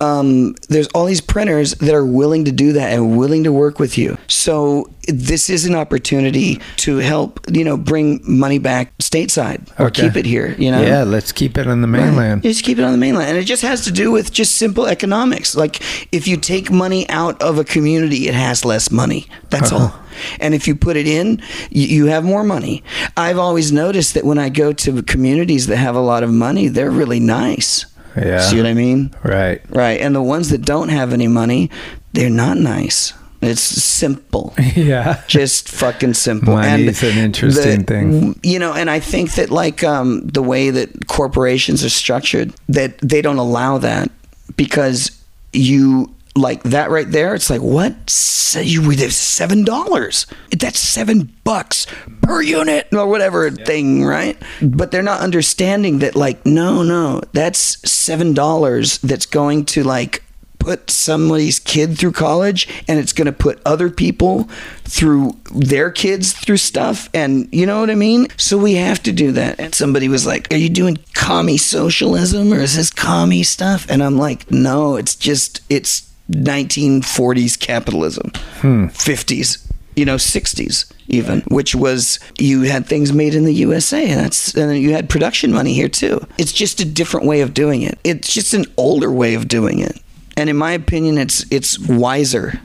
um, 0.00 0.54
there's 0.68 0.88
all 0.88 1.04
these 1.06 1.20
printers 1.20 1.74
that 1.76 1.94
are 1.94 2.04
willing 2.04 2.44
to 2.44 2.52
do 2.52 2.72
that 2.72 2.92
and 2.92 3.16
willing 3.18 3.44
to 3.44 3.52
work 3.52 3.78
with 3.78 3.96
you. 3.98 4.18
So 4.28 4.90
this 5.08 5.48
is 5.48 5.64
an 5.66 5.74
opportunity 5.74 6.60
to 6.78 6.96
help, 6.98 7.40
you 7.50 7.62
know, 7.64 7.76
bring 7.76 8.20
money 8.26 8.58
back 8.58 8.96
stateside 8.98 9.60
or 9.78 9.86
Okay. 9.86 10.02
keep 10.02 10.16
it 10.16 10.26
here. 10.26 10.54
You 10.58 10.70
know, 10.72 10.82
Yeah, 10.82 11.04
let's 11.04 11.30
keep 11.32 11.56
it 11.58 11.66
on 11.66 11.80
the 11.80 11.86
mainland. 11.86 12.44
you 12.44 12.50
just 12.50 12.64
keep 12.64 12.78
it 12.78 12.84
on 12.84 12.92
the 12.92 12.98
mainland. 12.98 13.30
And 13.30 13.38
it 13.38 13.44
just 13.44 13.62
has 13.62 13.82
to 13.84 13.92
do 13.92 14.10
with 14.10 14.32
just 14.32 14.56
simple 14.56 14.86
economics. 14.86 15.54
Like 15.56 15.80
if 16.12 16.26
you 16.26 16.36
take 16.36 16.70
money 16.70 17.08
out 17.08 17.40
of 17.40 17.58
a 17.58 17.64
community, 17.64 18.26
it 18.28 18.34
has 18.34 18.64
less 18.64 18.90
money. 18.90 19.26
That's 19.50 19.70
Uh-huh. 19.72 19.84
all. 19.84 19.94
And 20.40 20.54
if 20.54 20.66
you 20.66 20.74
put 20.74 20.96
it 20.96 21.06
in, 21.06 21.40
you 21.70 22.06
have 22.06 22.24
more 22.24 22.42
money. 22.42 22.82
I've 23.18 23.38
always 23.38 23.70
noticed 23.70 24.14
that 24.14 24.24
when 24.24 24.38
I 24.38 24.48
go 24.48 24.72
to 24.72 25.02
communities 25.02 25.66
that 25.66 25.76
have 25.76 25.94
a 25.94 26.00
lot 26.00 26.22
of 26.22 26.32
money, 26.32 26.68
they're 26.68 26.90
really 26.90 27.20
nice. 27.20 27.84
Yeah. 28.16 28.40
See 28.40 28.56
what 28.56 28.66
I 28.66 28.74
mean? 28.74 29.14
Right. 29.22 29.60
Right. 29.70 30.00
And 30.00 30.14
the 30.14 30.22
ones 30.22 30.50
that 30.50 30.62
don't 30.62 30.88
have 30.88 31.12
any 31.12 31.28
money, 31.28 31.70
they're 32.12 32.30
not 32.30 32.56
nice. 32.58 33.12
It's 33.42 33.60
simple 33.60 34.54
Yeah. 34.74 35.22
just 35.28 35.68
fucking 35.68 36.14
simple. 36.14 36.54
Money's 36.54 37.02
an 37.02 37.18
interesting 37.18 37.84
thing. 37.84 38.40
You 38.42 38.58
know, 38.58 38.72
and 38.72 38.88
I 38.90 38.98
think 38.98 39.34
that 39.34 39.50
like 39.50 39.84
um, 39.84 40.26
the 40.26 40.42
way 40.42 40.70
that 40.70 41.06
corporations 41.06 41.84
are 41.84 41.90
structured, 41.90 42.54
that 42.70 42.96
they 42.98 43.20
don't 43.20 43.36
allow 43.38 43.76
that 43.78 44.10
because 44.56 45.10
you 45.52 46.12
like 46.36 46.62
that 46.64 46.90
right 46.90 47.10
there. 47.10 47.34
It's 47.34 47.50
like 47.50 47.62
what? 47.62 48.10
So 48.10 48.60
you 48.60 48.94
there's 48.94 49.16
seven 49.16 49.64
dollars. 49.64 50.26
That's 50.50 50.78
seven 50.78 51.32
bucks 51.44 51.86
per 52.22 52.42
unit 52.42 52.88
or 52.92 53.06
whatever 53.06 53.50
thing, 53.50 54.04
right? 54.04 54.40
But 54.62 54.90
they're 54.90 55.02
not 55.02 55.20
understanding 55.20 56.00
that 56.00 56.16
like 56.16 56.44
no, 56.46 56.82
no, 56.82 57.20
that's 57.32 57.90
seven 57.90 58.34
dollars. 58.34 58.98
That's 58.98 59.26
going 59.26 59.64
to 59.66 59.82
like 59.82 60.22
put 60.66 60.90
somebody's 60.90 61.60
kid 61.60 61.96
through 61.96 62.10
college 62.10 62.66
and 62.88 62.98
it's 62.98 63.12
going 63.12 63.26
to 63.26 63.32
put 63.32 63.60
other 63.64 63.88
people 63.88 64.48
through 64.82 65.36
their 65.54 65.92
kids 65.92 66.32
through 66.32 66.56
stuff 66.56 67.08
and 67.14 67.48
you 67.52 67.64
know 67.64 67.78
what 67.78 67.88
i 67.88 67.94
mean 67.94 68.26
so 68.36 68.58
we 68.58 68.74
have 68.74 69.00
to 69.00 69.12
do 69.12 69.30
that 69.30 69.60
and 69.60 69.76
somebody 69.76 70.08
was 70.08 70.26
like 70.26 70.52
are 70.52 70.56
you 70.56 70.68
doing 70.68 70.98
commie 71.14 71.56
socialism 71.56 72.52
or 72.52 72.58
is 72.58 72.74
this 72.74 72.90
commie 72.90 73.44
stuff 73.44 73.86
and 73.88 74.02
i'm 74.02 74.18
like 74.18 74.50
no 74.50 74.96
it's 74.96 75.14
just 75.14 75.60
it's 75.70 76.12
1940s 76.30 77.58
capitalism. 77.58 78.32
Hmm. 78.60 78.86
50s 78.86 79.66
you 79.96 80.04
know 80.04 80.16
60s 80.16 80.92
even 81.08 81.40
which 81.48 81.74
was 81.74 82.20
you 82.38 82.62
had 82.62 82.86
things 82.86 83.12
made 83.12 83.34
in 83.34 83.44
the 83.44 83.54
USA 83.54 84.08
and 84.08 84.20
that's 84.20 84.54
and 84.54 84.78
you 84.78 84.92
had 84.92 85.08
production 85.08 85.50
money 85.52 85.72
here 85.72 85.88
too. 85.88 86.24
It's 86.38 86.52
just 86.52 86.80
a 86.80 86.84
different 86.84 87.26
way 87.26 87.40
of 87.40 87.54
doing 87.54 87.82
it. 87.82 87.98
It's 88.04 88.32
just 88.32 88.54
an 88.54 88.66
older 88.76 89.10
way 89.10 89.34
of 89.34 89.48
doing 89.48 89.80
it. 89.80 89.98
And 90.36 90.48
in 90.50 90.56
my 90.56 90.72
opinion 90.72 91.18
it's 91.18 91.44
it's 91.50 91.78
wiser 91.78 92.60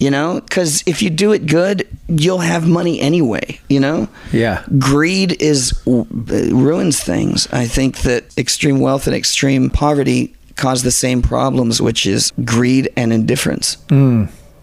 you 0.00 0.10
know? 0.10 0.40
Cuz 0.50 0.82
if 0.86 1.02
you 1.02 1.10
do 1.10 1.32
it 1.32 1.46
good 1.46 1.86
you'll 2.08 2.38
have 2.38 2.66
money 2.66 2.98
anyway 3.00 3.60
you 3.68 3.80
know? 3.80 4.08
Yeah. 4.32 4.62
greed 4.78 5.40
is 5.42 5.74
uh, 5.86 6.04
ruins 6.50 7.00
things. 7.00 7.46
I 7.52 7.66
think 7.66 7.98
that 8.02 8.24
extreme 8.38 8.80
wealth 8.80 9.06
and 9.06 9.14
extreme 9.14 9.68
poverty 9.68 10.34
cause 10.56 10.82
the 10.82 10.90
same 10.90 11.20
problems 11.22 11.80
which 11.82 12.06
is 12.06 12.32
greed 12.44 12.88
and 12.96 13.12
indifference. 13.12 13.76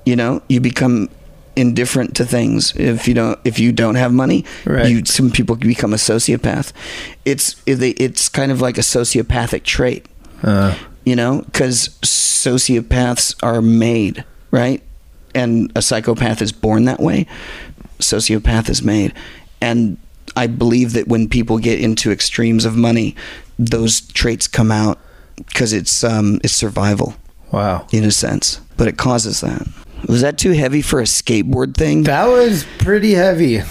You 0.06 0.15
know 0.15 0.41
you 0.49 0.60
become 0.62 1.10
indifferent 1.56 2.15
to 2.15 2.25
things 2.25 2.73
if 2.77 3.08
you 3.08 3.13
don't 3.13 3.38
if 3.43 3.60
you 3.60 3.71
don't 3.73 3.95
have 3.95 4.13
money 4.13 4.45
Right. 4.65 4.89
you 4.89 5.04
some 5.06 5.30
people 5.32 5.56
become 5.58 5.93
a 5.93 5.97
sociopath. 5.97 6.71
It's 7.25 7.62
it's 7.67 8.30
kind 8.30 8.51
of 8.51 8.62
like 8.62 8.77
a 8.77 8.82
sociopathic 8.82 9.63
trait. 9.63 10.06
Uh, 10.43 10.75
you 11.06 11.15
know 11.15 11.41
because 11.45 11.89
sociopaths 12.01 13.36
are 13.43 13.62
made 13.62 14.23
right? 14.51 14.82
And 15.34 15.71
a 15.75 15.82
psychopath 15.82 16.41
is 16.41 16.51
born 16.51 16.86
that 16.86 16.99
way. 16.99 17.25
Sociopath 17.99 18.69
is 18.69 18.82
made. 18.82 19.13
And 19.62 19.97
i 20.38 20.47
believe 20.47 20.93
that 20.93 21.08
when 21.10 21.27
people 21.27 21.58
get 21.60 21.77
into 21.82 22.10
extremes 22.10 22.63
of 22.63 22.73
money 22.77 23.13
those 23.60 23.99
traits 24.13 24.47
come 24.47 24.71
out 24.71 24.97
because 25.38 25.74
it's 25.74 26.04
um 26.04 26.39
it's 26.44 26.54
survival 26.54 27.15
wow. 27.52 27.86
in 27.91 28.04
a 28.04 28.12
sense 28.12 28.60
but 28.78 28.88
it 28.88 28.98
causes 28.98 29.41
that 29.41 29.67
was 30.08 30.22
that 30.22 30.38
too 30.38 30.52
heavy 30.52 30.82
for 30.82 31.00
a 31.00 31.04
skateboard 31.04 31.76
thing 31.76 32.04
That 32.04 32.26
was 32.26 32.65
pretty 32.80 33.12
heavy, 33.13 33.62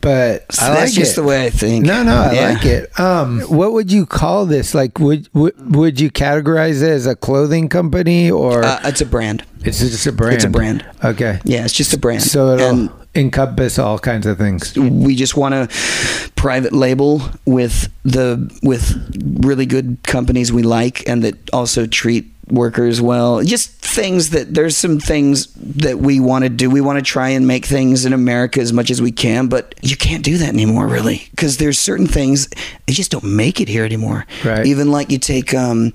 but 0.00 0.44
I 0.60 0.70
that's 0.70 0.80
like 0.80 0.92
just 0.92 1.12
it. 1.12 1.20
the 1.20 1.22
way 1.22 1.46
i 1.46 1.50
think 1.50 1.86
No, 1.86 2.02
no, 2.02 2.16
I 2.16 2.32
Yeah. 2.32 2.48
like 2.50 2.64
it. 2.64 2.98
Um, 3.00 3.40
what 3.42 3.72
would 3.72 3.92
you 3.92 4.04
call 4.04 4.46
this? 4.46 4.74
Like, 4.74 4.98
would 4.98 5.28
would, 5.32 5.76
would 5.76 6.00
you 6.00 6.10
categorize 6.10 6.82
it 6.82 6.90
as 6.90 7.06
a 7.06 7.14
clothing 7.14 7.68
company 7.68 8.30
or 8.32 8.64
uh, 8.64 8.80
it's 8.84 9.00
a 9.00 9.06
brand 9.06 9.44
it's 9.64 9.78
just 9.78 10.06
a 10.08 10.12
brand? 10.12 10.34
it's 10.34 10.44
a 10.44 10.50
brand. 10.50 10.84
Okay. 11.04 11.38
yeah 11.44 11.64
it's 11.64 11.72
just 11.72 11.94
a 11.94 11.98
brand 11.98 12.22
So 12.22 12.54
it'll 12.54 12.68
and 12.68 12.90
encompass 13.16 13.78
all 13.78 13.98
kinds 13.98 14.26
of 14.26 14.38
things. 14.38 14.76
we 14.76 15.14
just 15.16 15.36
want 15.36 15.52
to 15.54 16.30
private 16.36 16.72
label 16.72 17.22
with 17.46 17.88
the 18.04 18.50
with 18.62 18.94
really 19.44 19.66
good 19.66 19.98
companies 20.02 20.52
we 20.52 20.62
like 20.62 21.08
and 21.08 21.24
that 21.24 21.34
also 21.52 21.86
treat 21.86 22.26
workers 22.50 23.00
well 23.00 23.42
just 23.42 23.72
things 23.72 24.30
that 24.30 24.54
there's 24.54 24.76
some 24.76 25.00
things 25.00 25.48
that 25.56 25.98
we 25.98 26.20
want 26.20 26.44
to 26.44 26.48
do 26.48 26.70
we 26.70 26.80
want 26.80 26.96
to 26.96 27.02
try 27.02 27.30
and 27.30 27.44
make 27.48 27.64
things 27.66 28.04
in 28.04 28.12
america 28.12 28.60
as 28.60 28.72
much 28.72 28.88
as 28.90 29.02
we 29.02 29.10
can 29.10 29.48
but 29.48 29.74
you 29.82 29.96
can't 29.96 30.22
do 30.24 30.36
that 30.38 30.50
anymore 30.50 30.86
really 30.86 31.26
because 31.32 31.56
there's 31.56 31.76
certain 31.78 32.06
things 32.06 32.48
they 32.86 32.92
just 32.92 33.10
don't 33.10 33.24
make 33.24 33.60
it 33.60 33.66
here 33.68 33.84
anymore 33.84 34.24
Right. 34.44 34.64
even 34.66 34.92
like 34.92 35.10
you 35.10 35.18
take 35.18 35.54
um, 35.54 35.92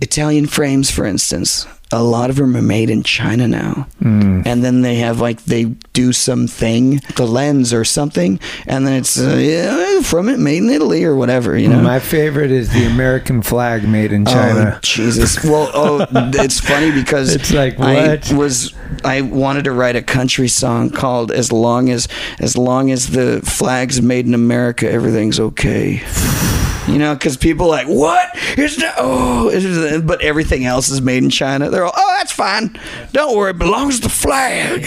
italian 0.00 0.46
frames 0.46 0.90
for 0.90 1.04
instance 1.04 1.66
a 1.92 2.02
lot 2.02 2.30
of 2.30 2.36
them 2.36 2.56
are 2.56 2.62
made 2.62 2.88
in 2.90 3.02
China 3.02 3.48
now, 3.48 3.86
Mm. 4.02 4.46
and 4.46 4.62
then 4.64 4.82
they 4.82 4.96
have 4.96 5.20
like 5.20 5.44
they 5.44 5.64
do 5.92 6.12
something, 6.12 7.00
the 7.16 7.26
lens 7.26 7.72
or 7.72 7.84
something, 7.84 8.38
and 8.66 8.86
then 8.86 8.94
it's 8.94 9.18
uh, 9.18 9.36
yeah, 9.36 10.00
from 10.02 10.28
it 10.28 10.38
made 10.38 10.58
in 10.62 10.70
Italy 10.70 11.02
or 11.04 11.16
whatever, 11.16 11.58
you 11.58 11.68
know. 11.68 11.80
My 11.80 11.98
favorite 11.98 12.50
is 12.52 12.72
the 12.72 12.84
American 12.86 13.42
flag 13.42 13.86
made 13.88 14.12
in 14.12 14.26
Oh, 14.28 14.32
China. 14.32 14.78
Jesus. 14.82 15.42
Well, 15.44 15.70
oh, 15.74 16.06
it's 16.34 16.60
funny 16.60 16.92
because 16.92 17.34
It's 17.34 17.52
like, 17.52 17.78
I 17.80 18.20
was 18.34 18.72
I 19.04 19.20
wanted 19.22 19.64
to 19.64 19.72
write 19.72 19.96
a 19.96 20.02
country 20.02 20.48
song 20.48 20.90
called 20.90 21.32
"As 21.32 21.50
long 21.52 21.90
as 21.90 22.06
as 22.38 22.56
long 22.56 22.90
as 22.90 23.08
the 23.08 23.40
flag's 23.44 24.00
made 24.00 24.26
in 24.26 24.34
America, 24.34 24.88
everything's 24.90 25.40
okay." 25.40 26.02
You 26.88 26.98
know, 26.98 27.14
because 27.14 27.36
people 27.36 27.68
like, 27.68 27.86
what? 27.86 28.30
It's 28.56 28.78
not, 28.78 28.94
oh, 28.98 29.50
it's- 29.50 30.02
but 30.02 30.22
everything 30.22 30.64
else 30.64 30.88
is 30.88 31.00
made 31.02 31.22
in 31.22 31.30
China. 31.30 31.70
They're 31.70 31.84
all, 31.84 31.92
oh, 31.94 32.14
that's 32.18 32.32
fine. 32.32 32.78
Don't 33.12 33.36
worry, 33.36 33.50
it 33.50 33.58
belongs 33.58 33.96
to 33.96 34.02
the 34.02 34.08
flag. 34.08 34.86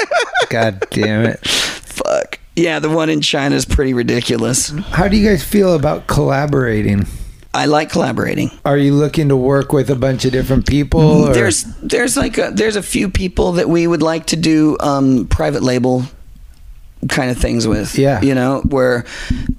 God 0.50 0.82
damn 0.90 1.24
it! 1.26 1.46
Fuck. 1.46 2.38
Yeah, 2.56 2.80
the 2.80 2.90
one 2.90 3.08
in 3.08 3.20
China 3.20 3.54
is 3.54 3.64
pretty 3.64 3.94
ridiculous. 3.94 4.70
How 4.70 5.06
do 5.08 5.16
you 5.16 5.28
guys 5.28 5.44
feel 5.44 5.74
about 5.74 6.06
collaborating? 6.08 7.06
I 7.54 7.66
like 7.66 7.90
collaborating. 7.90 8.50
Are 8.64 8.76
you 8.76 8.94
looking 8.94 9.28
to 9.30 9.36
work 9.36 9.72
with 9.72 9.90
a 9.90 9.96
bunch 9.96 10.24
of 10.24 10.32
different 10.32 10.66
people? 10.66 11.00
Or? 11.00 11.32
There's 11.32 11.64
there's 11.82 12.16
like 12.16 12.36
a, 12.36 12.50
there's 12.52 12.76
a 12.76 12.82
few 12.82 13.08
people 13.08 13.52
that 13.52 13.68
we 13.68 13.86
would 13.86 14.02
like 14.02 14.26
to 14.26 14.36
do 14.36 14.76
um, 14.80 15.26
private 15.28 15.62
label 15.62 16.02
kind 17.08 17.30
of 17.30 17.38
things 17.38 17.66
with. 17.66 17.96
Yeah. 17.96 18.20
you 18.20 18.34
know 18.34 18.60
where 18.68 19.04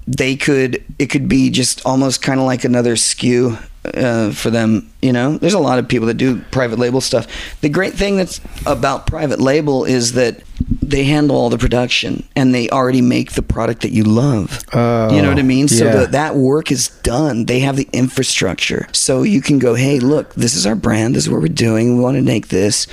they 0.06 0.36
could 0.36 0.84
it 0.98 1.06
could 1.06 1.28
be 1.28 1.50
just 1.50 1.84
almost 1.86 2.22
kind 2.22 2.40
of 2.40 2.46
like 2.46 2.64
another 2.64 2.94
SKU 2.94 3.58
uh, 3.84 4.30
for 4.32 4.50
them. 4.50 4.90
You 5.00 5.12
know, 5.12 5.38
there's 5.38 5.54
a 5.54 5.58
lot 5.58 5.78
of 5.78 5.88
people 5.88 6.06
that 6.08 6.14
do 6.14 6.40
private 6.50 6.78
label 6.78 7.00
stuff. 7.00 7.26
The 7.60 7.68
great 7.68 7.94
thing 7.94 8.16
that's 8.16 8.40
about 8.66 9.06
private 9.06 9.40
label 9.40 9.84
is 9.84 10.12
that 10.12 10.42
they 10.82 11.04
handle 11.04 11.36
all 11.36 11.48
the 11.48 11.58
production 11.58 12.26
and 12.36 12.54
they 12.54 12.68
already 12.68 13.00
make 13.00 13.32
the 13.32 13.42
product 13.42 13.82
that 13.82 13.92
you 13.92 14.04
love. 14.04 14.62
Oh, 14.72 15.14
you 15.14 15.22
know 15.22 15.28
what 15.28 15.38
I 15.38 15.42
mean? 15.42 15.68
So 15.68 15.86
yeah. 15.86 15.92
that 15.92 16.12
that 16.12 16.34
work 16.36 16.70
is 16.70 16.88
done. 17.02 17.46
They 17.46 17.60
have 17.60 17.76
the 17.76 17.88
infrastructure. 17.92 18.88
So 18.92 19.22
you 19.22 19.40
can 19.40 19.58
go, 19.58 19.74
hey, 19.74 19.98
look, 20.00 20.34
this 20.34 20.54
is 20.54 20.66
our 20.66 20.74
brand. 20.74 21.14
This 21.14 21.24
is 21.24 21.30
what 21.30 21.40
we're 21.40 21.48
doing. 21.48 21.96
We 21.96 22.02
want 22.02 22.16
to 22.16 22.22
make 22.22 22.48
this. 22.48 22.86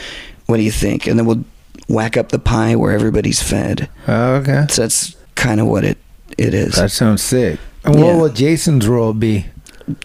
What 0.45 0.57
do 0.57 0.63
you 0.63 0.71
think? 0.71 1.07
And 1.07 1.19
then 1.19 1.25
we'll 1.25 1.43
whack 1.87 2.17
up 2.17 2.29
the 2.29 2.39
pie 2.39 2.75
where 2.75 2.91
everybody's 2.91 3.41
fed. 3.41 3.89
Oh, 4.07 4.35
okay. 4.35 4.65
So 4.69 4.81
that's 4.83 5.15
kind 5.35 5.59
of 5.59 5.67
what 5.67 5.83
it 5.83 5.97
it 6.37 6.53
is. 6.53 6.75
That 6.75 6.91
sounds 6.91 7.21
sick. 7.21 7.59
And 7.83 7.95
what 7.95 8.05
Yeah. 8.07 8.15
will 8.17 8.29
Jason's 8.29 8.87
role 8.87 9.13
be? 9.13 9.45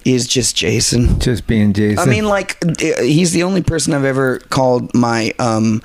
Is 0.05 0.29
just 0.29 0.55
Jason. 0.55 1.19
Just 1.19 1.47
being 1.49 1.73
Jason. 1.73 1.99
I 1.99 2.07
mean, 2.11 2.25
like 2.27 2.57
he's 3.01 3.33
the 3.33 3.43
only 3.43 3.63
person 3.63 3.93
I've 3.93 4.05
ever 4.05 4.39
called 4.51 4.95
my. 4.95 5.33
um 5.41 5.83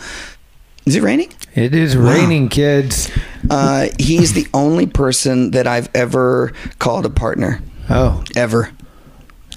Is 0.85 0.95
it 0.95 1.01
raining? 1.01 1.33
it 1.55 1.73
is 1.73 1.97
raining, 1.97 2.49
kids. 2.49 3.09
Uh, 3.49 3.87
he's 3.99 4.33
the 4.33 4.47
only 4.53 4.85
person 4.85 5.51
that 5.51 5.65
I've 5.65 5.89
ever 5.95 6.53
called 6.79 7.05
a 7.05 7.09
partner. 7.09 7.59
Oh, 7.89 8.23
ever. 8.35 8.69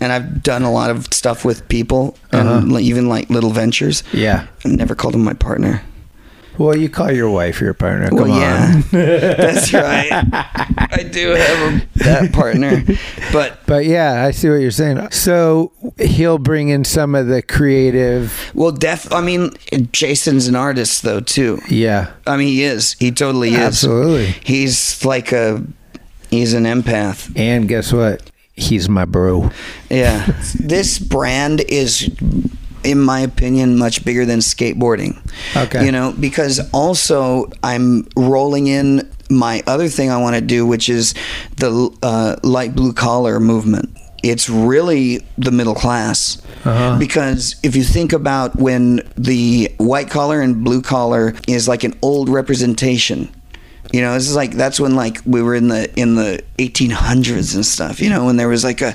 And 0.00 0.10
I've 0.12 0.42
done 0.42 0.62
a 0.62 0.72
lot 0.72 0.88
of 0.90 1.12
stuff 1.12 1.44
with 1.44 1.68
people 1.68 2.16
and 2.32 2.48
Uh-huh. 2.48 2.78
even 2.78 3.08
like 3.10 3.28
little 3.28 3.50
ventures. 3.50 4.02
yeah. 4.14 4.46
I've 4.64 4.72
never 4.72 4.94
called 4.94 5.14
him 5.14 5.22
my 5.22 5.34
partner. 5.34 5.82
Well, 6.58 6.76
you 6.76 6.88
call 6.88 7.10
your 7.10 7.30
wife 7.30 7.60
your 7.60 7.72
partner. 7.74 8.08
Come 8.10 8.18
Well, 8.18 8.32
on. 8.32 8.40
yeah, 8.40 8.82
that's 8.90 9.72
right. 9.72 10.08
I 10.12 11.08
do 11.10 11.30
have 11.30 11.74
a, 11.74 11.98
that 12.00 12.32
partner, 12.32 12.82
but 13.32 13.58
But 13.66 13.86
yeah, 13.86 14.24
I 14.26 14.30
see 14.32 14.48
what 14.50 14.56
you're 14.56 14.70
saying. 14.70 15.10
So 15.12 15.72
he'll 15.98 16.38
bring 16.38 16.68
in 16.68 16.84
some 16.84 17.14
of 17.14 17.28
the 17.28 17.40
creative. 17.42 18.50
well, 18.54 18.72
def. 18.72 19.10
I 19.12 19.20
mean, 19.22 19.50
Jason's 19.92 20.48
an 20.48 20.56
artist 20.56 21.02
though 21.02 21.20
too. 21.20 21.60
Yeah, 21.68 22.10
I 22.26 22.36
mean, 22.36 22.48
he 22.48 22.62
is. 22.64 22.94
He 22.98 23.10
totally 23.12 23.50
is. 23.50 23.58
absolutely. 23.58 24.26
He's 24.44 25.04
like 25.04 25.32
a. 25.32 25.64
He's 26.30 26.52
an 26.54 26.64
empath. 26.64 27.32
And 27.36 27.68
guess 27.68 27.92
what? 27.92 28.30
He's 28.54 28.88
my 28.88 29.04
bro. 29.04 29.50
Yeah. 29.90 30.26
this 30.60 30.98
brand 30.98 31.60
is, 31.62 32.08
in 32.84 33.00
my 33.00 33.20
opinion, 33.20 33.78
much 33.78 34.04
bigger 34.04 34.24
than 34.24 34.40
skateboarding. 34.40 35.18
Okay. 35.56 35.84
You 35.84 35.92
know, 35.92 36.14
because 36.18 36.60
also 36.72 37.50
I'm 37.62 38.08
rolling 38.16 38.66
in 38.66 39.10
my 39.30 39.62
other 39.66 39.88
thing 39.88 40.10
I 40.10 40.18
want 40.18 40.36
to 40.36 40.40
do, 40.40 40.66
which 40.66 40.88
is 40.88 41.14
the 41.56 41.96
uh, 42.02 42.36
light 42.42 42.74
blue 42.74 42.92
collar 42.92 43.40
movement. 43.40 43.96
It's 44.22 44.50
really 44.50 45.26
the 45.38 45.50
middle 45.50 45.74
class. 45.74 46.42
Uh-huh. 46.64 46.98
Because 46.98 47.56
if 47.62 47.74
you 47.74 47.82
think 47.82 48.12
about 48.12 48.56
when 48.56 49.00
the 49.16 49.72
white 49.78 50.10
collar 50.10 50.42
and 50.42 50.62
blue 50.62 50.82
collar 50.82 51.34
is 51.48 51.66
like 51.68 51.84
an 51.84 51.98
old 52.02 52.28
representation, 52.28 53.30
you 53.92 54.00
know, 54.00 54.14
this 54.14 54.28
is 54.28 54.36
like 54.36 54.52
that's 54.52 54.78
when 54.78 54.94
like 54.94 55.18
we 55.24 55.42
were 55.42 55.54
in 55.54 55.68
the 55.68 55.92
in 55.98 56.14
the 56.14 56.42
1800s 56.58 57.54
and 57.54 57.64
stuff. 57.64 58.00
You 58.00 58.10
know, 58.10 58.26
when 58.26 58.36
there 58.36 58.48
was 58.48 58.64
like 58.64 58.80
a 58.82 58.94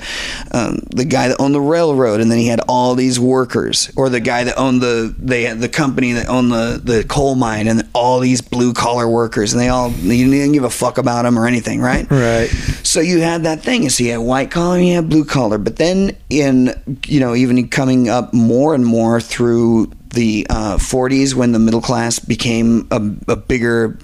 um, 0.51 0.79
the 0.89 1.05
guy 1.05 1.27
that 1.27 1.39
owned 1.39 1.53
the 1.53 1.61
railroad, 1.61 2.21
and 2.21 2.31
then 2.31 2.37
he 2.37 2.47
had 2.47 2.61
all 2.67 2.95
these 2.95 3.19
workers, 3.19 3.91
or 3.95 4.09
the 4.09 4.19
guy 4.19 4.43
that 4.43 4.57
owned 4.57 4.81
the 4.81 5.13
they 5.17 5.43
had 5.43 5.59
the 5.59 5.69
company 5.69 6.13
that 6.13 6.27
owned 6.27 6.51
the 6.51 6.79
the 6.83 7.03
coal 7.03 7.35
mine, 7.35 7.67
and 7.67 7.87
all 7.93 8.19
these 8.19 8.41
blue 8.41 8.73
collar 8.73 9.07
workers, 9.07 9.53
and 9.53 9.61
they 9.61 9.69
all 9.69 9.91
you 9.91 10.29
didn't 10.29 10.53
give 10.53 10.63
a 10.63 10.69
fuck 10.69 10.97
about 10.97 11.23
them 11.23 11.37
or 11.37 11.47
anything, 11.47 11.81
right? 11.81 12.09
Right. 12.09 12.47
So 12.83 12.99
you 13.01 13.21
had 13.21 13.43
that 13.43 13.61
thing. 13.61 13.89
So 13.89 14.03
you 14.03 14.11
had 14.11 14.19
white 14.19 14.51
collar 14.51 14.77
and 14.77 14.87
you 14.87 14.95
had 14.95 15.09
blue 15.09 15.25
collar. 15.25 15.57
But 15.57 15.77
then 15.77 16.15
in, 16.29 16.99
you 17.05 17.19
know, 17.19 17.35
even 17.35 17.67
coming 17.69 18.09
up 18.09 18.33
more 18.33 18.75
and 18.75 18.85
more 18.85 19.19
through 19.19 19.91
the 20.13 20.47
uh, 20.49 20.77
40s 20.77 21.33
when 21.33 21.51
the 21.51 21.59
middle 21.59 21.81
class 21.81 22.19
became 22.19 22.87
a, 22.91 23.31
a 23.31 23.35
bigger 23.35 23.97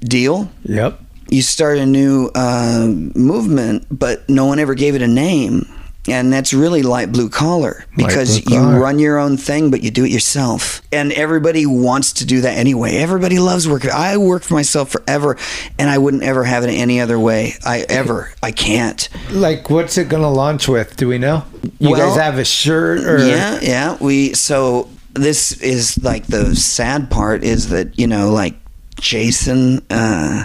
deal, 0.00 0.50
Yep. 0.64 1.00
you 1.28 1.42
start 1.42 1.78
a 1.78 1.86
new 1.86 2.30
uh, 2.34 2.86
movement, 3.14 3.86
but 3.90 4.28
no 4.28 4.46
one 4.46 4.58
ever 4.58 4.74
gave 4.74 4.94
it 4.94 5.02
a 5.02 5.08
name. 5.08 5.66
And 6.10 6.32
that's 6.32 6.54
really 6.54 6.82
light 6.82 7.12
blue 7.12 7.28
collar 7.28 7.84
because 7.94 8.40
blue 8.40 8.54
you 8.54 8.62
collar. 8.62 8.80
run 8.80 8.98
your 8.98 9.18
own 9.18 9.36
thing, 9.36 9.70
but 9.70 9.82
you 9.82 9.90
do 9.90 10.06
it 10.06 10.10
yourself. 10.10 10.80
And 10.90 11.12
everybody 11.12 11.66
wants 11.66 12.14
to 12.14 12.24
do 12.24 12.40
that 12.40 12.56
anyway. 12.56 12.96
Everybody 12.96 13.38
loves 13.38 13.68
working. 13.68 13.90
I 13.92 14.16
worked 14.16 14.46
for 14.46 14.54
myself 14.54 14.88
forever, 14.90 15.36
and 15.78 15.90
I 15.90 15.98
wouldn't 15.98 16.22
ever 16.22 16.44
have 16.44 16.64
it 16.64 16.68
any 16.70 16.98
other 16.98 17.18
way. 17.18 17.56
I 17.62 17.84
ever. 17.90 18.32
I 18.42 18.52
can't. 18.52 19.06
Like, 19.32 19.68
what's 19.68 19.98
it 19.98 20.08
going 20.08 20.22
to 20.22 20.30
launch 20.30 20.66
with? 20.66 20.96
Do 20.96 21.08
we 21.08 21.18
know? 21.18 21.44
You 21.78 21.90
Well, 21.90 22.08
guys 22.08 22.16
have 22.22 22.38
a 22.38 22.44
shirt 22.44 23.00
or? 23.00 23.18
Yeah, 23.26 23.58
yeah. 23.60 23.98
We 24.00 24.32
so 24.32 24.88
this 25.12 25.60
is 25.60 26.02
like 26.02 26.26
the 26.26 26.56
sad 26.56 27.10
part 27.10 27.44
is 27.44 27.68
that 27.68 27.98
you 27.98 28.06
know 28.06 28.32
like 28.32 28.54
Jason, 29.00 29.84
uh, 29.90 30.44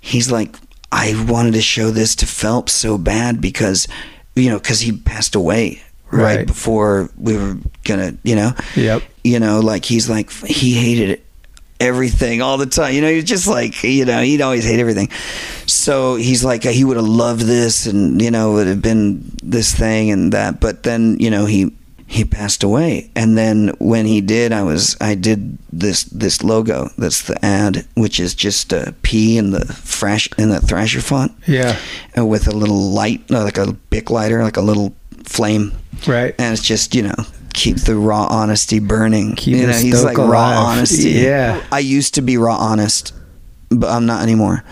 he's 0.00 0.30
like 0.30 0.54
I 0.92 1.24
wanted 1.28 1.54
to 1.54 1.62
show 1.62 1.90
this 1.90 2.14
to 2.16 2.26
Phelps 2.26 2.72
so 2.72 2.98
bad 2.98 3.40
because 3.40 3.86
you 4.34 4.50
know 4.50 4.58
because 4.58 4.80
he 4.80 4.92
passed 4.92 5.34
away 5.34 5.82
right. 6.10 6.36
Right. 6.38 6.46
before 6.46 7.10
we 7.18 7.36
were 7.36 7.56
gonna 7.84 8.14
you 8.22 8.34
know 8.36 8.52
Yep. 8.76 9.02
you 9.24 9.38
know 9.40 9.60
like 9.60 9.84
he's 9.84 10.08
like 10.10 10.30
he 10.32 10.74
hated 10.74 11.10
it 11.10 11.24
everything 11.80 12.42
all 12.42 12.58
the 12.58 12.66
time 12.66 12.94
you 12.94 13.00
know 13.00 13.10
he's 13.10 13.24
just 13.24 13.46
like 13.46 13.82
you 13.82 14.04
know 14.04 14.20
he'd 14.20 14.42
always 14.42 14.64
hate 14.64 14.80
everything 14.80 15.08
so 15.66 16.16
he's 16.16 16.44
like 16.44 16.62
he 16.62 16.84
would 16.84 16.96
have 16.98 17.06
loved 17.06 17.40
this 17.40 17.86
and 17.86 18.20
you 18.20 18.30
know 18.30 18.50
it 18.52 18.54
would 18.54 18.66
have 18.66 18.82
been 18.82 19.22
this 19.42 19.74
thing 19.74 20.10
and 20.10 20.32
that 20.32 20.60
but 20.60 20.82
then 20.82 21.16
you 21.18 21.30
know 21.30 21.46
he 21.46 21.72
he 22.12 22.24
passed 22.24 22.64
away 22.64 23.08
and 23.14 23.38
then 23.38 23.68
when 23.78 24.04
he 24.04 24.20
did 24.20 24.50
i 24.52 24.62
was 24.64 24.96
i 25.00 25.14
did 25.14 25.56
this 25.72 26.02
this 26.04 26.42
logo 26.42 26.88
that's 26.98 27.22
the 27.22 27.44
ad 27.44 27.86
which 27.94 28.18
is 28.18 28.34
just 28.34 28.72
a 28.72 28.92
p 29.02 29.38
in 29.38 29.52
the 29.52 29.64
thrash 29.64 30.28
in 30.36 30.50
the 30.50 30.60
thrasher 30.60 31.00
font 31.00 31.30
Yeah. 31.46 31.78
and 32.16 32.28
with 32.28 32.48
a 32.48 32.50
little 32.50 32.90
light 32.90 33.30
like 33.30 33.58
a 33.58 33.72
bic 33.90 34.10
lighter 34.10 34.42
like 34.42 34.56
a 34.56 34.60
little 34.60 34.92
flame 35.24 35.72
Right. 36.06 36.34
and 36.36 36.52
it's 36.52 36.66
just 36.66 36.96
you 36.96 37.02
know 37.02 37.14
keep 37.52 37.76
the 37.78 37.96
raw 37.96 38.26
honesty 38.30 38.78
burning. 38.78 39.34
Keep 39.36 39.56
you 39.56 39.66
know, 39.66 39.72
he's 39.72 40.02
like 40.04 40.16
raw 40.18 40.66
honesty. 40.66 41.10
Yeah. 41.30 41.60
I 41.72 41.80
used 41.80 42.14
to 42.14 42.22
be 42.22 42.36
raw 42.38 42.56
honest, 42.56 43.12
but 43.70 43.88
I'm 43.90 44.06
not 44.06 44.22
anymore. 44.22 44.62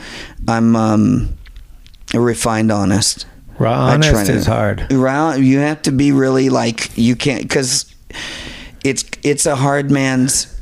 I'm 0.47 0.77
um, 0.77 1.29
a 2.15 2.21
refined 2.21 2.71
honest. 2.71 3.27
Raw 3.59 3.73
honest 3.89 4.29
is 4.29 4.47
hard. 4.47 4.91
Raw, 4.93 5.35
you 5.35 5.59
have 5.59 5.83
to 5.83 5.93
be 5.93 6.13
really 6.13 6.49
like 6.49 6.97
you 6.97 7.17
can't 7.17 7.43
because 7.43 7.93
it's 8.85 9.05
it's 9.23 9.47
a 9.47 9.57
hard 9.57 9.91
man's 9.91 10.55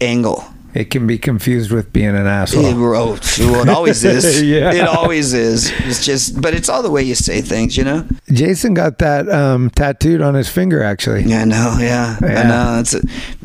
angle. 0.00 0.44
It 0.74 0.90
can 0.90 1.06
be 1.06 1.18
confused 1.18 1.70
with 1.70 1.92
being 1.92 2.16
an 2.16 2.26
asshole. 2.26 2.64
It, 2.66 2.74
oh, 2.74 3.16
well, 3.38 3.62
it 3.62 3.68
always 3.68 4.02
is. 4.04 4.42
Yeah. 4.42 4.72
It 4.72 4.88
always 4.88 5.32
is. 5.32 5.70
It's 5.84 6.04
just, 6.04 6.42
but 6.42 6.52
it's 6.52 6.68
all 6.68 6.82
the 6.82 6.90
way 6.90 7.04
you 7.04 7.14
say 7.14 7.42
things, 7.42 7.76
you 7.76 7.84
know. 7.84 8.04
Jason 8.32 8.74
got 8.74 8.98
that 8.98 9.28
um, 9.28 9.70
tattooed 9.70 10.20
on 10.20 10.34
his 10.34 10.48
finger, 10.48 10.82
actually. 10.82 11.22
Yeah, 11.22 11.42
I 11.42 11.44
know. 11.44 11.76
Yeah, 11.78 12.18
Yeah. 12.20 12.40
I 12.40 12.42
know. 12.42 12.82
That's 12.82 12.96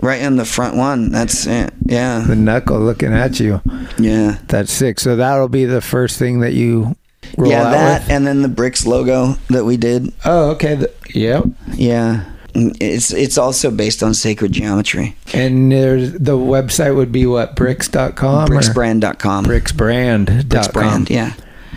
right 0.02 0.20
in 0.24 0.38
the 0.38 0.46
front 0.46 0.76
one. 0.76 1.12
That's 1.12 1.46
it. 1.46 1.72
Yeah, 1.86 2.24
The 2.28 2.36
knuckle 2.36 2.80
looking 2.80 3.14
at 3.14 3.40
you. 3.40 3.62
yeah, 4.00 4.40
That's 4.48 4.72
sick. 4.72 5.00
So 5.00 5.16
that'll 5.16 5.50
be 5.50 5.66
the 5.66 5.82
first 5.82 6.18
thing 6.18 6.40
that 6.40 6.54
you 6.54 6.96
yeah. 7.38 7.64
That 7.64 8.02
with. 8.04 8.10
and 8.12 8.26
then 8.28 8.42
the 8.42 8.48
bricks 8.50 8.86
logo 8.86 9.36
that 9.50 9.66
we 9.66 9.78
did. 9.78 10.12
Oh, 10.26 10.52
okay. 10.52 10.76
The, 10.76 10.92
yep. 11.14 11.46
Yeah, 11.74 12.26
mm, 12.54 12.76
it's 12.80 13.12
it's 13.14 13.38
also 13.38 13.72
based 13.72 14.02
on 14.04 14.14
sacred 14.14 14.52
geometry. 14.52 15.16
And 15.34 15.72
there's 15.72 16.14
the 16.14 16.38
website 16.38 16.96
would 16.96 17.12
be 17.12 17.26
what 17.26 17.56
bricks.com 17.56 18.52
or 18.52 18.56
Bricksbrand.com. 18.56 19.46
bricksbrand.com. 19.46 20.36
Bricksbrand. 20.50 21.10
Yeah, 21.10 21.34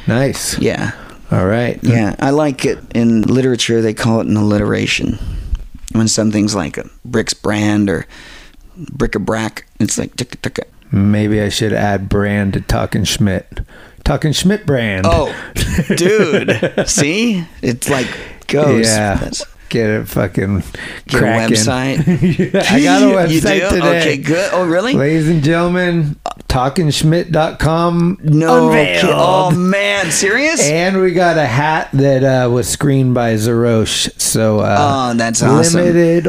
Nice. 0.06 0.58
yeah, 0.58 0.92
All 1.30 1.46
right. 1.46 1.78
yeah. 1.82 2.16
I 2.18 2.30
like 2.30 2.64
it 2.64 2.78
in 2.94 3.22
literature. 3.22 3.80
They 3.82 3.94
call 3.94 4.20
it 4.20 4.26
an 4.26 4.36
alliteration. 4.36 5.18
When 5.92 6.08
something's 6.08 6.54
like 6.54 6.78
a 6.78 6.88
bricks 7.04 7.34
brand 7.34 7.90
or 7.90 8.06
bric-a-brac, 8.76 9.66
it's 9.78 9.98
like 9.98 10.16
ticka 10.16 10.36
ticka. 10.38 10.64
Maybe 10.90 11.40
I 11.40 11.50
should 11.50 11.72
add 11.74 12.08
brand 12.08 12.54
to 12.54 12.60
Talking 12.62 13.04
Schmidt. 13.04 13.60
Talking 14.04 14.32
Schmidt 14.32 14.66
brand. 14.66 15.06
Oh, 15.08 15.32
dude. 15.96 16.74
See? 16.88 17.44
It's 17.62 17.88
like 17.88 18.08
goes. 18.48 18.86
yeah. 18.86 19.14
That's- 19.14 19.44
Get 19.68 19.88
it 19.88 20.06
fucking 20.06 20.58
Get 21.06 21.22
a 21.22 21.24
website. 21.24 22.00
I 22.70 22.82
got 22.82 23.00
a 23.00 23.06
website 23.06 23.30
You 23.30 23.40
do? 23.40 23.70
today. 23.76 24.00
Okay, 24.00 24.16
good. 24.18 24.50
Oh, 24.52 24.66
really? 24.66 24.92
Ladies 24.92 25.30
and 25.30 25.42
gentlemen, 25.42 26.16
talkingschmidt.com 26.48 28.18
No. 28.22 28.66
unveiled. 28.68 29.10
Oh 29.14 29.50
man, 29.50 30.10
serious? 30.10 30.60
And 30.68 31.00
we 31.00 31.12
got 31.12 31.38
a 31.38 31.46
hat 31.46 31.88
that 31.94 32.22
uh, 32.22 32.50
was 32.50 32.68
screened 32.68 33.14
by 33.14 33.34
Zerosh. 33.36 34.20
So 34.20 34.60
uh, 34.60 34.76
Oh, 35.12 35.14
that's 35.16 35.42
awesome. 35.42 35.80
limited 35.80 36.26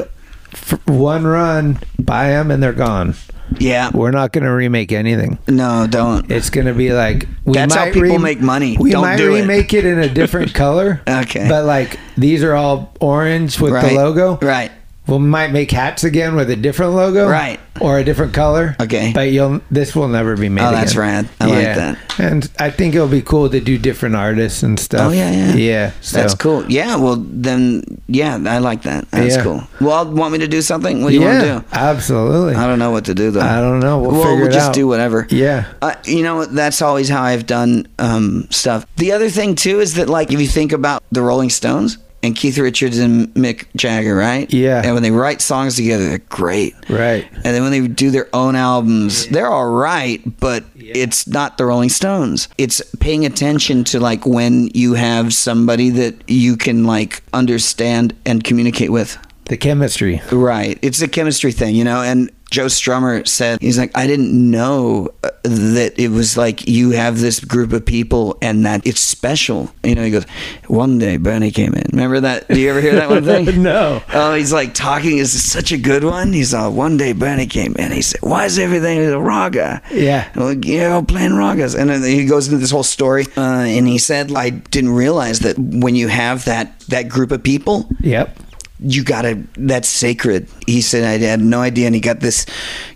f- 0.54 0.80
one 0.88 1.26
run. 1.28 1.80
Buy 2.00 2.28
them 2.30 2.50
and 2.50 2.64
they're 2.64 2.72
gone. 2.72 3.16
Yeah. 3.60 3.90
We're 3.94 4.12
not 4.12 4.32
going 4.32 4.44
to 4.44 4.52
remake 4.52 4.92
anything. 4.92 5.38
No, 5.48 5.88
don't. 5.90 6.30
It's 6.32 6.50
going 6.50 6.68
to 6.68 6.74
be 6.74 6.92
like 6.94 7.28
we 7.46 7.54
That's 7.54 7.74
how 7.76 7.86
might 7.86 7.94
people 7.94 8.20
make 8.20 8.40
money. 8.42 8.78
We 8.80 8.92
Don't 8.92 9.02
might 9.02 9.18
do 9.18 9.34
it. 9.36 9.42
remake 9.42 9.74
it. 9.74 9.86
in 9.86 10.00
a 10.00 10.10
different 10.10 10.54
color. 10.64 11.02
Okay. 11.08 11.48
but 11.50 11.66
like 11.66 12.00
these 12.18 12.44
are 12.44 12.54
all 12.56 12.94
orange 13.00 13.60
with 13.60 13.74
Right. 13.74 13.90
the 13.90 13.96
logo. 13.96 14.38
Right. 14.38 14.72
We 15.06 15.20
might 15.20 15.52
make 15.52 15.70
hats 15.72 16.04
again 16.06 16.36
with 16.36 16.50
a 16.50 16.56
different 16.56 16.94
logo, 16.94 17.28
Right. 17.28 17.60
or 17.82 18.00
a 18.00 18.04
different 18.06 18.34
color. 18.34 18.76
Okay. 18.80 19.12
but 19.14 19.32
you'll 19.32 19.60
this 19.70 19.96
will 19.96 20.08
never 20.08 20.38
be 20.38 20.48
made. 20.50 20.64
Oh, 20.64 20.72
that's 20.72 20.94
again. 20.94 21.02
rad. 21.02 21.30
I 21.42 21.46
like 21.48 21.76
that. 21.76 21.98
And 22.20 22.50
I 22.60 22.70
think 22.70 22.96
it'll 22.96 23.08
be 23.10 23.22
cool 23.22 23.50
to 23.50 23.60
do 23.60 23.78
different 23.78 24.16
artists 24.16 24.64
and 24.64 24.80
stuff. 24.80 25.10
Oh 25.10 25.12
yeah, 25.12 25.32
yeah. 25.32 25.56
yeah. 25.56 25.92
So. 26.02 26.18
That's 26.18 26.36
cool. 26.36 26.64
Yeah, 26.72 26.96
well 26.98 27.18
then 27.18 27.84
yeah, 28.08 28.40
I 28.48 28.60
like 28.60 28.84
that. 28.84 29.10
That's 29.12 29.36
Yeah. 29.36 29.44
cool. 29.44 29.64
Well, 29.82 30.10
want 30.10 30.32
me 30.32 30.40
to 30.40 30.48
do 30.48 30.62
something? 30.62 31.04
What 31.04 31.10
do 31.10 31.16
you 31.16 31.22
yeah, 31.22 31.28
want 31.56 31.64
to 31.64 31.70
do? 31.70 31.78
absolutely. 31.78 32.56
I 32.56 32.66
don't 32.68 32.80
know 32.80 32.92
what 32.92 33.06
to 33.06 33.14
do 33.16 33.32
though. 33.32 33.42
I 33.42 33.60
don't 33.60 33.80
know. 33.82 34.00
We'll 34.00 34.12
well, 34.12 34.38
we'll 34.38 34.52
just 34.52 34.70
out. 34.70 34.74
do 34.76 34.88
whatever. 34.88 35.28
Yeah. 35.30 35.66
Uh, 35.82 35.96
you 36.06 36.24
know, 36.24 36.46
that's 36.46 36.82
always 36.82 37.10
how 37.10 37.22
I've 37.24 37.46
done 37.46 37.88
um, 38.00 38.48
stuff. 38.52 38.86
The 38.98 39.12
other 39.12 39.30
thing 39.30 39.56
too 39.56 39.80
is 39.82 39.96
that, 39.96 40.08
like, 40.10 40.32
if 40.32 40.40
you 40.40 40.48
think 40.48 40.72
about 40.72 41.04
the 41.12 41.22
Rolling 41.22 41.50
Stones 41.50 41.98
and 42.24 42.36
Keith 42.36 42.58
Richards 42.58 42.98
and 42.98 43.28
Mick 43.34 43.66
Jagger, 43.76 44.16
right? 44.16 44.52
Yeah. 44.52 44.82
And 44.84 44.94
when 44.94 45.04
they 45.04 45.12
write 45.12 45.42
songs 45.42 45.76
together, 45.76 46.08
they're 46.08 46.18
great. 46.20 46.74
Right. 46.90 47.28
And 47.32 47.44
then 47.44 47.62
when 47.62 47.72
they 47.72 47.86
do 47.88 48.10
their 48.10 48.30
own 48.34 48.56
albums, 48.56 49.28
they're 49.28 49.48
all 49.48 49.70
right, 49.70 50.22
but 50.40 50.64
it's 50.76 51.28
not 51.28 51.58
the 51.58 51.66
Rolling 51.66 51.90
Stones. 51.90 52.48
It's 52.58 52.82
paying 53.00 53.26
attention 53.26 53.84
to 53.86 54.00
like 54.00 54.26
when 54.26 54.70
you 54.74 54.94
have 54.94 55.34
somebody 55.34 55.90
that 55.92 56.16
you 56.30 56.56
can 56.56 56.86
like 56.86 57.22
understand 57.34 58.16
and 58.26 58.44
communicate 58.44 58.92
with. 58.92 59.18
The 59.46 59.58
chemistry. 59.58 60.22
Right. 60.32 60.80
It's 60.82 61.02
a 61.02 61.08
chemistry 61.08 61.52
thing, 61.52 61.76
you 61.76 61.84
know, 61.84 62.02
and 62.02 62.32
Joe 62.54 62.68
Strummer 62.68 63.28
said, 63.28 63.60
he's 63.62 63.80
like, 63.80 63.90
I 63.98 64.06
didn't 64.06 64.32
know 64.52 65.10
uh, 65.24 65.30
that 65.42 65.94
it 65.98 66.10
was 66.10 66.38
like 66.38 66.68
you 66.68 66.92
have 66.92 67.20
this 67.20 67.40
group 67.40 67.74
of 67.74 67.84
people 67.84 68.38
and 68.44 68.64
that 68.68 68.86
it's 68.86 69.00
special. 69.00 69.72
You 69.84 69.96
know, 69.96 70.04
he 70.04 70.12
goes, 70.12 70.26
one 70.68 71.00
day 71.00 71.18
Bernie 71.18 71.50
came 71.50 71.74
in. 71.74 71.82
Remember 71.92 72.20
that? 72.20 72.48
Do 72.48 72.60
you 72.60 72.70
ever 72.70 72.80
hear 72.80 72.94
that 72.94 73.10
one 73.10 73.24
thing? 73.26 73.64
No. 73.64 74.04
Oh, 74.14 74.36
he's 74.36 74.54
like 74.54 74.76
talking 74.76 75.18
is 75.18 75.32
such 75.42 75.72
a 75.72 75.78
good 75.78 76.04
one. 76.04 76.32
He's 76.32 76.54
uh, 76.54 76.70
one 76.70 76.96
day 76.98 77.14
Bernie 77.14 77.48
came 77.48 77.76
in. 77.78 77.92
He 77.92 78.02
said, 78.04 78.22
"Why 78.22 78.46
is 78.46 78.60
everything 78.60 79.00
a 79.00 79.20
raga?" 79.20 79.82
Yeah. 79.92 80.30
I'm 80.36 80.44
like, 80.44 80.66
yeah, 80.66 80.96
I'm 80.98 81.06
playing 81.08 81.32
ragas, 81.32 81.76
and 81.80 81.90
then 81.90 82.04
he 82.04 82.26
goes 82.26 82.48
into 82.48 82.60
this 82.60 82.72
whole 82.72 82.84
story. 82.84 83.26
Uh, 83.36 83.42
and 83.66 83.88
he 83.88 83.98
said, 83.98 84.32
"I 84.36 84.50
didn't 84.52 84.92
realize 84.92 85.40
that 85.40 85.58
when 85.58 85.96
you 85.96 86.08
have 86.10 86.46
that 86.46 86.80
that 86.90 87.10
group 87.10 87.32
of 87.32 87.42
people, 87.42 87.88
Yep. 88.02 88.38
You 88.84 89.04
gotta 89.04 89.42
that's 89.58 89.88
sacred." 89.90 90.48
He 90.68 90.82
said, 90.82 91.04
"I 91.04 91.26
had 91.26 91.42
no 91.42 91.62
idea," 91.62 91.86
and 91.88 91.96
he 91.96 92.02
got 92.02 92.20
this 92.20 92.46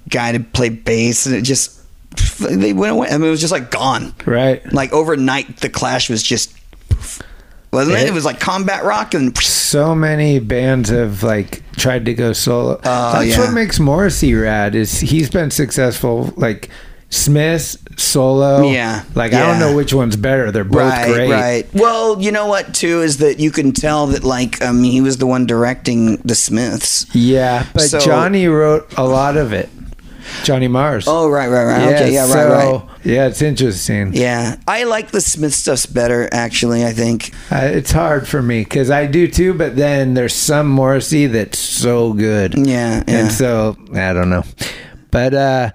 guy 0.10 0.32
to 0.34 0.40
play 0.40 0.70
bass, 0.70 1.26
and 1.26 1.36
it 1.36 1.42
just 1.42 1.72
they 2.40 2.74
went 2.74 2.94
away. 2.94 3.08
I 3.10 3.18
mean, 3.18 3.28
it 3.28 3.32
was 3.32 3.42
just 3.42 3.52
like 3.54 3.72
gone. 3.72 4.14
Right. 4.26 4.62
Like 4.74 4.92
overnight, 4.94 5.58
the 5.58 5.70
Clash 5.70 6.10
was 6.10 6.22
just. 6.24 6.54
Wasn't 7.72 7.98
it? 7.98 8.04
Yeah. 8.04 8.08
It 8.08 8.14
was 8.14 8.24
like 8.24 8.40
combat 8.40 8.86
rock 8.86 9.14
and 9.14 9.38
So 9.38 9.94
many 9.94 10.40
bands 10.40 10.90
have 10.90 11.22
like 11.22 11.62
tried 11.76 12.06
to 12.06 12.14
go 12.14 12.32
solo. 12.32 12.76
Oh, 12.76 12.80
that's 12.82 13.18
Oh, 13.18 13.22
yeah. 13.22 13.40
what 13.40 13.52
makes 13.54 13.78
Morrissey 13.78 14.34
rad. 14.34 14.74
Is 14.74 15.00
he's 15.02 15.30
been 15.30 15.52
successful 15.52 16.34
like 16.38 16.70
Smith 17.10 17.78
solo. 17.98 18.70
Yeah. 18.70 19.04
Like 19.16 19.34
I 19.34 19.40
don't 19.46 19.60
know 19.60 19.76
which 19.76 19.94
one's 19.94 20.16
better. 20.18 20.52
They're 20.52 20.64
both 20.64 20.92
right, 20.92 21.08
great. 21.14 21.30
Right. 21.32 21.74
Well, 21.74 22.22
you 22.22 22.32
know 22.32 22.48
what 22.48 22.74
too 22.74 23.02
is 23.02 23.18
that 23.18 23.40
you 23.40 23.50
can 23.52 23.72
tell 23.72 24.08
that 24.08 24.24
like 24.24 24.62
um 24.62 24.84
he 24.84 25.00
was 25.02 25.18
the 25.18 25.26
one 25.28 25.46
directing 25.46 26.18
the 26.18 26.36
Smiths. 26.36 27.06
Yeah, 27.16 27.66
but 27.74 27.84
So- 27.84 28.00
Johnny 28.00 28.48
wrote 28.48 28.94
a 28.98 29.06
lot 29.06 29.38
of 29.38 29.54
it. 29.54 29.70
Johnny 30.44 30.68
Mars. 30.68 31.06
Oh 31.08 31.30
right, 31.30 31.48
right, 31.48 31.64
right. 31.64 31.94
okay, 31.94 32.14
yeah, 32.14 32.24
right, 32.24 32.30
so, 32.30 32.50
right. 32.50 33.06
Yeah, 33.06 33.28
it's 33.28 33.42
interesting. 33.42 34.12
Yeah, 34.14 34.58
I 34.68 34.84
like 34.84 35.12
the 35.12 35.22
Smith 35.22 35.54
stuffs 35.54 35.86
better 35.86 36.28
actually. 36.34 36.86
I 36.86 36.92
think. 36.92 37.32
Uh, 37.50 37.62
it's 37.72 37.94
hard 37.94 38.28
for 38.28 38.42
me 38.42 38.64
because 38.66 38.92
I 38.92 39.06
do 39.08 39.30
too, 39.30 39.54
but 39.54 39.78
then 39.78 40.14
there's 40.14 40.36
some 40.36 40.68
Morrissey 40.68 41.28
that's 41.28 41.58
so 41.60 42.12
good. 42.12 42.56
Yeah, 42.58 43.04
yeah. 43.08 43.18
And 43.20 43.32
so 43.32 43.78
I 43.94 44.12
don't 44.12 44.30
know, 44.30 44.44
but 45.12 45.34
uh, 45.34 45.72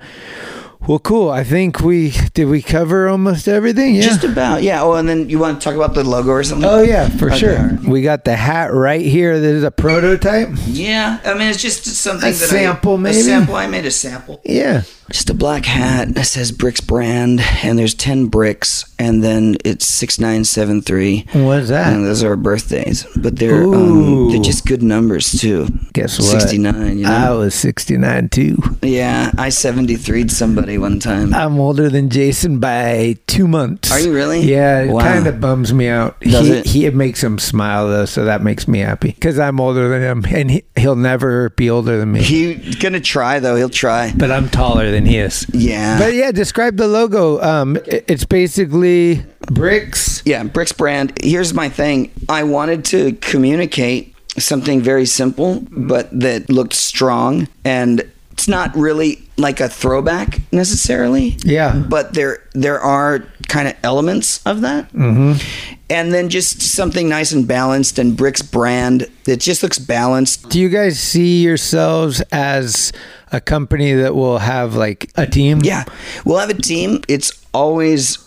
well, 0.89 0.99
cool. 0.99 1.31
I 1.31 1.45
think 1.45 1.81
we 1.81 2.11
did. 2.35 2.47
We 2.47 2.61
cover 2.63 3.09
almost 3.09 3.47
everything. 3.49 3.95
Yeah. 3.95 4.03
Just 4.03 4.25
about. 4.25 4.63
Yeah. 4.63 4.83
Oh, 4.83 4.95
and 4.95 5.09
then 5.09 5.29
you 5.29 5.39
want 5.39 5.61
to 5.61 5.65
talk 5.65 5.75
about 5.77 5.95
the 5.95 6.05
logo 6.05 6.31
or 6.31 6.43
something? 6.43 6.69
oh 6.69 6.83
yeah, 6.83 7.09
for 7.09 7.29
Okay. 7.29 7.39
sure. 7.39 7.79
We 7.87 8.03
got 8.03 8.25
the 8.25 8.37
hat 8.37 8.73
right 8.73 9.01
here. 9.05 9.39
This 9.41 9.55
is 9.55 9.65
a 9.65 9.71
prototype. 9.71 10.49
Yeah. 10.67 11.21
I 11.25 11.35
mean, 11.35 11.49
it's 11.49 11.63
just 11.63 11.85
something 11.85 12.29
A 12.29 12.33
that 12.33 12.37
sample, 12.49 12.95
I, 12.95 12.99
maybe? 12.99 13.19
A 13.19 13.23
sample. 13.23 13.55
I 13.57 13.67
made 13.67 13.87
a 13.87 13.91
sample. 13.91 14.41
Yeah. 14.45 14.83
Just 15.13 15.29
a 15.29 15.35
black 15.35 15.67
hat 15.67 16.15
that 16.15 16.25
says 16.25 16.53
Bricks 16.53 16.81
brand, 16.81 17.41
and 17.63 17.79
there's 17.79 17.93
ten 17.95 18.27
bricks, 18.29 18.85
and 18.99 19.23
then 19.23 19.57
it's 19.65 19.87
six 19.87 20.19
nine 20.19 20.45
seven 20.45 20.81
three. 20.81 21.27
What's 21.33 21.69
that? 21.69 21.93
And 21.93 22.07
those 22.07 22.25
are 22.25 22.31
our 22.31 22.37
birthdays, 22.37 23.07
but 23.17 23.37
they're 23.37 23.63
um, 23.63 24.31
they're 24.31 24.41
just 24.41 24.65
good 24.67 24.83
numbers 24.83 25.31
too. 25.39 25.67
Guess 25.93 26.19
what? 26.19 26.41
Sixty 26.41 26.57
nine. 26.59 26.99
You 26.99 27.05
know. 27.05 27.13
I 27.13 27.31
was 27.31 27.55
69 27.55 28.31
too. 28.31 28.57
Yeah, 28.83 29.31
I 29.37 29.49
73'd 29.49 30.31
somebody 30.31 30.79
one 30.79 30.99
time. 30.99 31.35
I'm 31.35 31.59
older 31.61 31.89
than 31.91 32.09
Jason 32.09 32.59
by 32.59 33.17
two 33.27 33.47
months. 33.47 33.93
Are 33.93 34.01
you 34.01 34.13
really? 34.15 34.41
Yeah, 34.41 34.81
it 34.83 34.89
Wow. 34.91 35.01
kind 35.03 35.27
of 35.27 35.41
bums 35.41 35.73
me 35.75 35.89
out. 35.89 36.19
Does 36.21 36.47
he, 36.47 36.53
it? 36.55 36.67
he 36.67 36.87
it 36.87 36.95
makes 36.95 37.23
him 37.23 37.39
smile 37.39 37.87
though, 37.89 38.07
so 38.07 38.25
that 38.25 38.43
makes 38.43 38.67
me 38.67 38.79
happy 38.79 39.09
because 39.11 39.39
I'm 39.39 39.61
older 39.61 39.89
than 39.91 40.01
him, 40.01 40.25
and 40.35 40.51
he, 40.51 40.65
he'll 40.77 40.97
never 40.97 41.51
be 41.51 41.69
older 41.69 41.99
than 41.99 42.13
me. 42.13 42.23
He's 42.23 42.77
gonna 42.77 43.01
try 43.01 43.39
though. 43.41 43.57
He'll 43.57 43.69
try. 43.69 44.13
but 44.17 44.31
I'm 44.31 44.49
taller 44.49 44.91
than 44.91 45.02
he 45.07 45.19
is. 45.19 45.47
Yeah. 45.53 45.99
But 45.99 46.15
yeah, 46.15 46.33
describe 46.33 46.77
the 46.77 46.89
logo. 46.89 47.41
Um, 47.41 47.77
it's 47.87 48.25
basically 48.25 49.25
bricks. 49.51 50.23
yeah, 50.25 50.43
Bricks 50.45 50.73
brand. 50.73 51.13
Here's 51.23 51.53
my 51.55 51.69
thing. 51.69 52.11
I 52.29 52.45
wanted 52.45 52.85
to 52.87 53.13
communicate 53.21 54.15
something 54.39 54.81
very 54.81 55.07
simple, 55.07 55.63
but 55.71 56.09
that 56.19 56.49
looked 56.49 56.75
strong 56.75 57.49
and 57.65 58.11
it's 58.31 58.49
not 58.49 58.75
really 58.75 59.23
like 59.37 59.61
a 59.61 59.69
throwback 59.69 60.41
necessarily. 60.53 61.37
Yeah. 61.45 61.77
But 61.89 62.15
there 62.15 62.43
there 62.55 62.81
are 62.81 63.25
kind 63.49 63.69
of 63.69 63.75
elements 63.83 64.41
of 64.47 64.63
that. 64.63 64.91
Mm-hmm. 64.93 65.75
And 65.93 66.13
then 66.15 66.31
just 66.31 66.63
something 66.63 67.07
nice 67.07 67.33
and 67.33 67.47
balanced 67.47 67.99
and 67.99 68.17
Bricks 68.17 68.41
brand. 68.41 69.09
It 69.27 69.41
just 69.41 69.63
looks 69.63 69.79
balanced. 69.79 70.49
Do 70.49 70.59
you 70.59 70.71
guys 70.71 70.99
see 70.99 71.43
yourselves 71.43 72.23
as 72.33 72.93
a 73.31 73.43
company 73.43 73.93
that 73.93 74.15
will 74.15 74.39
have 74.39 74.75
like 74.75 75.13
a 75.17 75.27
team? 75.27 75.61
Yeah. 75.63 75.85
We'll 76.25 76.39
have 76.39 76.49
a 76.49 76.55
team. 76.55 77.03
It's 77.09 77.45
always 77.53 78.27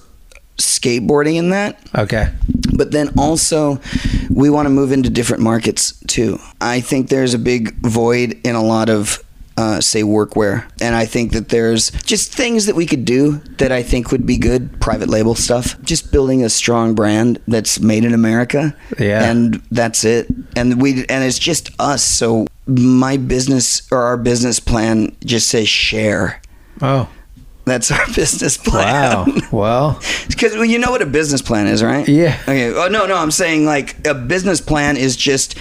skateboarding 0.57 1.37
in 1.37 1.49
that. 1.49 1.79
Okay. 1.95 2.31
But 2.77 2.91
then 2.91 3.09
also, 3.17 3.81
we 4.29 4.51
want 4.51 4.67
to 4.67 4.69
move 4.69 4.91
into 4.91 5.09
different 5.09 5.41
markets 5.41 5.99
too. 6.07 6.37
I 6.61 6.81
think 6.81 7.09
there's 7.09 7.33
a 7.33 7.39
big 7.39 7.73
void 7.81 8.39
in 8.43 8.53
a 8.53 8.63
lot 8.63 8.89
of, 8.89 9.23
uh, 9.57 9.81
say, 9.81 10.01
workwear. 10.01 10.69
And 10.81 10.95
I 10.95 11.05
think 11.05 11.31
that 11.31 11.49
there's 11.49 11.91
just 12.03 12.33
things 12.33 12.65
that 12.65 12.75
we 12.75 12.85
could 12.85 13.05
do 13.05 13.37
that 13.57 13.71
I 13.71 13.83
think 13.83 14.11
would 14.11 14.25
be 14.25 14.37
good 14.37 14.79
private 14.81 15.09
label 15.09 15.35
stuff. 15.35 15.81
Just 15.81 16.11
building 16.11 16.43
a 16.43 16.49
strong 16.49 16.95
brand 16.95 17.39
that's 17.47 17.79
made 17.79 18.03
in 18.03 18.13
America. 18.13 18.75
Yeah. 18.99 19.29
And 19.29 19.61
that's 19.71 20.03
it. 20.03 20.27
And 20.55 20.81
we, 20.81 21.05
and 21.07 21.23
it's 21.23 21.39
just 21.39 21.69
us. 21.79 22.03
So 22.03 22.47
my 22.67 23.17
business 23.17 23.89
or 23.91 23.99
our 23.99 24.17
business 24.17 24.59
plan 24.59 25.15
just 25.23 25.47
says 25.47 25.69
share. 25.69 26.41
Oh. 26.81 27.09
That's 27.65 27.91
our 27.91 28.05
business 28.15 28.57
plan. 28.57 29.25
Wow. 29.25 29.25
well. 29.51 30.01
Because 30.27 30.53
well, 30.53 30.65
you 30.65 30.79
know 30.79 30.91
what 30.91 31.01
a 31.01 31.05
business 31.05 31.41
plan 31.41 31.65
is, 31.67 31.81
right? 31.81 32.05
Yeah. 32.07 32.37
Okay. 32.43 32.73
Oh 32.73 32.87
no, 32.89 33.05
no. 33.07 33.15
I'm 33.15 33.31
saying 33.31 33.65
like 33.65 34.05
a 34.05 34.13
business 34.13 34.59
plan 34.59 34.97
is 34.97 35.15
just 35.15 35.55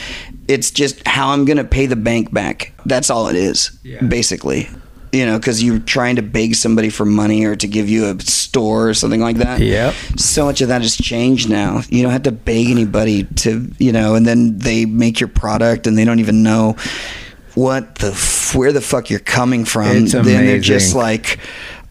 it's 0.48 0.70
just 0.72 1.07
how 1.07 1.28
I'm 1.30 1.44
gonna 1.44 1.62
pay 1.64 1.86
the 1.86 1.94
bank 1.96 2.32
back. 2.32 2.72
That's 2.84 3.09
all 3.09 3.28
it 3.28 3.36
is, 3.36 3.70
Yeah. 3.84 4.02
basically. 4.02 4.68
You 5.12 5.26
know, 5.26 5.38
because 5.38 5.62
you're 5.62 5.78
trying 5.78 6.16
to 6.16 6.22
beg 6.22 6.57
somebody 6.57 6.90
for 6.90 7.05
money 7.05 7.44
or 7.44 7.55
to 7.55 7.68
give 7.68 7.88
you 7.88 8.07
a 8.07 8.20
store 8.20 8.88
or 8.88 8.94
something 8.94 9.20
like 9.20 9.36
that. 9.36 9.61
Yep. 9.61 9.94
So 10.16 10.46
much 10.46 10.61
of 10.61 10.66
that 10.68 10.82
has 10.82 10.96
changed 10.96 11.48
now. 11.48 11.82
You 11.88 12.02
don't 12.02 12.11
have 12.11 12.24
to 12.24 12.32
beg 12.32 12.66
anybody 12.68 13.22
to, 13.22 13.70
you 13.78 13.92
know, 13.92 14.16
and 14.16 14.26
then 14.26 14.59
they 14.59 14.86
make 14.86 15.20
your 15.20 15.28
product 15.28 15.86
and 15.86 15.96
they 15.96 16.05
don't 16.05 16.18
even 16.18 16.42
know 16.42 16.74
what 17.55 17.94
the 17.96 18.09
f- 18.11 18.57
where 18.57 18.72
the 18.72 18.80
fuck 18.80 19.09
you're 19.09 19.20
coming 19.20 19.64
from. 19.64 19.86
It's 19.98 20.12
then 20.12 20.24
they're 20.24 20.59
just 20.59 20.96
like. 20.96 21.38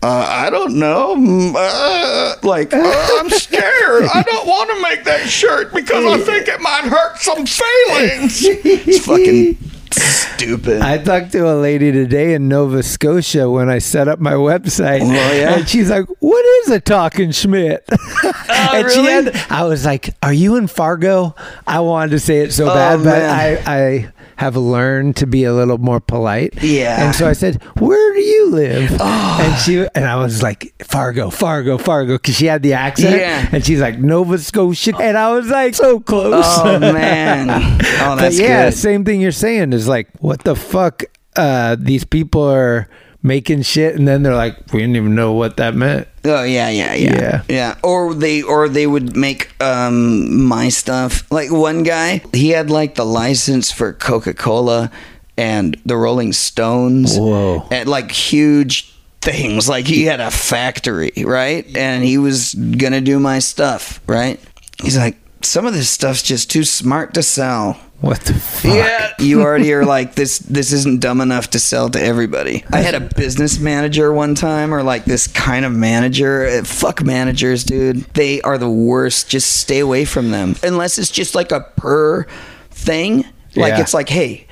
Uh, 0.04 0.26
I 0.30 0.49
don't 0.49 0.76
know. 0.76 1.16
Mm, 1.16 1.54
Uh, 1.56 2.36
like, 2.45 2.74
uh, 2.74 2.80
I'm 3.20 3.30
scared. 3.30 4.04
I 4.14 4.22
don't 4.24 4.45
want 4.47 4.70
to 4.72 4.82
make 4.82 5.06
that 5.06 5.30
shirt 5.30 5.74
because 5.74 6.04
I 6.06 6.18
think 6.24 6.47
it 6.49 6.60
might 6.60 6.84
hurt 6.84 7.18
some 7.20 7.45
feelings. 7.45 8.41
It's 8.45 9.06
fucking 9.06 9.58
stupid. 9.91 10.82
I 10.82 10.97
talked 10.97 11.32
to 11.34 11.49
a 11.49 11.56
lady 11.56 11.91
today 11.93 12.34
in 12.34 12.49
Nova 12.49 12.84
Scotia 12.84 13.49
when 13.49 13.70
I 13.70 13.78
set 13.78 14.08
up 14.10 14.20
my 14.20 14.34
website. 14.34 15.01
Oh, 15.01 15.06
yeah? 15.34 15.56
And 15.56 15.70
she's 15.70 15.89
like, 15.89 16.06
What 16.20 16.43
is 16.64 16.72
a 16.72 16.82
talking 16.82 17.32
Schmidt? 17.32 17.86
and 17.89 18.91
she 18.91 18.99
Oh, 18.99 19.04
had, 19.04 19.36
I 19.49 19.64
was 19.66 19.86
like, 19.86 20.16
Are 20.22 20.34
you 20.34 20.58
in 20.58 20.68
Fargo? 20.68 21.34
I 21.66 21.80
wanted 21.80 22.12
to 22.12 22.20
say 22.20 22.39
it 22.39 22.51
so 22.51 22.66
Oh, 22.70 22.74
bad, 22.74 23.04
but. 23.04 23.22
I, 23.24 23.58
I 23.66 24.12
have 24.38 24.56
learned 24.56 25.16
to 25.18 25.28
be 25.28 25.44
a 25.44 25.54
little 25.54 25.78
more 25.78 26.00
polite. 26.00 26.62
Yeah. 26.64 27.06
And 27.06 27.16
so 27.16 27.28
I 27.28 27.34
said, 27.34 27.62
Where 27.80 28.14
do 28.14 28.20
you 28.22 28.50
live? 28.52 28.98
Oh. 29.00 29.40
And 29.42 29.60
she 29.62 29.86
and 29.96 30.06
I 30.06 30.16
was 30.18 30.42
like, 30.44 30.74
Fargo, 30.84 31.30
Fargo, 31.30 31.78
Fargo, 31.78 32.14
because 32.16 32.36
she 32.36 32.46
had 32.46 32.64
the 32.64 32.74
accent. 32.74 33.18
Yeah. 33.18 33.48
And 33.52 33.66
she's 33.66 33.80
like, 33.82 34.00
Nova 34.00 34.38
Scotia. 34.38 34.96
And 35.00 35.18
I 35.18 35.32
was 35.34 35.50
like, 35.50 35.76
So 35.76 36.00
close. 36.00 36.44
oh 36.48 36.80
man. 36.80 37.50
Oh, 37.50 38.16
But 38.18 38.34
yeah, 38.34 38.66
good. 38.70 38.74
same 38.78 39.06
thing 39.06 39.22
you're 39.22 39.32
saying 39.32 39.74
is 39.74 39.88
like, 39.88 40.10
what 40.20 40.44
the 40.44 40.56
fuck? 40.56 41.04
Uh, 41.36 41.76
these 41.80 42.04
people 42.06 42.44
are 42.44 42.88
making 43.24 43.62
shit, 43.64 43.96
and 43.96 44.08
then 44.08 44.22
they're 44.22 44.36
like, 44.36 44.58
we 44.74 44.80
didn't 44.82 44.98
even 44.98 45.16
know 45.16 45.32
what 45.34 45.58
that 45.58 45.74
meant. 45.74 46.08
Oh 46.26 46.44
yeah, 46.44 46.70
yeah, 46.70 46.94
yeah, 46.94 47.16
Yeah. 47.16 47.42
yeah. 47.50 47.76
Or 47.84 48.14
they, 48.14 48.42
or 48.44 48.70
they 48.70 48.86
would 48.86 49.16
make 49.16 49.52
um 49.62 50.44
my 50.44 50.70
stuff. 50.70 51.30
Like 51.32 51.52
one 51.52 51.84
guy, 51.84 52.22
he 52.34 52.50
had 52.50 52.70
like 52.70 52.96
the 52.96 53.06
license 53.06 53.72
for 53.72 53.94
Coca 53.94 54.34
Cola 54.34 54.92
and 55.38 55.76
the 55.86 55.96
Rolling 55.98 56.34
Stones. 56.34 57.18
Whoa. 57.18 57.68
And 57.72 57.90
like 57.90 58.12
huge 58.12 58.94
things. 59.22 59.68
Like 59.70 59.88
he 59.88 60.04
had 60.06 60.20
a 60.20 60.30
factory, 60.30 61.12
right? 61.26 61.66
And 61.78 62.04
he 62.04 62.18
was 62.18 62.54
gonna 62.54 63.02
do 63.02 63.20
my 63.20 63.40
stuff, 63.40 64.00
right? 64.06 64.40
He's 64.84 64.98
like, 64.98 65.18
some 65.42 65.66
of 65.66 65.74
this 65.74 65.90
stuff's 65.90 66.24
just 66.24 66.52
too 66.52 66.64
smart 66.64 67.14
to 67.16 67.24
sell. 67.24 67.78
What 68.04 68.20
the 68.20 68.34
fuck? 68.34 68.66
Yeah, 68.76 69.14
you 69.18 69.41
already 69.43 69.72
are 69.72 69.86
like 69.86 70.16
this. 70.16 70.39
This 70.39 70.74
isn't 70.74 70.99
dumb 70.99 71.22
enough 71.22 71.51
to 71.51 71.60
sell 71.60 71.89
to 71.91 72.01
everybody. 72.04 72.66
I 72.70 72.82
had 72.82 72.95
a 72.95 72.99
business 72.99 73.60
manager 73.60 74.12
one 74.12 74.36
time, 74.36 74.74
or 74.74 74.84
like 74.84 75.06
this 75.06 75.28
kind 75.28 75.64
of 75.64 75.72
manager. 75.72 76.45
Uh, 76.45 76.64
Fuck 76.66 77.01
managers, 77.01 77.64
dude. 77.64 78.01
They 78.14 78.41
are 78.41 78.58
the 78.58 78.70
worst. 78.70 79.30
Just 79.30 79.56
stay 79.56 79.80
away 79.80 80.04
from 80.04 80.32
them 80.32 80.58
unless 80.64 80.97
it's 80.97 81.12
just 81.12 81.34
like 81.34 81.54
a 81.54 81.62
per 81.78 82.26
thing. 82.72 83.20
Like 83.56 83.70
Yeah. 83.76 83.80
it's 83.80 83.93
like, 83.93 84.10
hey, 84.10 84.47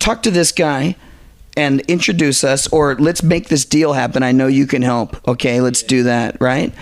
talk 0.00 0.24
to 0.24 0.32
this 0.32 0.50
guy. 0.50 0.96
and 1.56 1.80
introduce 1.82 2.42
us, 2.42 2.66
or 2.72 2.96
let's 2.96 3.22
make 3.22 3.46
this 3.48 3.64
deal 3.64 3.92
happen. 3.92 4.24
I 4.24 4.32
know 4.32 4.48
you 4.48 4.66
can 4.66 4.82
help. 4.82 5.26
Okay, 5.28 5.60
let's 5.60 5.84
do 5.84 6.02
that. 6.02 6.40
Right? 6.40 6.72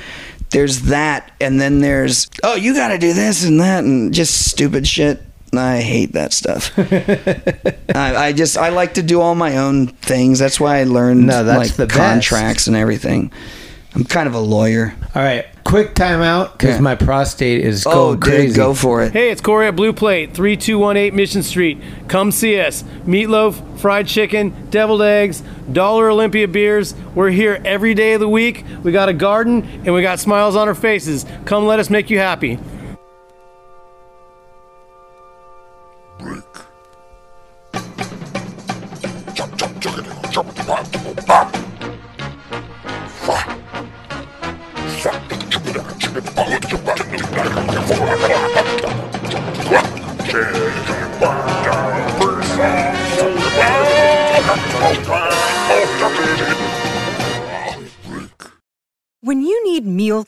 There's 0.51 0.83
that, 0.83 1.31
and 1.43 1.61
then 1.61 1.81
there's 1.81 2.27
oh, 2.43 2.55
you 2.55 2.73
got 2.75 2.89
to 2.89 2.99
do 2.99 3.13
this 3.13 3.45
and 3.45 3.61
that, 3.61 3.85
and 3.85 4.15
just 4.15 4.51
stupid 4.51 4.87
shit. 4.87 5.23
I 5.55 5.81
hate 5.81 6.13
that 6.13 6.33
stuff. 6.33 6.73
I, 7.95 8.27
I 8.29 8.33
just 8.33 8.59
I 8.59 8.69
like 8.71 8.95
to 8.95 9.03
do 9.03 9.21
all 9.21 9.35
my 9.35 9.57
own 9.57 9.87
things. 9.89 10.39
That's 10.39 10.61
why 10.61 10.81
I 10.81 10.85
learned 10.85 11.27
No, 11.27 11.45
that's 11.45 11.59
like 11.71 11.77
the 11.77 11.87
best. 11.87 11.99
contracts 11.99 12.67
and 12.67 12.77
everything. 12.77 13.31
I'm 13.95 14.05
kind 14.05 14.29
of 14.29 14.35
a 14.35 14.39
lawyer. 14.41 14.95
All 15.15 15.23
right, 15.23 15.47
quick 15.65 15.95
timeout 15.95 16.53
because 16.53 16.75
Yeah. 16.75 16.81
my 16.81 16.95
prostate 16.97 17.65
is 17.65 17.87
Oh, 17.87 17.91
going 18.15 18.21
dude, 18.21 18.23
crazy. 18.25 18.57
go 18.57 18.75
for 18.75 19.03
it. 19.03 19.15
Hey, 19.15 19.31
it's 19.31 19.41
Corey 19.41 19.69
at 19.69 19.77
Blue 19.77 19.95
Plate, 19.95 20.35
3218 20.35 21.17
Mission 21.17 21.43
Street. 21.43 21.79
Come 22.07 22.31
see 22.31 22.61
us. 22.61 22.85
Meatloaf, 23.07 23.79
fried 23.79 24.07
chicken, 24.07 24.53
deviled 24.69 25.01
eggs, 25.01 25.43
Dollar 25.73 26.11
Olympia 26.11 26.47
beers. 26.47 26.95
We're 27.15 27.31
here 27.31 27.59
every 27.65 27.95
day 27.95 28.13
of 28.13 28.21
the 28.21 28.29
week. 28.29 28.67
We 28.83 28.93
got 28.93 29.09
a 29.09 29.15
garden 29.15 29.63
and 29.87 29.95
we 29.95 30.03
got 30.03 30.19
smiles 30.21 30.57
on 30.57 30.69
our 30.69 30.75
faces. 30.75 31.25
Come 31.47 31.65
let 31.67 31.79
us 31.79 31.89
make 31.89 32.11
you 32.11 32.19
happy. 32.19 32.59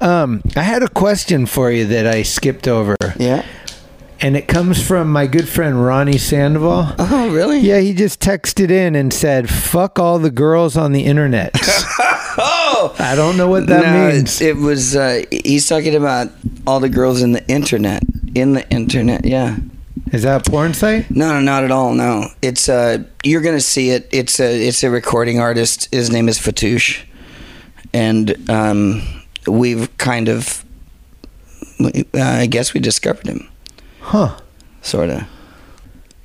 Um, 0.00 0.42
I 0.56 0.62
had 0.62 0.82
a 0.82 0.88
question 0.88 1.46
for 1.46 1.70
you 1.70 1.86
that 1.86 2.06
I 2.06 2.22
skipped 2.22 2.66
over, 2.68 2.96
Yeah. 3.18 3.44
and 4.20 4.36
it 4.36 4.48
comes 4.48 4.86
from 4.86 5.10
my 5.12 5.26
good 5.26 5.48
friend 5.48 5.84
Ronnie 5.84 6.18
Sandoval. 6.18 6.94
Oh, 6.98 7.30
really? 7.32 7.58
Yeah, 7.60 7.80
he 7.80 7.92
just 7.94 8.20
texted 8.20 8.70
in 8.70 8.94
and 8.94 9.12
said, 9.12 9.48
"Fuck 9.50 9.98
all 9.98 10.18
the 10.18 10.30
girls 10.30 10.76
on 10.76 10.92
the 10.92 11.04
internet." 11.04 11.54
Oh. 12.42 12.94
I 12.98 13.16
don't 13.16 13.36
know 13.36 13.48
what 13.48 13.66
that 13.66 13.82
no, 13.84 14.14
means. 14.14 14.40
It, 14.40 14.50
it 14.50 14.56
was. 14.56 14.96
Uh, 14.96 15.24
he's 15.30 15.68
talking 15.68 15.94
about 15.94 16.28
all 16.66 16.80
the 16.80 16.88
girls 16.88 17.20
in 17.20 17.32
the 17.32 17.46
internet. 17.48 18.02
In 18.34 18.52
the 18.54 18.66
internet, 18.70 19.26
yeah. 19.26 19.56
Is 20.12 20.22
that 20.22 20.46
a 20.46 20.50
porn 20.50 20.72
site? 20.72 21.10
No, 21.10 21.32
no, 21.34 21.40
not 21.40 21.64
at 21.64 21.70
all. 21.72 21.92
No, 21.92 22.28
it's. 22.40 22.68
Uh, 22.68 23.04
you're 23.24 23.42
gonna 23.42 23.60
see 23.60 23.90
it. 23.90 24.08
It's 24.12 24.38
a. 24.40 24.68
It's 24.68 24.82
a 24.84 24.90
recording 24.90 25.38
artist. 25.40 25.88
His 25.92 26.10
name 26.10 26.28
is 26.28 26.38
Fatouche, 26.38 27.04
and 27.92 28.48
um, 28.48 29.02
we've 29.46 29.96
kind 29.98 30.28
of. 30.28 30.64
Uh, 31.82 31.90
I 32.14 32.46
guess 32.46 32.74
we 32.74 32.80
discovered 32.80 33.26
him, 33.26 33.48
Huh? 34.00 34.38
sort 34.82 35.08
of. 35.10 35.22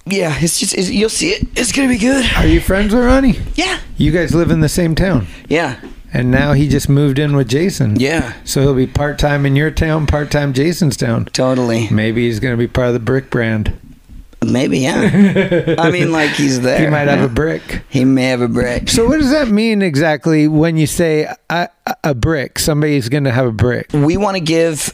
Yeah, 0.05 0.35
it's 0.39 0.59
just. 0.59 0.73
It's, 0.77 0.89
you'll 0.89 1.09
see 1.09 1.29
it. 1.29 1.47
It's 1.55 1.71
gonna 1.71 1.87
be 1.87 1.97
good. 1.97 2.25
Are 2.35 2.45
you 2.45 2.59
friends 2.59 2.93
with 2.93 3.03
Ronnie? 3.05 3.39
Yeah. 3.55 3.79
You 3.97 4.11
guys 4.11 4.35
live 4.35 4.51
in 4.51 4.59
the 4.59 4.69
same 4.69 4.93
town, 4.95 5.27
Yeah. 5.47 5.79
and 6.13 6.29
now 6.29 6.51
he 6.53 6.67
just 6.67 6.89
moved 6.89 7.17
in 7.19 7.35
with 7.35 7.47
Jason. 7.47 7.97
Yeah. 7.99 8.33
So 8.43 8.61
he'll 8.61 8.75
be 8.75 8.85
part 8.87 9.17
time 9.17 9.45
in 9.45 9.55
your 9.55 9.71
town, 9.71 10.05
part 10.07 10.29
time 10.29 10.51
Jason's 10.53 10.97
town. 10.97 11.25
Totally. 11.25 11.87
Maybe 11.89 12.27
he's 12.27 12.39
gonna 12.41 12.57
be 12.57 12.67
part 12.67 12.89
of 12.89 12.93
the 12.93 12.99
brick 12.99 13.29
brand. 13.29 13.71
Maybe. 14.51 14.79
Yeah. 14.79 15.75
I 15.79 15.91
mean, 15.91 16.11
like 16.11 16.31
he's 16.31 16.61
there. 16.61 16.79
He 16.79 16.87
might 16.87 17.07
have 17.07 17.19
yeah. 17.19 17.25
a 17.25 17.29
brick. 17.29 17.83
He 17.89 18.05
may 18.05 18.25
have 18.25 18.41
a 18.41 18.47
brick. 18.47 18.89
So 18.89 19.07
what 19.07 19.19
does 19.19 19.31
that 19.31 19.47
mean 19.47 19.81
exactly 19.81 20.47
when 20.47 20.77
you 20.77 20.87
say 20.87 21.23
a, 21.49 21.69
a- 21.85 21.95
a 22.03 22.13
brick? 22.13 22.59
Somebody's 22.59 23.09
going 23.09 23.23
to 23.25 23.31
have 23.31 23.45
a 23.45 23.51
brick. 23.51 23.91
we 23.93 24.17
want 24.17 24.35
to 24.37 24.41
give 24.43 24.93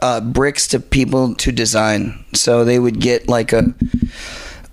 uh, 0.00 0.20
bricks 0.20 0.66
to 0.68 0.80
people 0.80 1.34
to 1.36 1.52
design. 1.52 2.24
So 2.34 2.64
they 2.64 2.78
would 2.78 3.00
get 3.00 3.28
like 3.28 3.52
a 3.52 3.74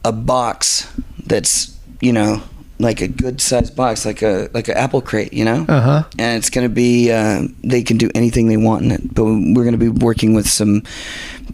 a 0.06 0.12
box 0.12 0.92
that's 1.26 1.78
you 2.00 2.14
know 2.14 2.42
like 2.80 3.02
a 3.02 3.08
good 3.08 3.42
sized 3.42 3.76
box, 3.76 4.06
like 4.06 4.22
a 4.22 4.50
like 4.54 4.68
an 4.68 4.78
apple 4.78 5.02
crate, 5.02 5.34
you 5.34 5.46
know. 5.46 5.66
Uh 5.68 5.82
huh. 5.82 6.04
And 6.20 6.38
it's 6.38 6.50
gonna 6.50 6.70
be 6.70 7.12
uh, 7.12 7.44
they 7.64 7.84
can 7.84 7.98
do 7.98 8.10
anything 8.14 8.48
they 8.48 8.58
want 8.58 8.84
in 8.86 8.92
it. 8.92 9.14
But 9.14 9.26
we're 9.26 9.66
gonna 9.66 9.78
be 9.78 9.90
working 9.90 10.34
with 10.34 10.48
some 10.48 10.84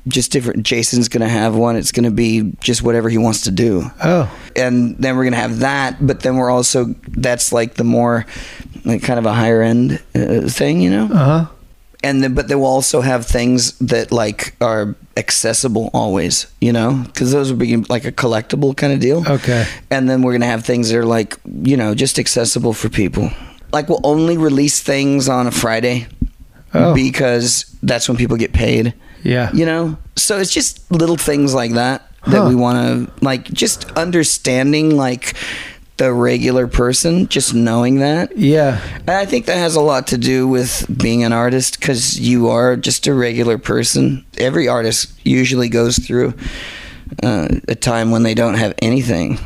just 0.07 0.31
different. 0.31 0.63
Jason's 0.63 1.07
gonna 1.07 1.29
have 1.29 1.55
one. 1.55 1.75
It's 1.75 1.91
gonna 1.91 2.11
be 2.11 2.53
just 2.59 2.83
whatever 2.83 3.09
he 3.09 3.17
wants 3.17 3.41
to 3.43 3.51
do 3.51 3.83
Oh, 4.03 4.29
and 4.55 4.97
then 4.97 5.15
we're 5.15 5.23
gonna 5.23 5.37
have 5.37 5.59
that 5.59 6.05
but 6.05 6.21
then 6.21 6.35
we're 6.37 6.49
also 6.49 6.95
that's 7.09 7.51
like 7.53 7.75
the 7.75 7.83
more 7.83 8.25
like 8.85 9.01
kind 9.03 9.19
of 9.19 9.25
a 9.25 9.33
higher 9.33 9.61
end 9.61 10.01
uh, 10.15 10.41
thing 10.47 10.81
you 10.81 10.89
know 10.89 11.05
uh 11.05 11.45
huh. 11.45 11.45
And 12.03 12.21
then 12.21 12.33
but 12.33 12.47
they 12.47 12.55
will 12.55 12.65
also 12.65 13.01
have 13.01 13.25
things 13.25 13.77
that 13.79 14.11
like 14.11 14.55
are 14.61 14.95
accessible 15.17 15.89
always 15.93 16.47
you 16.59 16.71
know 16.73 17.01
because 17.05 17.31
those 17.31 17.49
would 17.51 17.59
be 17.59 17.77
like 17.77 18.05
a 18.05 18.11
collectible 18.11 18.75
kind 18.75 18.91
of 18.93 18.99
deal 18.99 19.23
Okay. 19.27 19.65
and 19.89 20.09
then 20.09 20.21
we're 20.21 20.33
gonna 20.33 20.45
have 20.45 20.65
things 20.65 20.89
that 20.89 20.97
are 20.97 21.05
like 21.05 21.37
you 21.63 21.77
know 21.77 21.95
just 21.95 22.19
accessible 22.19 22.73
for 22.73 22.89
people 22.89 23.29
like 23.71 23.89
we'll 23.89 24.01
only 24.03 24.37
release 24.37 24.79
things 24.81 25.29
on 25.29 25.47
a 25.47 25.51
friday 25.51 26.07
Oh. 26.75 26.95
because 26.95 27.65
that's 27.83 28.07
when 28.09 28.17
people 28.17 28.35
get 28.37 28.51
paid 28.51 28.93
Yeah. 29.23 29.51
you 29.53 29.65
know 29.65 29.97
so 30.15 30.39
it's 30.39 30.51
just 30.51 30.91
little 30.91 31.17
things 31.17 31.53
like 31.53 31.73
that 31.73 32.01
Huh. 32.25 32.31
that 32.31 32.47
we 32.47 32.55
want 32.55 32.77
to 33.09 33.25
like 33.25 33.43
just 33.51 33.91
understanding 33.97 34.95
like 34.95 35.33
the 35.97 36.11
regular 36.11 36.67
person 36.67 37.27
just 37.27 37.53
knowing 37.53 37.99
that 37.99 38.35
Yeah. 38.37 38.81
and 39.01 39.11
i 39.11 39.25
think 39.25 39.45
that 39.45 39.57
has 39.57 39.75
a 39.75 39.81
lot 39.81 40.07
to 40.07 40.17
do 40.17 40.47
with 40.47 40.85
being 41.01 41.23
an 41.23 41.31
artist 41.33 41.79
because 41.79 42.19
you 42.19 42.49
are 42.49 42.75
just 42.75 43.05
a 43.07 43.13
regular 43.13 43.57
person 43.57 44.25
every 44.37 44.67
artist 44.67 45.13
usually 45.23 45.69
goes 45.69 45.97
through 45.99 46.33
uh, 47.21 47.47
a 47.67 47.75
time 47.75 48.09
when 48.11 48.23
they 48.23 48.33
don't 48.33 48.55
have 48.55 48.73
anything 48.79 49.37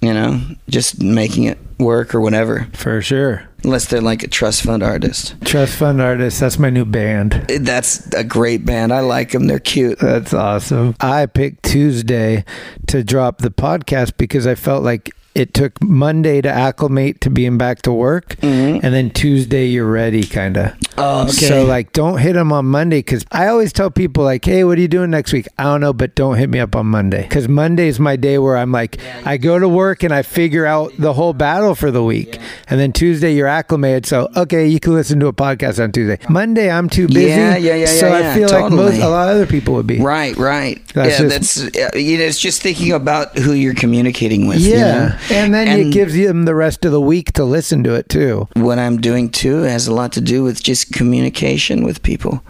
you 0.00 0.12
know 0.14 0.40
just 0.70 1.02
making 1.02 1.44
it 1.44 1.58
work 1.78 2.14
or 2.14 2.20
whatever 2.20 2.66
For 2.72 3.02
sure. 3.02 3.42
unless 3.64 3.86
they're 3.86 4.00
like 4.00 4.22
a 4.22 4.28
trust 4.28 4.62
fund 4.62 4.82
artist 4.82 5.34
Trust 5.44 5.76
fund 5.76 6.00
artist. 6.00 6.38
That's 6.40 6.58
my 6.58 6.70
new 6.70 6.84
band. 6.84 7.32
that's 7.60 8.06
a 8.14 8.22
great 8.24 8.64
band 8.64 8.92
i 8.92 9.00
like 9.00 9.32
them 9.32 9.48
they're 9.48 9.58
cute 9.58 9.98
That's 9.98 10.32
awesome. 10.32 10.94
I 11.00 11.26
picked 11.26 11.64
Tuesday 11.64 12.44
to 12.86 13.02
drop 13.04 13.38
the 13.38 13.50
podcast 13.50 14.16
because 14.16 14.46
I 14.46 14.54
felt 14.54 14.82
like 14.84 15.10
it 15.34 15.52
took 15.52 15.82
Monday 15.82 16.40
to 16.40 16.48
acclimate 16.48 17.20
to 17.22 17.30
being 17.30 17.58
back 17.58 17.82
to 17.82 17.92
work, 17.92 18.36
mm-hmm. 18.36 18.84
and 18.84 18.94
then 18.94 19.10
Tuesday 19.10 19.66
you're 19.66 19.90
ready, 19.90 20.22
kind 20.22 20.56
of. 20.56 20.72
Oh, 20.96 21.22
okay. 21.22 21.32
So 21.32 21.64
like, 21.64 21.92
don't 21.92 22.18
hit 22.18 22.34
them 22.34 22.52
on 22.52 22.66
Monday 22.66 22.98
because 22.98 23.24
I 23.32 23.48
always 23.48 23.72
tell 23.72 23.90
people 23.90 24.22
like, 24.24 24.44
"Hey, 24.44 24.62
what 24.64 24.78
are 24.78 24.80
you 24.80 24.88
doing 24.88 25.10
next 25.10 25.32
week?" 25.32 25.48
I 25.58 25.64
don't 25.64 25.80
know, 25.80 25.92
but 25.92 26.14
don't 26.14 26.36
hit 26.36 26.48
me 26.50 26.60
up 26.60 26.76
on 26.76 26.86
Monday 26.86 27.22
because 27.22 27.48
Monday 27.48 27.88
is 27.88 27.98
my 27.98 28.14
day 28.16 28.38
where 28.38 28.56
I'm 28.56 28.70
like, 28.70 28.98
I 29.24 29.36
go 29.36 29.58
to 29.58 29.68
work 29.68 30.02
and 30.04 30.14
I 30.14 30.22
figure 30.22 30.66
out 30.66 30.92
the 30.98 31.12
whole 31.12 31.32
battle 31.32 31.74
for 31.74 31.90
the 31.90 32.04
week, 32.04 32.38
and 32.68 32.78
then 32.78 32.92
Tuesday 32.92 33.34
you're 33.34 33.48
acclimated. 33.48 34.06
So 34.06 34.28
okay, 34.36 34.66
you 34.68 34.78
can 34.78 34.94
listen 34.94 35.18
to 35.20 35.26
a 35.26 35.32
podcast 35.32 35.82
on 35.82 35.90
Tuesday. 35.90 36.18
Monday 36.28 36.70
I'm 36.70 36.88
too 36.88 37.08
busy. 37.08 37.30
Yeah, 37.30 37.56
yeah, 37.56 37.74
yeah, 37.74 37.86
So 37.86 38.06
yeah, 38.08 38.14
I 38.14 38.20
yeah, 38.20 38.34
feel 38.36 38.48
like 38.50 38.72
most 38.72 38.98
a 39.00 39.08
lot 39.08 39.28
of 39.28 39.34
other 39.34 39.46
people 39.46 39.74
would 39.74 39.86
be. 39.88 39.98
Right, 40.00 40.36
right. 40.36 40.80
That's 40.94 41.18
yeah, 41.20 41.28
just- 41.28 41.72
that's 41.72 41.96
you 41.96 42.18
know, 42.18 42.24
it's 42.24 42.38
just 42.38 42.62
thinking 42.62 42.92
about 42.92 43.36
who 43.36 43.52
you're 43.52 43.74
communicating 43.74 44.46
with. 44.46 44.60
you 44.60 44.74
Yeah, 44.74 44.92
know? 45.08 45.18
And 45.30 45.52
then 45.54 45.68
it 45.68 45.92
gives 45.92 46.14
them 46.14 46.44
the 46.44 46.54
rest 46.54 46.84
of 46.84 46.92
the 46.92 47.00
week 47.00 47.32
to 47.34 47.44
listen 47.44 47.82
to 47.84 47.94
it 47.94 48.08
too. 48.08 48.48
what 48.54 48.78
I'm 48.78 49.00
doing 49.00 49.30
too 49.30 49.62
has 49.62 49.86
a 49.86 49.94
lot 49.94 50.12
to 50.12 50.20
do 50.20 50.42
with 50.42 50.62
just 50.62 50.92
communication 50.92 51.84
with 51.84 52.02
people 52.02 52.42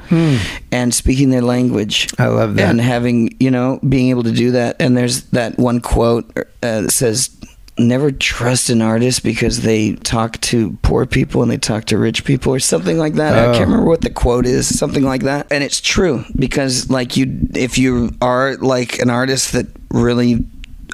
and 0.73 0.95
speaking 0.95 1.31
their 1.31 1.43
language. 1.43 2.11
Hmm. 2.17 2.23
I 2.23 2.27
love 2.29 2.55
that. 2.57 2.71
And 2.71 2.81
having 2.81 3.35
you 3.41 3.51
know 3.51 3.79
being 3.89 4.11
able 4.11 4.23
to 4.25 4.33
do 4.33 4.53
that. 4.53 4.77
And 4.81 4.97
there's 4.97 5.25
that 5.31 5.59
one 5.59 5.81
quote 5.81 6.31
uh, 6.37 6.43
that 6.83 6.93
says. 6.93 7.31
Never 7.77 8.13
trust 8.13 8.71
an 8.71 8.81
artist 8.81 9.25
because 9.25 9.63
they 9.63 9.95
talk 9.97 10.41
to 10.43 10.79
poor 10.83 11.07
people 11.07 11.43
and 11.43 11.51
they 11.51 11.57
talk 11.57 11.87
to 11.87 11.99
rich 11.99 12.25
people 12.25 12.55
or 12.55 12.61
something 12.61 12.99
like 12.99 13.15
that. 13.15 13.35
I 13.37 13.47
Oh. 13.47 13.53
can't 13.53 13.67
remember 13.67 13.89
what 13.89 14.03
the 14.03 14.11
quote 14.11 14.47
is, 14.47 14.79
something 14.79 15.03
like 15.03 15.25
that. 15.25 15.49
And 15.51 15.65
it's 15.65 15.81
true 15.81 16.25
because 16.37 16.89
like 16.89 17.17
you 17.17 17.37
if 17.57 17.77
you 17.77 18.13
are 18.23 18.55
like 18.59 19.01
an 19.01 19.11
artist 19.11 19.55
that 19.55 19.67
really 19.91 20.47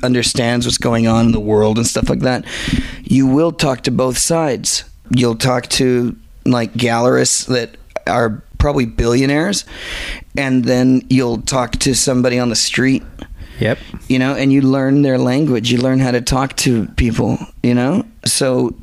understands 0.03 0.67
what's 0.67 0.79
going 0.79 1.07
on 1.07 1.27
in 1.27 1.33
the 1.33 1.41
world 1.41 1.77
and 1.79 1.87
stuff 1.87 2.09
like 2.09 2.21
that, 2.21 2.45
you 3.03 3.27
will 3.27 3.53
talk 3.53 3.83
to 3.83 3.91
both 3.91 4.19
sides. 4.19 4.85
You'll 5.11 5.37
talk 5.37 5.67
to 5.71 6.17
like 6.45 6.73
gallerists 6.75 7.47
that 7.47 7.77
are 8.07 8.43
probably 8.59 8.87
billionaires, 8.87 9.65
and 10.37 10.65
then 10.65 11.03
you'll 11.09 11.41
talk 11.43 11.73
to 11.73 11.95
somebody 11.95 12.39
on 12.39 12.49
the 12.49 12.57
street 12.57 13.03
Yep. 13.61 13.79
you 14.09 14.19
know, 14.19 14.35
and 14.35 14.53
you 14.53 14.63
learn 14.63 15.03
their 15.03 15.19
language. 15.19 15.71
You 15.71 15.79
learn 15.79 15.99
how 15.99 16.11
to 16.13 16.21
talk 16.23 16.57
to 16.57 16.87
people, 16.97 17.39
you 17.63 17.75
know? 17.75 18.05
So, 18.25 18.75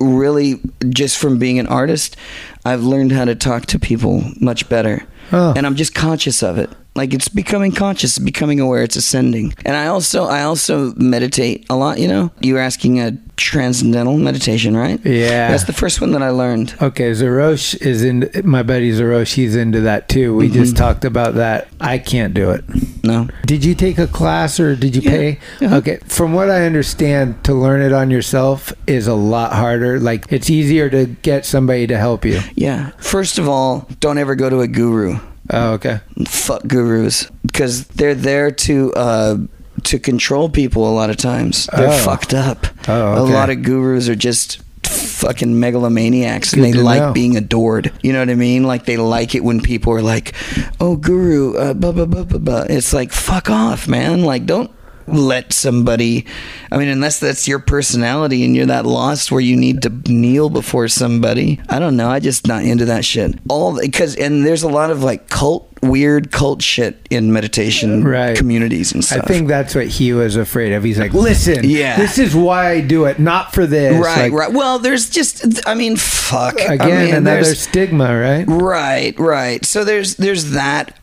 really, 0.00 0.60
just 0.88 1.18
from 1.18 1.38
being 1.38 1.58
an 1.58 1.66
artist, 1.66 2.16
I've 2.64 2.82
learned 2.82 3.12
how 3.12 3.26
to 3.26 3.34
talk 3.34 3.66
to 3.66 3.78
people 3.78 4.24
much 4.40 4.68
better. 4.68 5.04
Oh. 5.32 5.52
And 5.54 5.66
I'm 5.66 5.76
just 5.76 5.94
conscious 5.94 6.42
of 6.42 6.56
it. 6.58 6.70
Like 6.94 7.14
it's 7.14 7.28
becoming 7.28 7.72
conscious, 7.72 8.18
becoming 8.18 8.60
aware, 8.60 8.82
it's 8.82 8.96
ascending. 8.96 9.54
And 9.64 9.76
I 9.76 9.86
also 9.86 10.24
I 10.24 10.42
also 10.42 10.92
meditate 10.96 11.64
a 11.70 11.74
lot, 11.76 11.98
you 11.98 12.06
know? 12.06 12.30
You 12.40 12.54
were 12.54 12.60
asking 12.60 13.00
a 13.00 13.16
transcendental 13.36 14.18
meditation, 14.18 14.76
right? 14.76 15.00
Yeah. 15.04 15.50
That's 15.50 15.64
the 15.64 15.72
first 15.72 16.00
one 16.02 16.12
that 16.12 16.22
I 16.22 16.28
learned. 16.28 16.74
Okay, 16.82 17.10
Zarosh 17.12 17.74
is 17.80 18.04
in. 18.04 18.30
My 18.44 18.62
buddy 18.62 18.92
Zarosh, 18.92 19.32
he's 19.34 19.56
into 19.56 19.80
that 19.80 20.08
too. 20.10 20.34
We 20.36 20.48
Mm-hmm. 20.48 20.54
just 20.54 20.76
talked 20.76 21.04
about 21.06 21.34
that. 21.36 21.68
I 21.80 21.96
can't 21.98 22.34
do 22.34 22.50
it. 22.50 22.62
No. 23.02 23.26
Did 23.46 23.64
you 23.64 23.74
take 23.74 23.96
a 23.98 24.06
class 24.06 24.60
or 24.60 24.76
did 24.76 24.94
you 24.94 25.00
Yeah. 25.02 25.10
pay? 25.10 25.38
Uh-huh. 25.62 25.76
Okay, 25.76 25.98
from 26.06 26.34
what 26.34 26.50
I 26.50 26.66
understand, 26.66 27.42
to 27.44 27.54
learn 27.54 27.80
it 27.80 27.92
on 27.94 28.10
yourself 28.10 28.72
is 28.86 29.06
a 29.06 29.14
lot 29.14 29.54
harder. 29.54 29.98
Like 29.98 30.26
it's 30.30 30.50
easier 30.50 30.90
to 30.90 31.06
get 31.22 31.46
somebody 31.46 31.86
to 31.86 31.96
help 31.96 32.24
you. 32.26 32.40
Yeah. 32.54 32.90
First 32.98 33.38
of 33.38 33.48
all, 33.48 33.88
don't 34.00 34.18
ever 34.18 34.34
go 34.34 34.50
to 34.50 34.60
a 34.60 34.68
guru. 34.68 35.18
Oh, 35.50 35.72
okay. 35.72 36.00
fuck 36.26 36.62
gurus 36.66 37.26
because 37.44 37.84
they're 37.88 38.14
there 38.14 38.50
to 38.50 38.92
uh, 38.94 39.36
to 39.84 39.98
control 39.98 40.48
people 40.48 40.88
a 40.88 40.94
lot 40.94 41.10
of 41.10 41.16
times. 41.16 41.68
They're 41.76 41.88
Oh. 41.88 41.98
fucked 41.98 42.32
up. 42.34 42.66
Oh, 42.88 43.22
A 43.22 43.24
lot 43.24 43.50
of 43.50 43.62
gurus 43.62 44.08
are 44.08 44.14
just 44.14 44.62
fucking 44.84 45.58
megalomaniacs 45.58 46.52
and 46.52 46.62
Good 46.62 46.74
they 46.74 46.78
like 46.82 47.00
know. 47.00 47.12
being 47.12 47.36
adored. 47.36 47.92
You 48.02 48.12
know 48.12 48.18
what 48.20 48.30
I 48.30 48.34
mean? 48.34 48.64
Like 48.64 48.84
they 48.86 48.96
like 48.96 49.34
it 49.34 49.42
when 49.44 49.60
people 49.60 49.92
are 49.94 50.02
like, 50.02 50.34
"Oh, 50.80 50.96
guru, 50.96 51.56
uh, 51.56 51.74
blah 51.74 51.92
blah 51.92 52.06
blah 52.06 52.24
blah 52.24 52.38
blah." 52.38 52.66
It's 52.68 52.92
like 52.92 53.12
fuck 53.12 53.50
off, 53.50 53.88
man. 53.88 54.22
Like 54.22 54.46
don't 54.46 54.70
let 55.06 55.52
somebody 55.52 56.24
i 56.70 56.76
mean 56.76 56.88
unless 56.88 57.18
that's 57.20 57.46
your 57.48 57.58
personality 57.58 58.44
and 58.44 58.54
you're 58.56 58.66
that 58.66 58.86
lost 58.86 59.30
where 59.32 59.40
you 59.40 59.56
need 59.56 59.82
to 59.82 59.88
kneel 60.12 60.48
before 60.50 60.88
somebody 60.88 61.60
i 61.68 61.78
don't 61.78 61.96
know 61.96 62.08
i 62.08 62.18
just 62.20 62.46
not 62.46 62.62
into 62.64 62.84
that 62.84 63.04
shit 63.04 63.34
all 63.48 63.78
because 63.80 64.14
and 64.16 64.44
there's 64.46 64.62
a 64.62 64.68
lot 64.68 64.90
of 64.90 65.02
like 65.02 65.28
cult 65.28 65.68
weird 65.82 66.30
cult 66.30 66.62
shit 66.62 67.04
in 67.10 67.32
meditation 67.32 68.04
Right. 68.04 68.36
communities 68.36 68.92
and 68.92 69.04
stuff. 69.04 69.24
I 69.24 69.26
think 69.26 69.48
that's 69.48 69.74
what 69.74 69.88
he 69.88 70.12
was 70.12 70.36
afraid 70.36 70.72
of. 70.72 70.84
He's 70.84 70.96
like, 70.96 71.12
listen, 71.12 71.64
Yeah. 71.68 71.96
this 71.96 72.18
is 72.18 72.36
why 72.36 72.70
I 72.70 72.80
do 72.82 73.06
it, 73.06 73.18
not 73.18 73.52
for 73.52 73.66
this. 73.66 73.92
right 74.00 74.30
Like, 74.30 74.32
right 74.32 74.52
well 74.52 74.78
there's 74.78 75.10
just 75.10 75.66
i 75.66 75.74
mean 75.74 75.96
fuck 75.96 76.60
I 76.60 76.74
Again, 76.74 77.06
mean, 77.06 77.14
another 77.16 77.56
stigma, 77.56 78.16
right? 78.16 78.44
Right, 78.46 79.18
right. 79.18 79.64
So 79.64 79.82
there's 79.84 80.14
there's 80.16 80.52
that. 80.52 80.96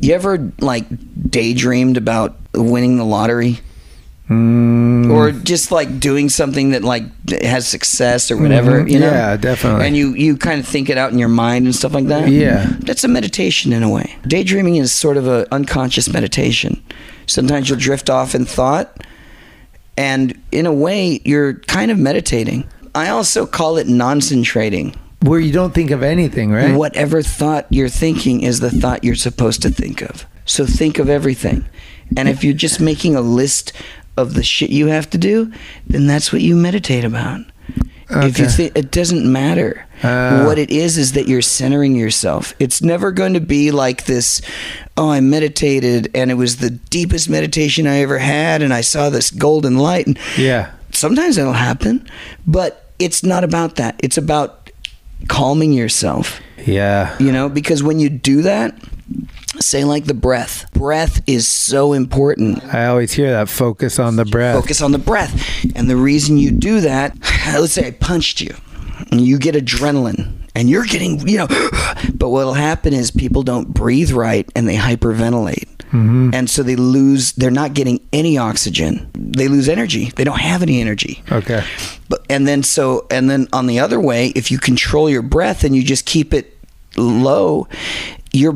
You 0.00 0.14
ever 0.14 0.50
like 0.60 0.88
daydreamed 0.88 1.96
about 1.96 2.36
winning 2.54 2.96
the 2.96 3.04
lottery? 3.04 3.60
Mm. 4.28 5.10
Or 5.10 5.30
just 5.32 5.72
like 5.72 6.00
doing 6.00 6.28
something 6.28 6.70
that 6.72 6.84
like 6.84 7.04
has 7.40 7.66
success 7.66 8.30
or 8.30 8.36
whatever, 8.36 8.82
Mhm. 8.82 8.90
you 8.90 8.98
know? 8.98 9.10
Yeah, 9.10 9.36
definitely. 9.38 9.86
And 9.86 9.96
you 9.96 10.12
you 10.14 10.36
kind 10.36 10.60
of 10.60 10.66
think 10.66 10.90
it 10.90 10.98
out 10.98 11.12
in 11.12 11.18
your 11.18 11.28
mind 11.30 11.64
and 11.64 11.74
stuff 11.74 11.94
like 11.94 12.08
that. 12.08 12.28
Yeah. 12.28 12.66
that's 12.80 13.04
a 13.04 13.08
meditation 13.08 13.72
in 13.72 13.82
a 13.82 13.88
way. 13.88 14.16
Daydreaming 14.26 14.76
is 14.76 14.92
sort 14.92 15.16
of 15.16 15.26
a 15.26 15.46
unconscious 15.50 16.12
meditation. 16.12 16.82
Sometimes 17.26 17.68
you'll 17.70 17.78
drift 17.78 18.10
off 18.10 18.34
in 18.34 18.44
thought, 18.44 19.02
and 19.96 20.34
in 20.52 20.66
a 20.66 20.72
way, 20.72 21.20
you're 21.24 21.54
kind 21.66 21.90
of 21.90 21.98
meditating. 21.98 22.64
I 22.94 23.08
also 23.08 23.46
call 23.46 23.78
it 23.78 23.86
noncentrating. 23.86 24.94
Where 25.20 25.40
you 25.40 25.52
don't 25.52 25.74
think 25.74 25.90
of 25.90 26.02
anything, 26.02 26.50
right? 26.52 26.76
Whatever 26.76 27.22
thought 27.22 27.66
you're 27.70 27.88
thinking 27.88 28.42
is 28.42 28.60
the 28.60 28.70
thought 28.70 29.02
you're 29.02 29.14
supposed 29.16 29.62
to 29.62 29.70
think 29.70 30.00
of. 30.02 30.26
So 30.44 30.64
think 30.64 30.98
of 30.98 31.08
everything. 31.08 31.64
And 32.16 32.28
if 32.28 32.44
you're 32.44 32.54
just 32.54 32.80
making 32.80 33.16
a 33.16 33.20
list 33.20 33.72
of 34.16 34.34
the 34.34 34.42
shit 34.42 34.70
you 34.70 34.86
have 34.86 35.10
to 35.10 35.18
do, 35.18 35.52
then 35.86 36.06
that's 36.06 36.32
what 36.32 36.40
you 36.42 36.54
meditate 36.56 37.04
about. 37.04 37.40
If 38.10 38.38
you 38.38 38.44
Okay. 38.46 38.52
think 38.52 38.72
it 38.76 38.90
doesn't 38.90 39.30
matter. 39.30 39.84
Ah. 40.04 40.44
what 40.46 40.60
it 40.60 40.70
is 40.70 40.96
is 40.96 41.12
that 41.14 41.26
you're 41.26 41.42
centering 41.42 41.96
yourself. 41.96 42.54
It's 42.60 42.80
never 42.80 43.10
going 43.10 43.32
to 43.34 43.40
be 43.40 43.72
like 43.72 44.04
this, 44.04 44.40
oh, 44.96 45.10
I 45.10 45.18
meditated 45.18 46.08
and 46.14 46.30
it 46.30 46.34
was 46.34 46.58
the 46.58 46.70
deepest 46.70 47.28
meditation 47.28 47.88
I 47.88 47.98
ever 48.02 48.18
had 48.18 48.62
and 48.62 48.72
I 48.72 48.80
saw 48.82 49.10
this 49.10 49.32
golden 49.32 49.76
light 49.76 50.06
and 50.06 50.16
Yeah. 50.36 50.68
sometimes 50.92 51.34
that'll 51.34 51.52
happen, 51.54 52.06
but 52.46 52.92
it's 53.00 53.24
not 53.24 53.42
about 53.42 53.74
that. 53.74 53.96
It's 53.98 54.16
about 54.16 54.57
calming 55.26 55.72
yourself. 55.72 56.40
Yeah. 56.64 57.16
you 57.18 57.32
know 57.32 57.48
because 57.48 57.82
when 57.82 57.98
you 57.98 58.10
do 58.10 58.42
that 58.42 58.78
say 59.60 59.84
like 59.84 60.04
the 60.04 60.14
breath. 60.14 60.70
Breath 60.72 61.22
is 61.26 61.46
so 61.48 61.92
important. 61.92 62.62
I 62.64 62.86
always 62.86 63.12
hear 63.12 63.30
that. 63.30 63.48
Focus 63.48 63.98
on 63.98 64.16
the 64.16 64.24
breath. 64.24 64.60
focus 64.60 64.82
on 64.82 64.92
the 64.92 64.98
breath. 64.98 65.64
And 65.74 65.88
the 65.88 65.96
reason 65.96 66.36
you 66.36 66.50
do 66.50 66.80
that 66.80 67.16
let's 67.52 67.72
say 67.72 67.86
i 67.86 67.90
punched 67.90 68.40
you 68.40 68.54
and 69.10 69.20
you 69.20 69.38
get 69.38 69.54
adrenaline 69.54 70.34
and 70.54 70.68
you're 70.68 70.84
getting 70.84 71.26
you 71.26 71.38
know 71.38 71.46
but 72.14 72.28
what'll 72.30 72.54
happen 72.54 72.92
is 72.92 73.10
people 73.10 73.42
don't 73.42 73.68
breathe 73.72 74.10
right 74.10 74.50
and 74.54 74.68
they 74.68 74.76
hyperventilate 74.76 75.77
and 75.92 76.50
so 76.50 76.62
they 76.62 76.76
lose 76.76 77.32
they're 77.32 77.50
not 77.50 77.74
getting 77.74 78.00
any 78.12 78.36
oxygen. 78.38 79.08
They 79.14 79.48
lose 79.48 79.68
energy. 79.68 80.10
They 80.16 80.24
don't 80.24 80.40
have 80.40 80.62
any 80.62 80.80
energy. 80.80 81.22
Okay. 81.32 81.64
but 82.08 82.24
and 82.30 82.46
then 82.46 82.62
so 82.62 83.06
and 83.10 83.28
then 83.30 83.48
on 83.52 83.66
the 83.66 83.80
other 83.80 83.98
way, 84.00 84.28
if 84.36 84.50
you 84.50 84.58
control 84.58 85.08
your 85.10 85.22
breath 85.22 85.64
and 85.64 85.74
you 85.74 85.82
just 85.82 86.04
keep 86.04 86.34
it 86.34 86.56
low, 86.96 87.68
your 88.32 88.54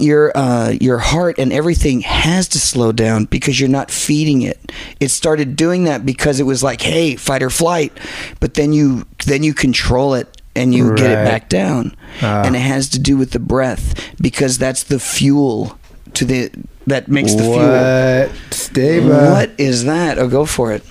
your 0.00 0.36
uh, 0.36 0.70
your 0.80 0.98
heart 0.98 1.38
and 1.38 1.52
everything 1.52 2.02
has 2.02 2.46
to 2.48 2.58
slow 2.58 2.92
down 2.92 3.24
because 3.24 3.58
you're 3.58 3.70
not 3.70 3.90
feeding 3.90 4.42
it. 4.42 4.70
It 5.00 5.08
started 5.10 5.56
doing 5.56 5.84
that 5.84 6.04
because 6.04 6.40
it 6.40 6.44
was 6.44 6.62
like, 6.62 6.82
hey, 6.82 7.16
fight 7.16 7.42
or 7.42 7.48
flight, 7.50 7.92
but 8.40 8.54
then 8.54 8.72
you 8.74 9.06
then 9.26 9.42
you 9.42 9.54
control 9.54 10.12
it 10.14 10.42
and 10.54 10.74
you 10.74 10.94
get 10.94 11.10
it 11.10 11.24
back 11.24 11.48
down, 11.48 11.96
Ah. 12.20 12.42
and 12.44 12.54
it 12.54 12.58
has 12.60 12.90
to 12.90 12.98
do 12.98 13.16
with 13.16 13.30
the 13.30 13.38
breath 13.38 13.94
because 14.20 14.58
that's 14.58 14.82
the 14.84 15.00
fuel 15.00 15.78
to 16.14 16.24
the 16.24 16.50
that 16.86 17.08
makes 17.08 17.34
the 17.34 17.42
fuel. 17.42 17.58
What? 17.58 18.54
Stay 18.54 19.00
back. 19.00 19.30
What 19.48 19.60
is 19.60 19.84
that? 19.84 20.18
Oh, 20.18 20.28
go 20.28 20.44
for 20.44 20.72
it. 20.72 20.82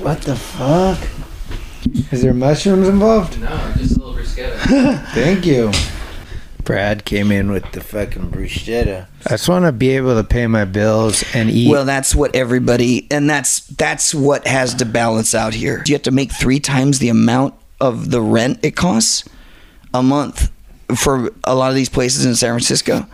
What 0.00 0.22
the 0.22 0.36
fuck? 0.36 0.98
Is 2.12 2.22
there 2.22 2.34
mushrooms 2.34 2.88
involved? 2.88 3.40
No, 3.40 3.72
just 3.76 3.96
a 3.96 4.00
little 4.00 4.14
bruschetta. 4.14 5.04
Thank 5.14 5.46
you. 5.46 5.70
Brad 6.64 7.04
came 7.04 7.30
in 7.30 7.50
with 7.50 7.70
the 7.72 7.80
fucking 7.82 8.30
bruschetta. 8.30 9.06
I 9.26 9.30
just 9.30 9.48
want 9.48 9.66
to 9.66 9.72
be 9.72 9.90
able 9.90 10.14
to 10.14 10.24
pay 10.24 10.46
my 10.46 10.64
bills 10.64 11.22
and 11.34 11.50
eat. 11.50 11.70
Well, 11.70 11.84
that's 11.84 12.14
what 12.14 12.34
everybody, 12.34 13.06
and 13.10 13.28
that's 13.28 13.60
that's 13.66 14.14
what 14.14 14.46
has 14.46 14.74
to 14.74 14.86
balance 14.86 15.34
out 15.34 15.52
here. 15.54 15.82
You 15.86 15.94
have 15.94 16.02
to 16.02 16.10
make 16.10 16.32
three 16.32 16.60
times 16.60 16.98
the 16.98 17.10
amount 17.10 17.54
of 17.80 18.10
the 18.10 18.20
rent 18.20 18.60
it 18.62 18.76
costs 18.76 19.24
a 19.92 20.02
month 20.02 20.50
for 20.96 21.30
a 21.44 21.54
lot 21.54 21.70
of 21.70 21.74
these 21.74 21.88
places 21.88 22.24
in 22.24 22.34
San 22.34 22.50
Francisco. 22.50 23.06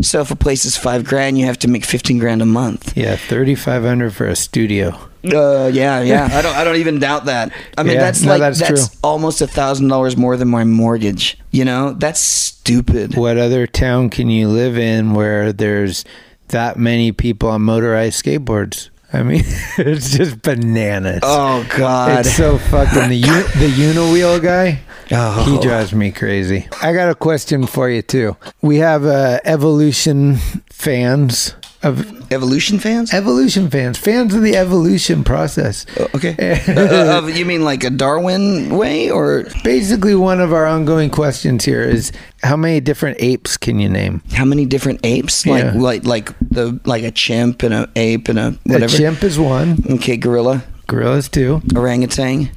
So 0.00 0.20
if 0.20 0.30
a 0.30 0.36
place 0.36 0.64
is 0.64 0.76
five 0.76 1.04
grand, 1.04 1.38
you 1.38 1.46
have 1.46 1.58
to 1.60 1.68
make 1.68 1.84
fifteen 1.84 2.18
grand 2.18 2.42
a 2.42 2.46
month. 2.46 2.96
yeah, 2.96 3.16
thirty 3.16 3.54
five 3.54 3.82
hundred 3.82 4.14
for 4.14 4.26
a 4.26 4.36
studio. 4.36 4.98
Uh, 5.24 5.68
yeah, 5.72 6.00
yeah. 6.00 6.28
I 6.32 6.42
don't, 6.42 6.56
I 6.56 6.62
don't 6.62 6.76
even 6.76 7.00
doubt 7.00 7.24
that. 7.24 7.52
I 7.76 7.82
mean, 7.82 7.94
Yeah, 7.94 8.02
that's 8.02 8.22
no, 8.22 8.30
like 8.30 8.40
that's 8.40 8.60
that's, 8.60 8.96
almost 9.02 9.40
a 9.40 9.48
thousand 9.48 9.88
dollars 9.88 10.16
more 10.16 10.36
than 10.36 10.48
my 10.48 10.62
mortgage. 10.64 11.36
You 11.50 11.64
know, 11.64 11.92
that's 11.92 12.20
stupid. 12.20 13.16
What 13.16 13.36
other 13.36 13.66
town 13.66 14.10
can 14.10 14.30
you 14.30 14.48
live 14.48 14.78
in 14.78 15.14
where 15.14 15.52
there's 15.52 16.04
that 16.48 16.78
many 16.78 17.10
people 17.12 17.50
on 17.50 17.62
motorized 17.62 18.24
skateboards? 18.24 18.90
I 19.12 19.22
mean, 19.22 19.42
it's 19.78 20.10
just 20.10 20.42
bananas. 20.42 21.20
Oh 21.22 21.66
God. 21.76 22.20
It's 22.26 22.36
so 22.36 22.58
fucking 22.58 23.08
the 23.08 23.16
u- 23.16 23.24
the 23.58 23.68
Uniwheel 23.70 24.42
guy. 24.42 24.80
Oh. 25.10 25.44
He 25.44 25.58
drives 25.66 25.94
me 25.94 26.12
crazy. 26.12 26.68
I 26.82 26.92
got 26.92 27.08
a 27.08 27.14
question 27.14 27.66
for 27.66 27.88
you 27.88 28.02
too. 28.02 28.36
We 28.60 28.76
have 28.78 29.06
uh, 29.06 29.40
evolution 29.44 30.36
fans 30.70 31.54
of 31.82 32.14
Evolution 32.30 32.78
fans? 32.78 33.14
evolution 33.14 33.70
fans, 33.70 33.96
fans 33.96 34.34
of 34.34 34.42
the 34.42 34.54
evolution 34.56 35.24
process. 35.24 35.86
Okay. 36.14 36.34
Uh, 36.68 36.80
uh, 37.14 37.18
of- 37.18 37.30
you 37.36 37.44
mean 37.46 37.64
like 37.64 37.84
a 37.84 37.90
Darwin 37.90 38.68
way 38.76 39.10
or 39.10 39.44
Basically, 39.64 40.14
one 40.14 40.40
of 40.40 40.52
our 40.52 40.66
ongoing 40.66 41.08
questions 41.10 41.64
here 41.64 41.82
is 41.82 42.12
how 42.42 42.56
many 42.56 42.80
different 42.80 43.16
apes 43.20 43.56
can 43.56 43.78
you 43.78 43.88
name? 43.88 44.22
how 44.32 44.44
many 44.44 44.66
different 44.66 45.00
apes? 45.04 45.46
Like 45.46 45.64
Yeah. 45.64 45.72
like 45.80 46.04
like 46.04 46.32
the 46.50 46.78
like 46.84 47.04
a 47.04 47.10
chimp 47.10 47.62
and 47.62 47.72
a 47.72 47.88
ape 47.96 48.28
and 48.28 48.38
a 48.38 48.50
whatever. 48.64 48.94
A 48.94 48.98
chimp 48.98 49.22
is 49.24 49.38
one, 49.38 49.78
Okay, 49.88 50.16
gorilla, 50.18 50.62
gorillas 50.86 51.28
two, 51.30 51.62
orangutan. 51.74 52.50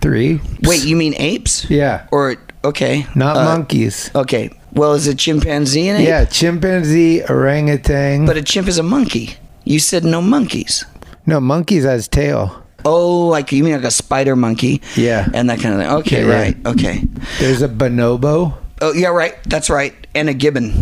three. 0.00 0.40
Wait, 0.62 0.84
you 0.84 0.96
mean 0.96 1.14
apes? 1.18 1.70
Yeah, 1.70 2.06
Or 2.10 2.36
okay, 2.64 3.06
not 3.14 3.36
uh, 3.36 3.44
monkeys. 3.44 4.10
Okay. 4.14 4.50
Well, 4.74 4.94
is 4.94 5.06
a 5.06 5.14
chimpanzee 5.14 5.88
an 5.88 5.96
ape? 5.96 6.08
Yeah, 6.08 6.24
chimpanzee, 6.24 7.22
orangutan. 7.28 8.26
But 8.26 8.36
a 8.36 8.42
chimp 8.42 8.68
is 8.68 8.78
a 8.78 8.82
monkey. 8.82 9.36
You 9.64 9.78
said 9.78 10.04
no 10.04 10.20
monkeys. 10.20 10.84
No, 11.26 11.40
monkeys 11.40 11.84
has 11.84 12.08
tail. 12.08 12.60
Oh, 12.84 13.28
like 13.28 13.50
you 13.52 13.64
mean 13.64 13.74
like 13.74 13.84
a 13.84 13.90
spider 13.90 14.36
monkey? 14.36 14.82
Yeah. 14.96 15.26
And 15.32 15.48
that 15.48 15.60
kind 15.60 15.74
of 15.74 15.80
thing. 15.80 15.90
Okay, 16.00 16.20
Yeah, 16.22 16.28
yeah. 16.28 16.40
right. 16.42 16.66
Okay. 16.66 17.02
There's 17.38 17.62
a 17.62 17.68
bonobo. 17.68 18.54
Oh, 18.82 18.92
yeah, 18.92 19.08
right. 19.08 19.34
That's 19.44 19.70
right. 19.70 19.94
And 20.14 20.28
a 20.28 20.34
gibbon. 20.34 20.74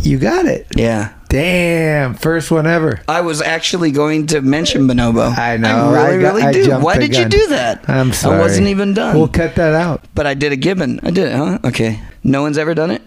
You 0.00 0.18
got 0.18 0.46
it. 0.46 0.66
Yeah. 0.74 1.12
Damn, 1.28 2.14
first 2.14 2.50
one 2.50 2.66
ever. 2.66 3.00
I 3.06 3.20
was 3.20 3.42
actually 3.42 3.90
going 3.90 4.28
to 4.28 4.40
mention 4.40 4.88
bonobo. 4.88 5.36
I 5.36 5.58
know. 5.58 5.90
I 5.90 6.08
really, 6.12 6.22
got- 6.22 6.34
really 6.34 6.42
I 6.44 6.52
do. 6.52 6.70
Why 6.80 6.96
did 6.98 7.14
you 7.16 7.28
do 7.28 7.46
that? 7.48 7.86
I'm 7.88 8.12
sorry. 8.14 8.36
I 8.36 8.40
wasn't 8.40 8.68
even 8.68 8.94
done. 8.94 9.16
We'll 9.16 9.28
cut 9.28 9.54
that 9.56 9.74
out. 9.74 10.02
but 10.14 10.26
I 10.26 10.34
did 10.34 10.52
a 10.52 10.56
gibbon. 10.56 10.98
I 11.02 11.10
did 11.10 11.28
it, 11.28 11.34
huh? 11.36 11.58
Okay. 11.64 12.00
No 12.24 12.40
one's 12.42 12.56
ever 12.58 12.74
done 12.74 12.90
it. 12.90 13.02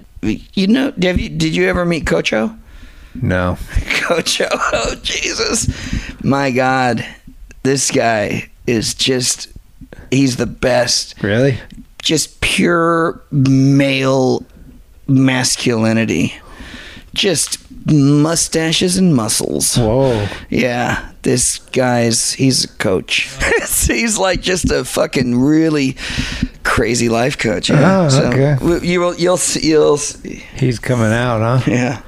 You 0.54 0.68
know? 0.68 0.94
Have 1.02 1.20
you? 1.20 1.30
Did 1.30 1.56
you 1.56 1.68
ever 1.68 1.86
meet 1.86 2.06
Cocho? 2.06 2.58
No. 3.16 3.58
Cocho. 3.72 4.48
Oh 4.52 4.96
Jesus, 5.04 5.70
my 6.24 6.52
God, 6.52 7.06
this 7.64 7.92
guy 7.92 8.50
is 8.68 8.94
just. 8.94 9.50
He's 10.12 10.38
the 10.38 10.46
best. 10.46 11.22
Really? 11.24 11.60
Just 12.02 12.40
pure 12.42 13.22
male 13.32 14.46
masculinity. 15.08 16.36
Just 17.14 17.58
mustaches 17.92 18.98
and 18.98 19.16
muscles. 19.16 19.76
Whoa. 19.76 20.28
Yeah, 20.50 21.13
this 21.24 21.60
guy's 21.60 22.34
he's 22.34 22.66
a 22.66 22.68
coach. 22.78 23.30
he's 23.88 24.18
like 24.18 24.42
just 24.42 24.72
a 24.72 24.86
fucking 24.86 25.40
really 25.40 25.98
crazy 26.64 27.10
life 27.10 27.38
coach. 27.38 27.70
Yeah. 27.70 28.10
Oh, 28.12 28.28
okay. 28.28 28.56
w- 28.60 28.82
you 28.82 29.00
will 29.00 29.16
you'll 29.16 29.38
see, 29.38 29.68
you'll 29.68 29.98
see. 29.98 30.44
He's 30.56 30.80
coming 30.80 31.12
out, 31.12 31.62
huh? 31.62 31.72
yeah. 31.72 32.02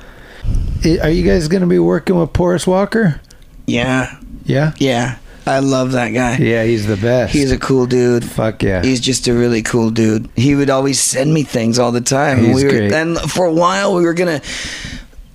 Are 1.02 1.10
you 1.10 1.24
guys 1.24 1.48
going 1.48 1.62
to 1.62 1.68
be 1.68 1.80
working 1.80 2.20
with 2.20 2.32
Porous 2.34 2.68
Walker? 2.68 3.20
Yeah. 3.66 4.20
Yeah? 4.44 4.74
Yeah. 4.78 5.18
I 5.48 5.60
love 5.60 5.92
that 5.92 6.10
guy. 6.10 6.38
Yeah, 6.38 6.64
he's 6.64 6.88
the 6.88 6.98
best. 6.98 7.34
He's 7.34 7.52
a 7.52 7.58
cool 7.58 7.86
dude. 7.86 8.26
Fuck 8.26 8.64
yeah. 8.64 8.82
He's 8.82 9.00
just 9.00 9.28
a 9.28 9.34
really 9.34 9.62
cool 9.62 9.92
dude. 9.92 10.30
He 10.36 10.56
would 10.56 10.70
always 10.72 11.00
send 11.00 11.34
me 11.34 11.44
things 11.44 11.78
all 11.78 11.92
the 11.92 12.02
time. 12.02 12.40
He's 12.40 12.56
we 12.56 12.64
were, 12.64 12.70
great. 12.72 12.92
And 12.92 13.18
for 13.18 13.46
a 13.46 13.54
while, 13.54 13.94
we 13.94 14.04
were 14.04 14.16
gonna 14.16 14.42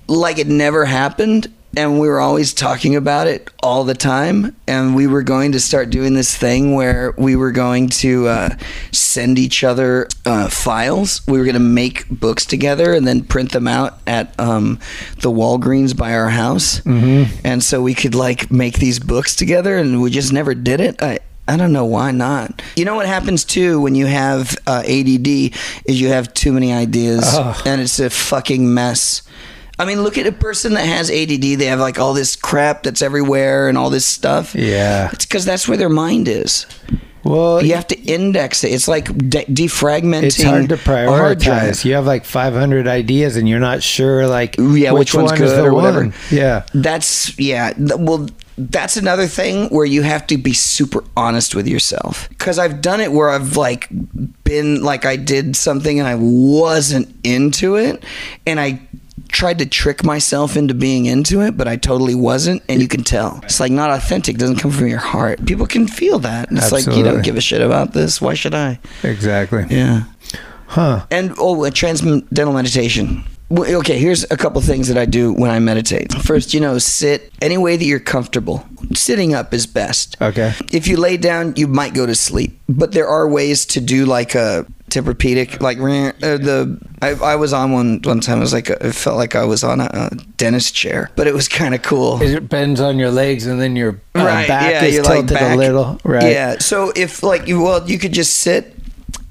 like 0.09 0.39
it 0.39 0.49
never 0.49 0.85
happened, 0.85 1.53
and 1.77 2.01
we 2.01 2.09
were 2.09 2.21
always 2.21 2.53
talking 2.53 2.97
about 2.97 3.27
it 3.27 3.49
all 3.63 3.85
the 3.85 3.95
time. 3.95 4.57
And 4.67 4.95
we 4.95 5.07
were 5.07 5.23
going 5.23 5.53
to 5.53 5.61
start 5.61 5.91
doing 5.91 6.15
this 6.15 6.37
thing 6.37 6.75
where 6.75 7.15
we 7.17 7.37
were 7.37 7.53
going 7.53 7.89
to 7.91 8.29
uh, 8.29 8.57
send 8.93 9.39
each 9.39 9.63
other 9.63 10.09
uh, 10.27 10.49
files. 10.49 11.27
We 11.27 11.39
were 11.39 11.45
gonna 11.45 11.59
make 11.61 12.09
books 12.09 12.45
together 12.45 12.93
and 12.93 13.07
then 13.07 13.23
print 13.23 13.53
them 13.53 13.69
out 13.69 13.99
at 14.07 14.39
um, 14.41 14.79
the 15.21 15.31
Walgreens 15.31 15.97
by 15.97 16.15
our 16.15 16.31
house. 16.31 16.81
Mm-hmm. 16.81 17.41
And 17.45 17.63
so 17.63 17.83
we 17.83 17.95
could 17.95 18.15
like 18.15 18.51
make 18.51 18.79
these 18.79 18.99
books 18.99 19.37
together, 19.37 19.77
and 19.77 20.03
we 20.03 20.11
just 20.11 20.33
never 20.33 20.55
did 20.55 20.81
it. 20.81 21.03
I, 21.03 21.21
I 21.47 21.57
don't 21.57 21.73
know 21.73 21.85
why 21.85 22.13
not. 22.13 22.63
You 22.77 22.85
know 22.85 22.95
what 22.95 23.07
happens 23.07 23.45
too 23.45 23.81
when 23.81 23.95
you 23.95 24.07
have 24.07 24.57
uh, 24.67 24.83
ADD 24.87 25.27
is 25.85 26.01
you 26.01 26.09
have 26.09 26.33
too 26.33 26.53
many 26.53 26.73
ideas 26.73 27.37
and 27.67 27.81
it's 27.81 27.99
a 27.99 28.09
fucking 28.09 28.73
mess. 28.73 29.23
I 29.81 29.85
mean, 29.87 30.03
look 30.03 30.19
at 30.19 30.27
a 30.27 30.33
person 30.33 30.75
that 30.75 30.85
has 30.87 31.11
ADD. 31.11 31.59
They 31.59 31.65
have 31.67 31.81
like 31.81 31.99
all 31.99 32.13
this 32.15 32.37
crap 32.37 32.83
that's 32.83 33.03
everywhere 33.03 33.69
and 33.69 33.79
all 33.79 33.91
this 33.91 34.05
stuff. 34.07 34.55
Yeah. 34.55 35.09
It's 35.13 35.25
because 35.25 35.45
that's 35.45 35.67
where 35.67 35.79
their 35.79 35.89
mind 35.89 36.29
is. 36.29 36.67
Well, 37.25 37.63
You 37.63 37.75
have 37.75 37.87
to 37.89 37.99
index 38.01 38.65
it. 38.65 38.73
It's 38.73 38.89
like 38.89 39.05
de- 39.07 39.45
defragmenting. 39.45 40.23
it's 40.25 40.43
hard 40.43 40.69
to 40.71 40.75
a 40.75 41.07
hard 41.07 41.39
drive. 41.39 41.63
prioritize. 41.75 41.85
You 41.85 41.95
have 41.95 42.07
like 42.07 42.25
500 42.25 42.87
ideas 42.89 43.37
and 43.37 43.49
you're 43.49 43.59
not 43.61 43.83
sure, 43.83 44.27
like, 44.27 44.57
Yeah, 44.59 44.93
which 44.93 45.15
one's 45.15 45.31
one 45.33 45.39
good 45.39 45.49
the 45.57 45.65
or 45.65 45.75
whatever. 45.75 46.01
one. 46.01 46.15
Yeah. 46.31 46.65
That's 46.75 47.39
yeah. 47.39 47.73
Well, 47.77 48.29
that's 48.57 48.97
another 48.97 49.27
thing 49.27 49.69
where 49.69 49.87
you 49.87 50.03
have 50.03 50.27
to 50.29 50.37
be 50.39 50.53
super 50.55 51.05
honest 51.17 51.55
with 51.55 51.67
yourself. 51.69 52.29
Because 52.31 52.59
I've 52.59 52.81
done 52.83 53.01
it 53.01 53.13
where 53.13 53.31
I've 53.31 53.57
like 53.57 53.89
been 54.45 54.83
like 54.83 55.05
I 55.07 55.17
did 55.17 55.57
something 55.57 55.99
and 55.99 56.07
I 56.09 56.17
wasn't 56.17 57.15
into 57.25 57.77
it, 57.77 58.03
and 58.47 58.59
I 58.61 58.81
tried 59.31 59.59
to 59.59 59.67
trick 59.67 60.05
myself 60.05 60.57
into 60.57 60.75
being 60.75 61.07
into 61.07 61.41
it, 61.41 61.57
but 61.57 61.69
I 61.69 61.77
totally 61.77 62.15
wasn't, 62.15 62.63
and 62.69 62.81
you 62.81 62.89
can 62.89 63.05
tell. 63.05 63.41
It's 63.45 63.61
like 63.61 63.73
not 63.73 63.91
authentic. 63.91 64.37
Doesn't 64.39 64.57
come 64.57 64.71
from 64.71 64.89
your 64.89 64.99
heart. 64.99 65.45
People 65.47 65.67
can 65.67 65.87
feel 65.87 66.19
that. 66.21 66.49
And 66.49 66.59
it's 66.59 66.73
like 66.73 66.87
you 66.87 67.03
don't 67.03 67.23
give 67.23 67.37
a 67.37 67.41
shit 67.41 67.61
about 67.61 67.93
this. 67.93 68.21
Why 68.21 68.35
should 68.35 68.55
I? 68.55 68.79
Exactly. 69.03 69.67
Yeah. 69.71 70.05
Huh. 70.67 71.07
And 71.11 71.35
oh, 71.39 71.65
a 71.65 71.71
transcendental 71.71 72.53
meditation. 72.53 73.25
Okay, 73.53 73.99
here's 73.99 74.25
a 74.31 74.37
couple 74.37 74.61
things 74.61 74.89
that 74.89 74.97
I 74.97 75.07
do 75.07 75.33
when 75.33 75.51
I 75.51 75.59
meditate. 75.59 76.13
First, 76.13 76.55
you 76.55 76.61
know, 76.61 76.79
sit 76.79 77.33
any 77.43 77.59
way 77.59 77.77
that 77.77 77.85
you're 77.85 77.99
comfortable. 77.99 78.65
Sitting 78.95 79.35
up 79.35 79.53
is 79.53 79.67
best. 79.67 80.17
Okay. 80.21 80.55
If 80.73 80.87
you 80.87 80.97
lay 80.97 81.17
down, 81.17 81.55
you 81.57 81.67
might 81.67 81.93
go 81.93 82.07
to 82.07 82.15
sleep. 82.15 82.61
But 82.69 82.93
there 82.93 83.09
are 83.09 83.29
ways 83.29 83.67
to 83.67 83.81
do 83.81 84.07
like 84.07 84.37
a 84.37 84.67
Tempur-Pedic, 84.91 85.61
like 85.61 85.79
uh, 85.79 86.37
the. 86.37 86.79
I, 87.01 87.11
I 87.11 87.37
was 87.37 87.53
on 87.53 87.73
one 87.73 88.01
one 88.03 88.21
time. 88.21 88.39
It 88.39 88.41
was 88.41 88.53
like 88.53 88.71
a, 88.71 88.89
it 88.89 88.95
felt 88.95 89.17
like 89.17 89.35
I 89.35 89.45
was 89.45 89.63
on 89.65 89.81
a, 89.81 89.89
a 89.93 90.11
dentist 90.37 90.75
chair, 90.75 91.11
but 91.17 91.27
it 91.27 91.35
was 91.35 91.49
kind 91.49 91.75
of 91.75 91.83
cool. 91.83 92.21
It 92.21 92.49
bends 92.49 92.81
on 92.81 92.99
your 92.99 93.11
legs 93.11 93.47
and 93.47 93.61
then 93.61 93.77
your 93.77 94.01
uh, 94.15 94.25
back 94.47 94.83
is 94.83 94.95
you're 94.95 95.05
tilted 95.05 95.37
a 95.41 95.57
little. 95.57 96.01
Right. 96.05 96.33
Yeah. 96.33 96.59
So 96.59 96.93
if 96.95 97.23
like 97.23 97.47
you 97.47 97.63
well, 97.63 97.89
you 97.89 97.99
could 97.99 98.13
just 98.13 98.39
sit 98.39 98.75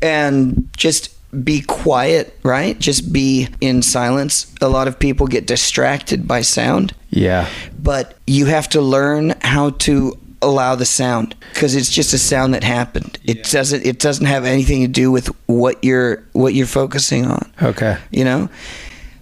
and 0.01 0.69
just 0.75 1.13
be 1.43 1.61
quiet, 1.61 2.37
right? 2.43 2.77
Just 2.79 3.13
be 3.13 3.47
in 3.61 3.81
silence. 3.81 4.51
A 4.61 4.67
lot 4.69 4.87
of 4.87 4.97
people 4.97 5.27
get 5.27 5.45
distracted 5.45 6.27
by 6.27 6.41
sound, 6.41 6.93
Yeah. 7.11 7.47
but 7.81 8.15
you 8.25 8.45
have 8.47 8.67
to 8.69 8.81
learn 8.81 9.35
how 9.41 9.71
to 9.71 10.17
allow 10.41 10.73
the 10.75 10.85
sound 10.85 11.35
because 11.53 11.75
it's 11.75 11.89
just 11.91 12.13
a 12.13 12.17
sound 12.17 12.53
that 12.53 12.63
happened. 12.63 13.19
It 13.25 13.43
doesn't 13.43 13.85
it 13.85 13.99
doesn't 13.99 14.25
have 14.25 14.45
anything 14.45 14.81
to 14.81 14.87
do 14.87 15.11
with 15.11 15.27
what 15.47 15.83
you're 15.83 16.23
what 16.31 16.53
you're 16.53 16.65
focusing 16.65 17.25
on 17.25 17.51
Okay. 17.61 17.97
you 18.09 18.23
know 18.23 18.47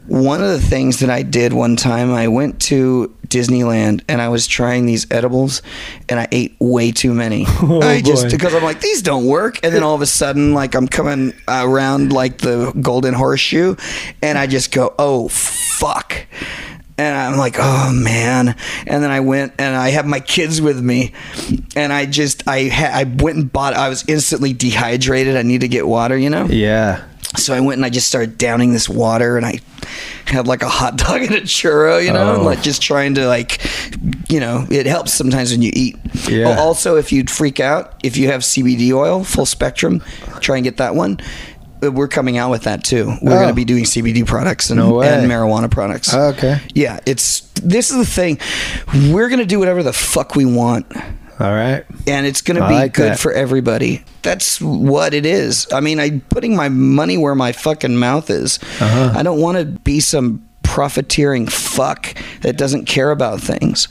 one 0.05 0.41
of 0.43 0.49
the 0.49 0.61
things 0.61 0.99
that 0.99 1.09
i 1.09 1.21
did 1.23 1.51
one 1.53 1.75
time 1.75 2.13
i 2.13 2.27
went 2.29 2.61
to 2.61 3.13
disneyland 3.29 4.01
and 4.07 4.21
i 4.21 4.29
was 4.29 4.47
trying 4.47 4.85
these 4.85 5.09
edibles 5.11 5.61
and 6.09 6.19
i 6.19 6.27
ate 6.31 6.55
way 6.59 6.91
too 6.91 7.13
many 7.13 7.45
oh, 7.61 7.81
i 7.81 8.01
just 8.01 8.25
boy. 8.25 8.31
because 8.31 8.53
i'm 8.53 8.63
like 8.63 8.81
these 8.81 9.01
don't 9.01 9.25
work 9.25 9.59
and 9.63 9.73
then 9.73 9.83
all 9.83 9.95
of 9.95 10.01
a 10.01 10.05
sudden 10.05 10.53
like 10.53 10.75
i'm 10.75 10.87
coming 10.87 11.33
around 11.47 12.11
like 12.11 12.39
the 12.39 12.71
golden 12.81 13.13
horseshoe 13.13 13.75
and 14.21 14.37
i 14.37 14.47
just 14.47 14.71
go 14.71 14.93
oh 14.97 15.27
fuck 15.27 16.27
and 16.97 17.15
I'm 17.15 17.37
like, 17.37 17.57
oh 17.59 17.91
man. 17.93 18.55
And 18.87 19.03
then 19.03 19.11
I 19.11 19.19
went 19.19 19.53
and 19.59 19.75
I 19.75 19.89
have 19.89 20.05
my 20.05 20.19
kids 20.19 20.61
with 20.61 20.81
me, 20.81 21.13
and 21.75 21.93
I 21.93 22.05
just 22.05 22.47
I 22.47 22.69
ha- 22.69 22.91
I 22.91 23.03
went 23.03 23.37
and 23.37 23.51
bought. 23.51 23.73
I 23.75 23.89
was 23.89 24.03
instantly 24.07 24.53
dehydrated. 24.53 25.37
I 25.37 25.43
need 25.43 25.61
to 25.61 25.67
get 25.67 25.87
water, 25.87 26.17
you 26.17 26.29
know. 26.29 26.45
Yeah. 26.45 27.05
So 27.35 27.53
I 27.53 27.59
went 27.59 27.77
and 27.77 27.85
I 27.85 27.89
just 27.89 28.07
started 28.07 28.37
downing 28.37 28.73
this 28.73 28.89
water 28.89 29.37
and 29.37 29.45
I 29.45 29.59
had 30.25 30.47
like 30.47 30.61
a 30.61 30.69
hot 30.69 30.97
dog 30.97 31.21
and 31.21 31.31
a 31.35 31.41
churro, 31.41 32.03
you 32.03 32.11
know, 32.13 32.31
Oh. 32.31 32.35
and 32.35 32.43
like 32.43 32.61
just 32.61 32.81
trying 32.81 33.15
to 33.15 33.27
like, 33.27 33.61
you 34.29 34.39
know, 34.39 34.65
it 34.69 34.85
helps 34.85 35.13
sometimes 35.13 35.51
when 35.51 35.61
you 35.61 35.71
eat. 35.73 35.95
Yeah. 36.29 36.55
Oh, 36.57 36.61
also, 36.61 36.95
if 36.97 37.11
you'd 37.11 37.29
freak 37.29 37.59
out, 37.59 37.93
if 38.03 38.17
you 38.17 38.27
have 38.31 38.41
CBD 38.41 38.91
oil, 38.93 39.23
full 39.23 39.45
spectrum, 39.45 40.01
try 40.41 40.57
and 40.57 40.63
get 40.63 40.77
that 40.77 40.95
one. 40.95 41.19
Uh, 41.83 41.91
We're 41.91 42.07
coming 42.07 42.37
out 42.37 42.49
with 42.49 42.63
that 42.63 42.83
too. 42.83 43.05
We're 43.21 43.33
Oh. 43.33 43.35
going 43.35 43.49
to 43.49 43.53
be 43.53 43.65
doing 43.65 43.83
CBD 43.85 44.25
products 44.25 44.69
and, 44.71 44.79
No 44.79 45.01
and 45.03 45.29
marijuana 45.29 45.69
products. 45.69 46.11
Oh, 46.13 46.29
okay. 46.29 46.59
Yeah, 46.73 46.99
it's 47.05 47.41
this 47.61 47.91
is 47.91 47.97
the 47.97 48.05
thing. 48.05 48.39
We're 49.13 49.29
going 49.29 49.39
to 49.39 49.45
do 49.45 49.59
whatever 49.59 49.83
the 49.83 49.93
fuck 49.93 50.35
we 50.35 50.45
want 50.45 50.85
All 51.39 51.51
right. 51.51 51.85
and 52.07 52.25
it's 52.25 52.41
going 52.41 52.59
to 52.59 52.67
be 52.67 52.73
like 52.73 52.93
good 52.93 53.13
that. 53.13 53.19
for 53.19 53.31
everybody. 53.31 54.03
That's 54.23 54.59
what 54.59 55.13
it 55.13 55.25
is. 55.25 55.67
I 55.71 55.81
mean, 55.81 55.99
I'm 55.99 56.21
putting 56.21 56.55
my 56.55 56.69
money 56.69 57.17
where 57.17 57.35
my 57.35 57.51
fucking 57.51 57.95
mouth 57.95 58.29
is. 58.29 58.59
Uh-huh. 58.81 59.13
I 59.15 59.23
don't 59.23 59.39
want 59.39 59.57
to 59.57 59.65
be 59.65 59.99
some 59.99 60.47
profiteering 60.63 61.47
fuck 61.47 62.15
that 62.41 62.57
doesn't 62.57 62.85
care 62.85 63.11
about 63.11 63.39
things. 63.39 63.87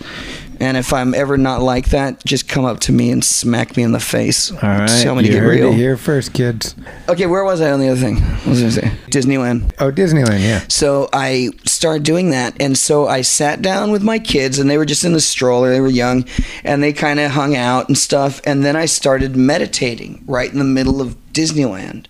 And 0.60 0.76
if 0.76 0.92
I'm 0.92 1.14
ever 1.14 1.36
not 1.36 1.60
like 1.60 1.90
that, 1.90 2.24
just 2.24 2.48
come 2.48 2.64
up 2.64 2.80
to 2.80 2.92
me 2.92 3.10
and 3.10 3.24
smack 3.24 3.76
me 3.76 3.82
in 3.82 3.92
the 3.92 4.00
face. 4.00 4.50
All 4.50 4.58
right. 4.60 5.02
Tell 5.02 5.14
me 5.14 5.22
to 5.22 5.28
you 5.28 5.34
get 5.34 5.42
heard 5.42 5.56
real. 5.56 5.72
it 5.72 5.74
here 5.74 5.96
first, 5.96 6.32
kids. 6.32 6.74
Okay, 7.08 7.26
where 7.26 7.44
was 7.44 7.60
I 7.60 7.70
on 7.70 7.80
the 7.80 7.88
other 7.88 8.00
thing? 8.00 8.16
What 8.16 8.46
was 8.46 8.62
I 8.62 8.68
say? 8.68 8.92
Disneyland. 9.06 9.72
Oh, 9.78 9.90
Disneyland. 9.90 10.40
Yeah. 10.40 10.64
So 10.68 11.08
I 11.12 11.50
started 11.64 12.02
doing 12.02 12.30
that. 12.30 12.60
And 12.60 12.76
so 12.76 13.06
I 13.06 13.22
sat 13.22 13.62
down 13.62 13.90
with 13.90 14.02
my 14.02 14.18
kids, 14.18 14.58
and 14.58 14.68
they 14.70 14.78
were 14.78 14.86
just 14.86 15.04
in 15.04 15.12
the 15.12 15.20
stroller. 15.20 15.70
They 15.70 15.80
were 15.80 15.88
young, 15.88 16.24
and 16.64 16.82
they 16.82 16.92
kind 16.92 17.20
of 17.20 17.32
hung 17.32 17.54
out 17.56 17.88
and 17.88 17.98
stuff. 17.98 18.40
And 18.44 18.64
then 18.64 18.76
I 18.76 18.86
started 18.86 19.36
meditating 19.36 20.24
right 20.26 20.50
in 20.50 20.58
the 20.58 20.64
middle 20.64 21.00
of 21.00 21.16
Disneyland. 21.32 22.06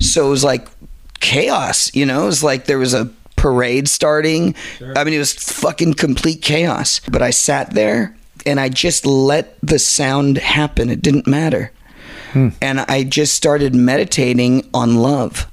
So 0.00 0.26
it 0.26 0.30
was 0.30 0.44
like 0.44 0.68
chaos, 1.20 1.94
you 1.94 2.06
know? 2.06 2.22
It 2.24 2.26
was 2.26 2.44
like 2.44 2.66
there 2.66 2.78
was 2.78 2.94
a 2.94 3.10
parade 3.36 3.88
starting. 3.88 4.54
I 4.96 5.04
mean, 5.04 5.14
it 5.14 5.18
was 5.18 5.32
fucking 5.34 5.94
complete 5.94 6.42
chaos. 6.42 7.00
But 7.10 7.22
I 7.22 7.30
sat 7.30 7.74
there 7.74 8.16
and 8.46 8.60
I 8.60 8.68
just 8.68 9.06
let 9.06 9.56
the 9.62 9.78
sound 9.78 10.38
happen. 10.38 10.90
It 10.90 11.02
didn't 11.02 11.26
matter. 11.26 11.70
And 12.60 12.80
I 12.80 13.04
just 13.04 13.34
started 13.34 13.74
meditating 13.76 14.68
on 14.74 14.96
love. 14.96 15.46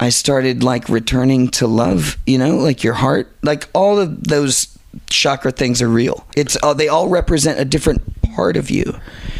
I 0.00 0.08
started 0.08 0.64
like 0.64 0.88
returning 0.88 1.48
to 1.52 1.68
love, 1.68 2.18
you 2.26 2.38
know, 2.38 2.56
like 2.56 2.82
your 2.82 2.94
heart, 2.94 3.32
like 3.42 3.68
all 3.72 4.00
of 4.00 4.24
those 4.24 4.76
chakra 5.08 5.52
things 5.52 5.80
are 5.80 5.88
real. 5.88 6.26
It's 6.36 6.56
uh, 6.62 6.74
they 6.74 6.88
all 6.88 7.08
represent 7.08 7.60
a 7.60 7.64
different 7.64 8.02
part 8.34 8.56
of 8.56 8.70
you. 8.70 8.84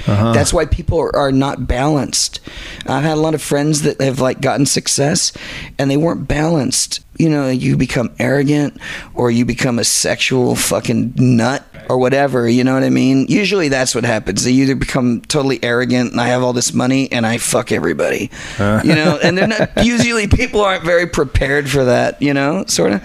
Uh-huh. 0.07 0.33
That's 0.33 0.53
why 0.53 0.67
people 0.67 1.11
are, 1.15 1.33
not 1.35 1.67
balanced. 1.67 2.41
I've 2.87 3.03
had 3.03 3.17
a 3.17 3.21
lot 3.21 3.35
of 3.35 3.43
friends 3.43 3.83
that 3.83 4.01
have 4.01 4.21
like 4.21 4.41
gotten 4.41 4.67
success 4.67 5.33
and 5.79 5.91
they 5.91 5.97
weren't 5.97 6.29
balanced. 6.29 7.03
You 7.19 7.31
know, 7.31 7.49
you 7.49 7.77
become 7.77 8.15
arrogant 8.19 8.79
or 9.15 9.31
you 9.31 9.45
become 9.45 9.79
a 9.79 9.85
sexual 9.85 10.55
fucking 10.55 11.15
nut 11.17 11.65
or 11.89 11.99
whatever. 11.99 12.49
You 12.49 12.63
know 12.63 12.75
what 12.75 12.85
I 12.85 12.91
mean? 12.91 13.27
Usually 13.29 13.69
that's 13.69 13.95
what 13.95 14.05
happens. 14.05 14.45
They 14.45 14.53
either 14.53 14.75
become 14.75 15.23
totally 15.23 15.63
arrogant 15.65 16.13
and 16.13 16.21
I 16.21 16.29
have 16.29 16.43
all 16.43 16.53
this 16.53 16.75
money 16.75 17.11
and 17.11 17.27
I 17.27 17.39
fuck 17.39 17.73
everybody. 17.73 18.31
Uh. 18.59 18.83
You 18.85 18.95
know, 18.95 19.19
and 19.23 19.39
they're 19.39 19.49
not, 19.49 19.71
usually 19.85 20.29
people 20.29 20.61
aren't 20.61 20.85
very 20.85 21.07
prepared 21.07 21.71
for 21.71 21.85
that, 21.85 22.21
you 22.21 22.35
know, 22.35 22.65
sort 22.67 22.93
of. 22.93 23.03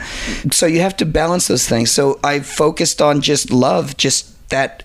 So 0.52 0.66
you 0.66 0.82
have 0.82 0.98
to 0.98 1.06
balance 1.06 1.48
those 1.48 1.68
things. 1.68 1.90
So 1.90 2.20
I 2.24 2.42
focused 2.42 3.02
on 3.02 3.22
just 3.22 3.52
love, 3.52 3.96
just 3.98 4.50
that 4.50 4.84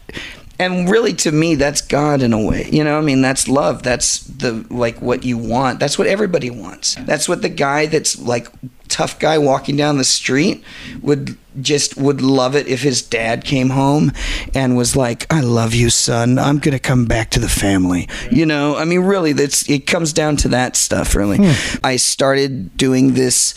and 0.58 0.88
really 0.88 1.12
to 1.12 1.32
me 1.32 1.54
that's 1.54 1.80
god 1.80 2.22
in 2.22 2.32
a 2.32 2.40
way. 2.42 2.68
You 2.70 2.84
know 2.84 2.98
i 2.98 3.00
mean 3.00 3.22
that's 3.22 3.48
love. 3.48 3.82
That's 3.82 4.20
the 4.20 4.64
like 4.70 5.00
what 5.00 5.24
you 5.24 5.38
want. 5.38 5.80
That's 5.80 5.98
what 5.98 6.06
everybody 6.06 6.50
wants. 6.50 6.96
That's 7.00 7.28
what 7.28 7.42
the 7.42 7.48
guy 7.48 7.86
that's 7.86 8.18
like 8.18 8.48
tough 8.88 9.18
guy 9.18 9.38
walking 9.38 9.76
down 9.76 9.96
the 9.96 10.04
street 10.04 10.62
would 11.02 11.36
just 11.60 11.96
would 11.96 12.20
love 12.20 12.54
it 12.54 12.66
if 12.66 12.82
his 12.82 13.00
dad 13.00 13.44
came 13.44 13.70
home 13.70 14.12
and 14.54 14.76
was 14.76 14.94
like 14.96 15.32
i 15.32 15.40
love 15.40 15.72
you 15.74 15.88
son. 15.90 16.38
I'm 16.38 16.58
gonna 16.58 16.78
come 16.78 17.06
back 17.06 17.30
to 17.30 17.40
the 17.40 17.48
family. 17.48 18.08
You 18.30 18.46
know 18.46 18.76
i 18.76 18.84
mean 18.84 19.00
really 19.00 19.32
that's 19.32 19.68
it 19.68 19.86
comes 19.86 20.12
down 20.12 20.36
to 20.38 20.48
that 20.48 20.76
stuff 20.76 21.14
really. 21.14 21.38
Hmm. 21.38 21.78
I 21.84 21.96
started 21.96 22.76
doing 22.76 23.14
this 23.14 23.54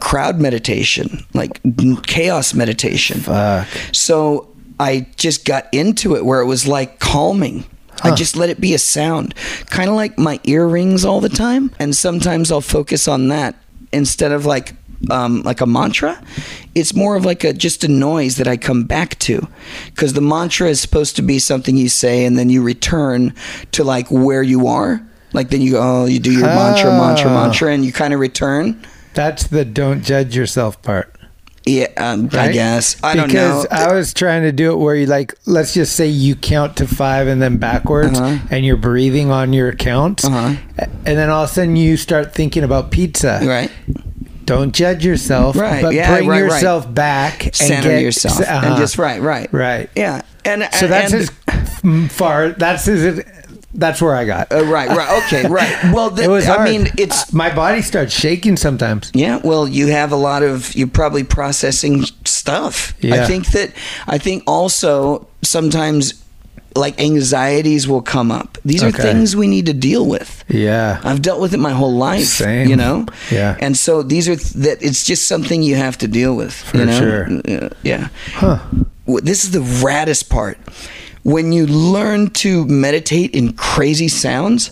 crowd 0.00 0.40
meditation 0.40 1.24
like 1.34 1.60
chaos 2.06 2.54
meditation. 2.54 3.20
Fuck. 3.20 3.66
so 3.92 4.48
I 4.80 5.06
just 5.16 5.44
got 5.44 5.66
into 5.72 6.16
it 6.16 6.24
where 6.24 6.40
it 6.40 6.46
was 6.46 6.66
like 6.68 6.98
calming. 7.00 7.64
I 8.04 8.14
just 8.14 8.36
let 8.36 8.48
it 8.48 8.60
be 8.60 8.74
a 8.74 8.78
sound, 8.78 9.34
kind 9.66 9.90
of 9.90 9.96
like 9.96 10.16
my 10.16 10.38
earrings 10.44 11.04
all 11.04 11.20
the 11.20 11.28
time. 11.28 11.72
And 11.80 11.96
sometimes 11.96 12.52
I'll 12.52 12.60
focus 12.60 13.08
on 13.08 13.26
that 13.28 13.56
instead 13.92 14.30
of 14.30 14.46
like 14.46 14.74
um, 15.10 15.42
like 15.42 15.60
a 15.60 15.66
mantra. 15.66 16.22
It's 16.76 16.94
more 16.94 17.16
of 17.16 17.24
like 17.24 17.42
a 17.42 17.52
just 17.52 17.82
a 17.82 17.88
noise 17.88 18.36
that 18.36 18.46
I 18.46 18.56
come 18.56 18.84
back 18.84 19.18
to, 19.20 19.48
because 19.86 20.12
the 20.12 20.20
mantra 20.20 20.68
is 20.68 20.80
supposed 20.80 21.16
to 21.16 21.22
be 21.22 21.40
something 21.40 21.76
you 21.76 21.88
say 21.88 22.24
and 22.24 22.38
then 22.38 22.50
you 22.50 22.62
return 22.62 23.34
to 23.72 23.82
like 23.82 24.08
where 24.12 24.44
you 24.44 24.68
are. 24.68 25.04
Like 25.32 25.50
then 25.50 25.60
you 25.60 25.72
go, 25.72 25.80
oh, 25.82 26.04
you 26.06 26.20
do 26.20 26.32
your 26.32 26.46
mantra, 26.46 26.92
mantra, 26.92 27.30
Oh. 27.30 27.34
mantra, 27.34 27.72
and 27.74 27.84
you 27.84 27.92
kind 27.92 28.14
of 28.14 28.20
return. 28.20 28.80
That's 29.14 29.48
the 29.48 29.64
don't 29.64 30.02
judge 30.04 30.36
yourself 30.36 30.80
part. 30.82 31.14
Yeah, 31.68 31.86
um, 31.96 32.28
I 32.32 32.50
guess 32.52 32.96
I 33.02 33.14
don't 33.14 33.26
because 33.26 33.64
know. 33.64 33.68
I 33.76 33.92
was 33.92 34.14
trying 34.14 34.42
to 34.42 34.52
do 34.52 34.72
it 34.72 34.76
where 34.76 34.94
you 34.94 35.06
like, 35.06 35.34
let's 35.46 35.74
just 35.74 35.94
say 35.96 36.06
you 36.06 36.34
count 36.34 36.76
to 36.78 36.86
five 36.86 37.26
and 37.26 37.42
then 37.42 37.58
backwards, 37.58 38.18
Uh-huh. 38.18 38.38
and 38.50 38.64
you're 38.64 38.76
breathing 38.76 39.30
on 39.30 39.52
your 39.52 39.72
counts, 39.72 40.24
Uh-huh. 40.24 40.54
and 40.78 41.18
then 41.18 41.28
all 41.28 41.44
of 41.44 41.50
a 41.50 41.52
sudden 41.52 41.76
you 41.76 41.96
start 41.96 42.34
thinking 42.34 42.64
about 42.64 42.90
pizza. 42.90 43.40
right. 43.44 43.70
Don't 44.46 44.72
judge 44.72 45.04
yourself, 45.04 45.56
Right, 45.56 45.82
But 45.82 45.92
yeah, 45.92 46.16
bring 46.16 46.26
right, 46.26 46.40
right. 46.42 46.50
yourself 46.52 46.92
back 46.94 47.44
and 47.44 47.54
center 47.54 47.90
get- 47.90 48.00
yourself 48.02 48.40
uh-huh. 48.40 48.66
and 48.66 48.76
just 48.78 48.96
right, 48.96 49.20
right, 49.20 49.52
Right. 49.52 49.90
Yeah, 49.94 50.22
and 50.46 50.66
So 50.72 50.86
that's 50.86 51.12
and, 51.12 51.28
as 52.06 52.12
far. 52.12 52.48
That's 52.50 52.88
as. 52.88 53.20
That's 53.74 54.00
where 54.00 54.14
I 54.14 54.24
got. 54.24 54.50
uh, 54.50 54.64
right, 54.64 54.88
right, 54.88 55.22
okay, 55.24 55.46
right. 55.46 55.76
Well, 55.92 56.10
the, 56.10 56.22
it 56.24 56.28
was. 56.28 56.48
I 56.48 56.64
mean, 56.64 56.88
it's 56.96 57.22
Uh, 57.22 57.36
my 57.36 57.54
body 57.54 57.82
starts 57.82 58.12
shaking 58.14 58.56
sometimes. 58.56 59.10
yeah. 59.14 59.40
Well, 59.44 59.68
you 59.68 59.88
have 59.88 60.10
a 60.12 60.16
lot 60.16 60.42
of 60.42 60.74
you're 60.74 60.88
probably 60.88 61.22
processing 61.24 62.04
stuff. 62.24 62.94
Yeah. 63.00 63.22
I 63.22 63.26
think 63.26 63.48
that 63.48 63.72
I 64.06 64.18
think 64.18 64.42
also 64.46 65.26
sometimes 65.42 66.14
like 66.76 67.00
anxieties 67.00 67.88
will 67.88 68.02
come 68.02 68.30
up. 68.30 68.56
These 68.64 68.82
are 68.82 68.92
things 68.92 69.34
we 69.36 69.46
need 69.48 69.66
to 69.66 69.74
deal 69.74 70.06
with. 70.06 70.44
Yeah. 70.48 71.00
I've 71.04 71.20
dealt 71.22 71.40
with 71.40 71.52
it 71.52 71.58
my 71.58 71.72
whole 71.72 71.94
life. 71.94 72.24
Same. 72.24 72.68
You 72.68 72.76
know. 72.76 73.06
Yeah. 73.30 73.56
And 73.60 73.76
so 73.76 74.02
these 74.02 74.28
are 74.28 74.36
th- 74.36 74.52
that. 74.64 74.82
It's 74.82 75.04
just 75.04 75.26
something 75.26 75.62
you 75.62 75.76
have 75.76 75.98
to 75.98 76.08
deal 76.08 76.34
with. 76.36 76.52
For 76.54 76.78
you 76.78 76.86
know? 76.86 76.98
sure. 76.98 77.28
Yeah. 77.46 77.68
yeah. 77.82 78.08
Huh. 78.34 78.58
this 79.06 79.44
is 79.44 79.50
the 79.50 79.60
raddest 79.84 80.28
part. 80.30 80.58
When 81.28 81.52
you 81.52 81.66
learn 81.66 82.30
to 82.30 82.64
meditate 82.64 83.34
in 83.34 83.52
crazy 83.52 84.08
sounds, 84.08 84.70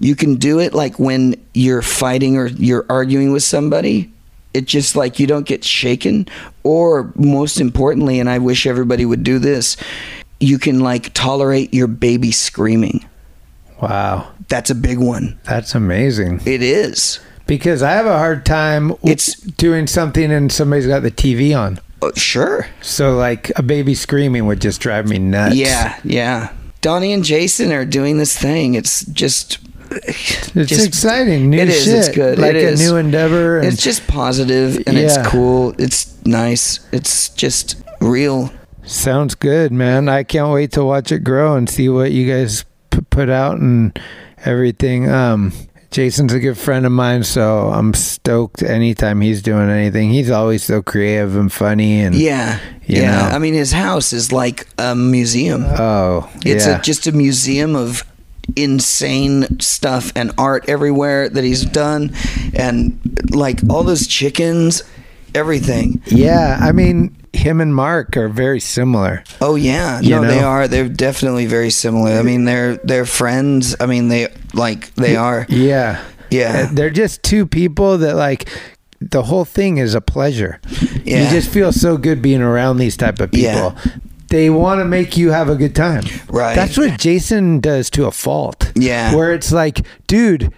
you 0.00 0.16
can 0.16 0.36
do 0.36 0.58
it 0.58 0.72
like 0.72 0.98
when 0.98 1.34
you're 1.52 1.82
fighting 1.82 2.38
or 2.38 2.46
you're 2.46 2.86
arguing 2.88 3.30
with 3.30 3.42
somebody. 3.42 4.10
It 4.54 4.64
just 4.64 4.96
like 4.96 5.20
you 5.20 5.26
don't 5.26 5.46
get 5.46 5.64
shaken. 5.64 6.28
Or 6.62 7.12
most 7.14 7.60
importantly, 7.60 8.18
and 8.20 8.30
I 8.30 8.38
wish 8.38 8.66
everybody 8.66 9.04
would 9.04 9.22
do 9.22 9.38
this, 9.38 9.76
you 10.40 10.58
can 10.58 10.80
like 10.80 11.12
tolerate 11.12 11.74
your 11.74 11.88
baby 11.88 12.32
screaming. 12.32 13.04
Wow. 13.82 14.32
That's 14.48 14.70
a 14.70 14.74
big 14.74 14.96
one. 14.98 15.38
That's 15.44 15.74
amazing. 15.74 16.40
It 16.46 16.62
is. 16.62 17.20
Because 17.46 17.82
I 17.82 17.90
have 17.92 18.06
a 18.06 18.16
hard 18.16 18.46
time 18.46 18.92
It's- 19.02 19.34
doing 19.34 19.86
something 19.86 20.32
and 20.32 20.50
somebody's 20.50 20.86
got 20.86 21.02
the 21.02 21.10
TV 21.10 21.54
on. 21.54 21.80
Uh, 22.02 22.10
sure. 22.14 22.66
So 22.82 23.16
like 23.16 23.50
a 23.56 23.62
baby 23.62 23.94
screaming 23.94 24.46
would 24.46 24.60
just 24.60 24.80
drive 24.80 25.08
me 25.08 25.18
nuts. 25.18 25.54
Yeah, 25.56 25.98
yeah. 26.04 26.52
Donnie 26.82 27.12
and 27.12 27.24
Jason 27.24 27.72
are 27.72 27.84
doing 27.84 28.18
this 28.18 28.36
thing. 28.36 28.74
It's 28.74 29.04
just 29.06 29.58
It's 29.90 30.52
just- 30.68 30.86
exciting. 30.86 31.50
New 31.50 31.58
it 31.58 31.68
is. 31.68 31.84
shit. 31.84 31.94
It's 31.94 32.08
good. 32.10 32.38
Like 32.38 32.54
It 32.54 32.64
a 32.64 32.68
is. 32.70 32.80
new 32.80 32.96
endeavor. 32.96 33.58
And 33.58 33.68
It's 33.68 33.82
just 33.82 34.06
positive 34.06 34.76
and 34.86 34.96
Yeah. 34.96 35.04
it's 35.04 35.28
cool. 35.28 35.74
It's 35.78 36.14
nice. 36.24 36.80
It's 36.92 37.28
just 37.30 37.76
real. 38.00 38.52
sounds 38.84 39.34
good, 39.34 39.72
man. 39.72 40.08
I 40.08 40.22
can't 40.22 40.52
wait 40.52 40.70
to 40.72 40.84
watch 40.84 41.10
it 41.10 41.24
grow 41.24 41.56
and 41.56 41.68
see 41.68 41.88
what 41.88 42.12
you 42.12 42.30
guys 42.30 42.64
p- 42.92 43.00
put 43.10 43.28
out 43.28 43.58
and 43.58 43.98
everything. 44.44 45.10
Um, 45.10 45.52
Jason's 45.96 46.34
a 46.34 46.40
good 46.40 46.58
friend 46.58 46.84
of 46.84 46.92
mine, 46.92 47.24
so 47.24 47.68
I'm 47.68 47.94
stoked 47.94 48.62
anytime 48.62 49.22
he's 49.22 49.40
doing 49.40 49.70
anything. 49.70 50.10
He's 50.10 50.30
always 50.30 50.62
so 50.62 50.82
creative 50.82 51.36
and 51.36 51.50
funny 51.50 52.02
and 52.02 52.14
Yeah. 52.14 52.58
Yeah. 52.84 53.12
know. 53.12 53.34
I 53.34 53.38
mean, 53.38 53.54
his 53.54 53.72
house 53.72 54.12
is 54.12 54.30
like 54.30 54.66
a 54.76 54.94
museum. 54.94 55.64
oh, 55.64 56.28
It's 56.44 56.66
yeah. 56.66 56.80
a, 56.80 56.82
just 56.82 57.06
a 57.06 57.12
museum 57.12 57.74
of 57.74 58.04
insane 58.56 59.58
stuff 59.58 60.12
and 60.14 60.32
art 60.36 60.68
everywhere 60.68 61.30
that 61.30 61.44
he's 61.44 61.64
done. 61.64 62.14
And 62.52 63.00
like 63.34 63.60
all 63.70 63.82
those 63.82 64.06
chickens, 64.06 64.82
everything. 65.34 66.02
yeah. 66.04 66.58
I 66.60 66.72
mean, 66.72 67.16
him 67.36 67.60
and 67.60 67.74
Mark 67.74 68.16
are 68.16 68.28
very 68.28 68.60
similar. 68.60 69.22
Oh 69.40 69.54
yeah, 69.54 70.00
You 70.00 70.10
no, 70.10 70.26
they 70.26 70.40
are. 70.40 70.66
They're 70.68 70.88
definitely 70.88 71.46
very 71.46 71.70
similar. 71.70 72.12
I 72.12 72.22
mean, 72.22 72.44
they're 72.44 72.76
they're 72.78 73.06
friends. 73.06 73.76
I 73.78 73.86
mean, 73.86 74.08
they 74.08 74.28
like 74.54 74.92
they 74.94 75.16
are. 75.16 75.46
Yeah. 75.48 76.02
Yeah. 76.30 76.66
Uh, 76.68 76.74
They're 76.74 76.90
just 76.90 77.22
two 77.22 77.46
people 77.46 77.98
that 77.98 78.16
like 78.16 78.48
the 79.00 79.22
whole 79.22 79.44
thing 79.44 79.78
is 79.78 79.94
a 79.94 80.00
pleasure. 80.00 80.60
Yeah. 81.04 81.22
You 81.24 81.30
just 81.30 81.48
feel 81.50 81.72
so 81.72 81.96
good 81.96 82.20
being 82.20 82.40
around 82.42 82.78
these 82.78 82.96
type 82.96 83.20
of 83.20 83.30
people. 83.30 83.74
Yeah. 83.76 83.84
They 84.28 84.50
want 84.50 84.80
to 84.80 84.84
make 84.84 85.16
you 85.16 85.30
have 85.30 85.48
a 85.48 85.54
good 85.54 85.76
time. 85.76 86.02
Right. 86.28 86.56
That's 86.56 86.76
what 86.76 86.98
Jason 86.98 87.60
does 87.60 87.90
to 87.90 88.06
a 88.06 88.10
fault. 88.10 88.72
Yeah. 88.74 89.14
Where 89.14 89.32
it's 89.32 89.52
like, 89.52 89.86
dude, 90.08 90.52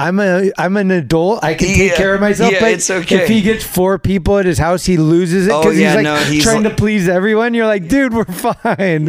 I'm 0.00 0.18
a 0.20 0.50
I'm 0.58 0.76
an 0.76 0.90
adult. 0.90 1.44
I 1.44 1.54
can 1.54 1.68
take 1.68 1.94
care 1.94 2.14
of 2.14 2.20
myself. 2.20 2.52
Yeah, 2.52 2.60
but 2.60 2.72
it's 2.72 2.90
okay. 2.90 3.22
If 3.22 3.28
he 3.28 3.42
gets 3.42 3.64
four 3.64 3.98
people 3.98 4.38
at 4.38 4.46
his 4.46 4.58
house, 4.58 4.84
he 4.84 4.96
loses 4.96 5.46
it 5.46 5.50
Oh, 5.52 5.62
because 5.62 5.78
yeah, 5.78 5.88
he's 5.88 5.96
like 5.96 6.04
no, 6.04 6.16
he's 6.16 6.42
trying 6.42 6.62
like- 6.62 6.72
to 6.72 6.76
please 6.76 7.08
everyone. 7.08 7.54
You're 7.54 7.66
like, 7.66 7.88
dude, 7.88 8.14
we're 8.14 8.24
fine. 8.24 9.06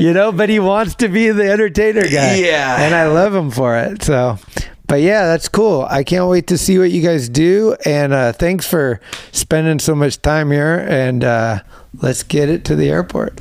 you 0.00 0.12
know, 0.12 0.32
but 0.32 0.48
he 0.48 0.58
wants 0.60 0.96
to 0.96 1.08
be 1.08 1.30
the 1.30 1.50
entertainer 1.50 2.02
guy. 2.02 2.36
Yeah. 2.36 2.80
And 2.82 2.94
I 2.94 3.06
love 3.08 3.34
him 3.34 3.50
for 3.50 3.76
it. 3.78 4.02
So, 4.02 4.38
but 4.86 5.00
yeah, 5.00 5.26
that's 5.26 5.48
cool. 5.48 5.86
I 5.88 6.04
can't 6.04 6.28
wait 6.28 6.46
to 6.48 6.58
see 6.58 6.78
what 6.78 6.90
you 6.90 7.00
guys 7.02 7.28
do. 7.28 7.74
And 7.86 8.12
uh, 8.12 8.32
thanks 8.32 8.66
for 8.68 9.00
spending 9.32 9.78
so 9.78 9.94
much 9.94 10.20
time 10.20 10.50
here. 10.50 10.76
And 10.88 11.24
uh, 11.24 11.60
let's 12.02 12.22
get 12.22 12.48
it 12.50 12.64
to 12.66 12.76
the 12.76 12.90
airport. 12.90 13.40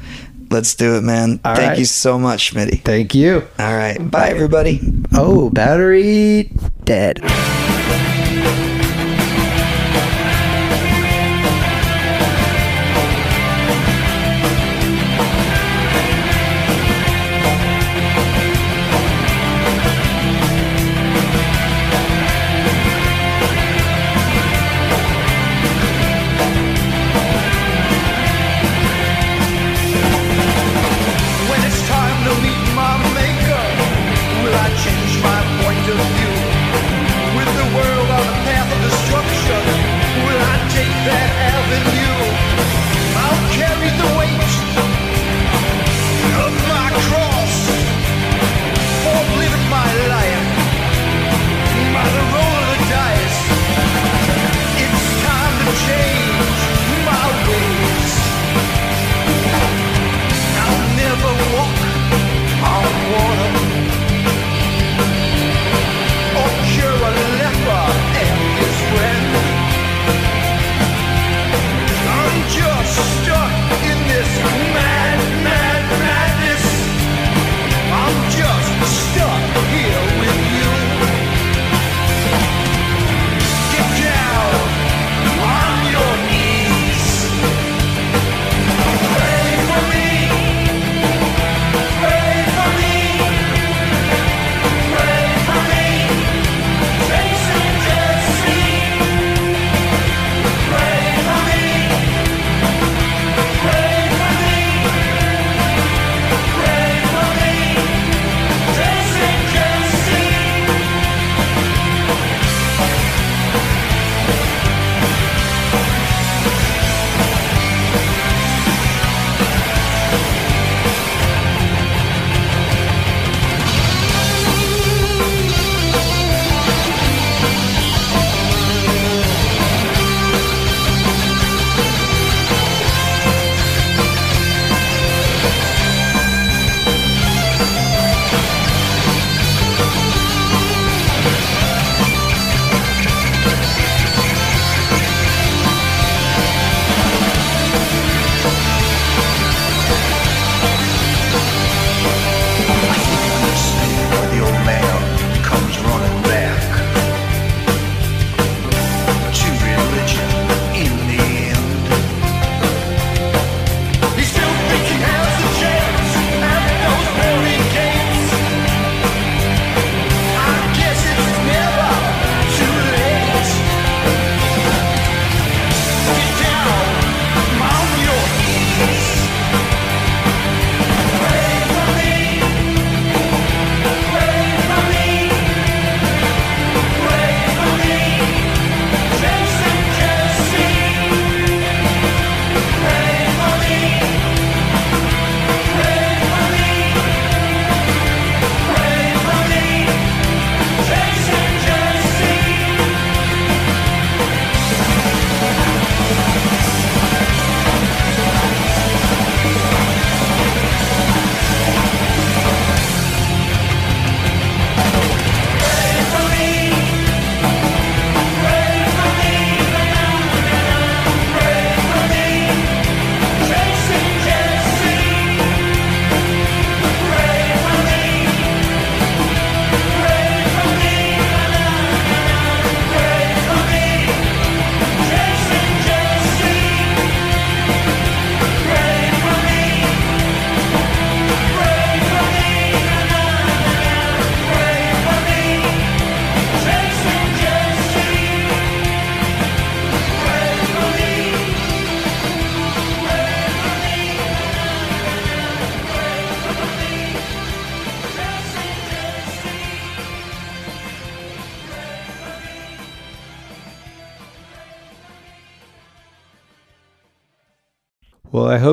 Let's 0.54 0.76
do 0.76 0.98
it, 0.98 1.02
man. 1.02 1.40
All 1.44 1.56
Thank 1.56 1.70
right. 1.70 1.80
you 1.80 1.86
so 1.86 2.20
much, 2.20 2.54
Schmitty. 2.54 2.80
Thank 2.80 3.16
you. 3.16 3.48
All 3.58 3.76
right, 3.76 3.98
bye 4.12 4.30
everybody. 4.30 4.80
Oh, 5.12 5.50
battery 5.50 6.52
dead. 6.84 7.20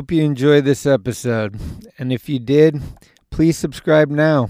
Hope 0.00 0.12
you 0.12 0.22
enjoyed 0.22 0.64
this 0.64 0.86
episode. 0.86 1.60
And 1.98 2.10
if 2.10 2.26
you 2.26 2.38
did, 2.38 2.80
please 3.28 3.58
subscribe 3.58 4.08
now 4.08 4.48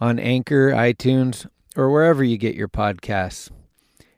on 0.00 0.18
Anchor, 0.18 0.70
iTunes, 0.70 1.46
or 1.76 1.90
wherever 1.90 2.24
you 2.24 2.38
get 2.38 2.54
your 2.54 2.66
podcasts. 2.66 3.50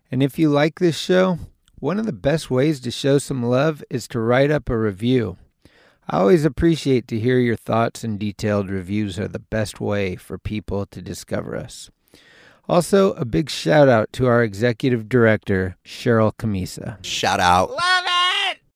And 0.08 0.22
if 0.22 0.38
you 0.38 0.50
like 0.50 0.78
this 0.78 0.96
show, 0.96 1.40
one 1.80 1.98
of 1.98 2.06
the 2.06 2.12
best 2.12 2.48
ways 2.48 2.78
to 2.82 2.92
show 2.92 3.18
some 3.18 3.42
love 3.42 3.82
is 3.90 4.06
to 4.06 4.20
write 4.20 4.52
up 4.52 4.70
a 4.70 4.78
review. 4.78 5.36
I 6.08 6.18
always 6.18 6.44
appreciate 6.44 7.08
to 7.08 7.18
hear 7.18 7.40
your 7.40 7.56
thoughts, 7.56 8.04
and 8.04 8.16
detailed 8.16 8.70
reviews 8.70 9.18
are 9.18 9.26
the 9.26 9.40
best 9.40 9.80
way 9.80 10.14
for 10.14 10.38
people 10.38 10.86
to 10.86 11.02
discover 11.02 11.56
us. 11.56 11.90
Also, 12.68 13.14
a 13.14 13.24
big 13.24 13.50
shout 13.50 13.88
out 13.88 14.12
to 14.12 14.26
our 14.26 14.44
executive 14.44 15.08
director, 15.08 15.76
Cheryl 15.84 16.30
Camisa. 16.36 16.98
Shout 17.02 17.40
out. 17.40 17.70
Love 17.70 18.04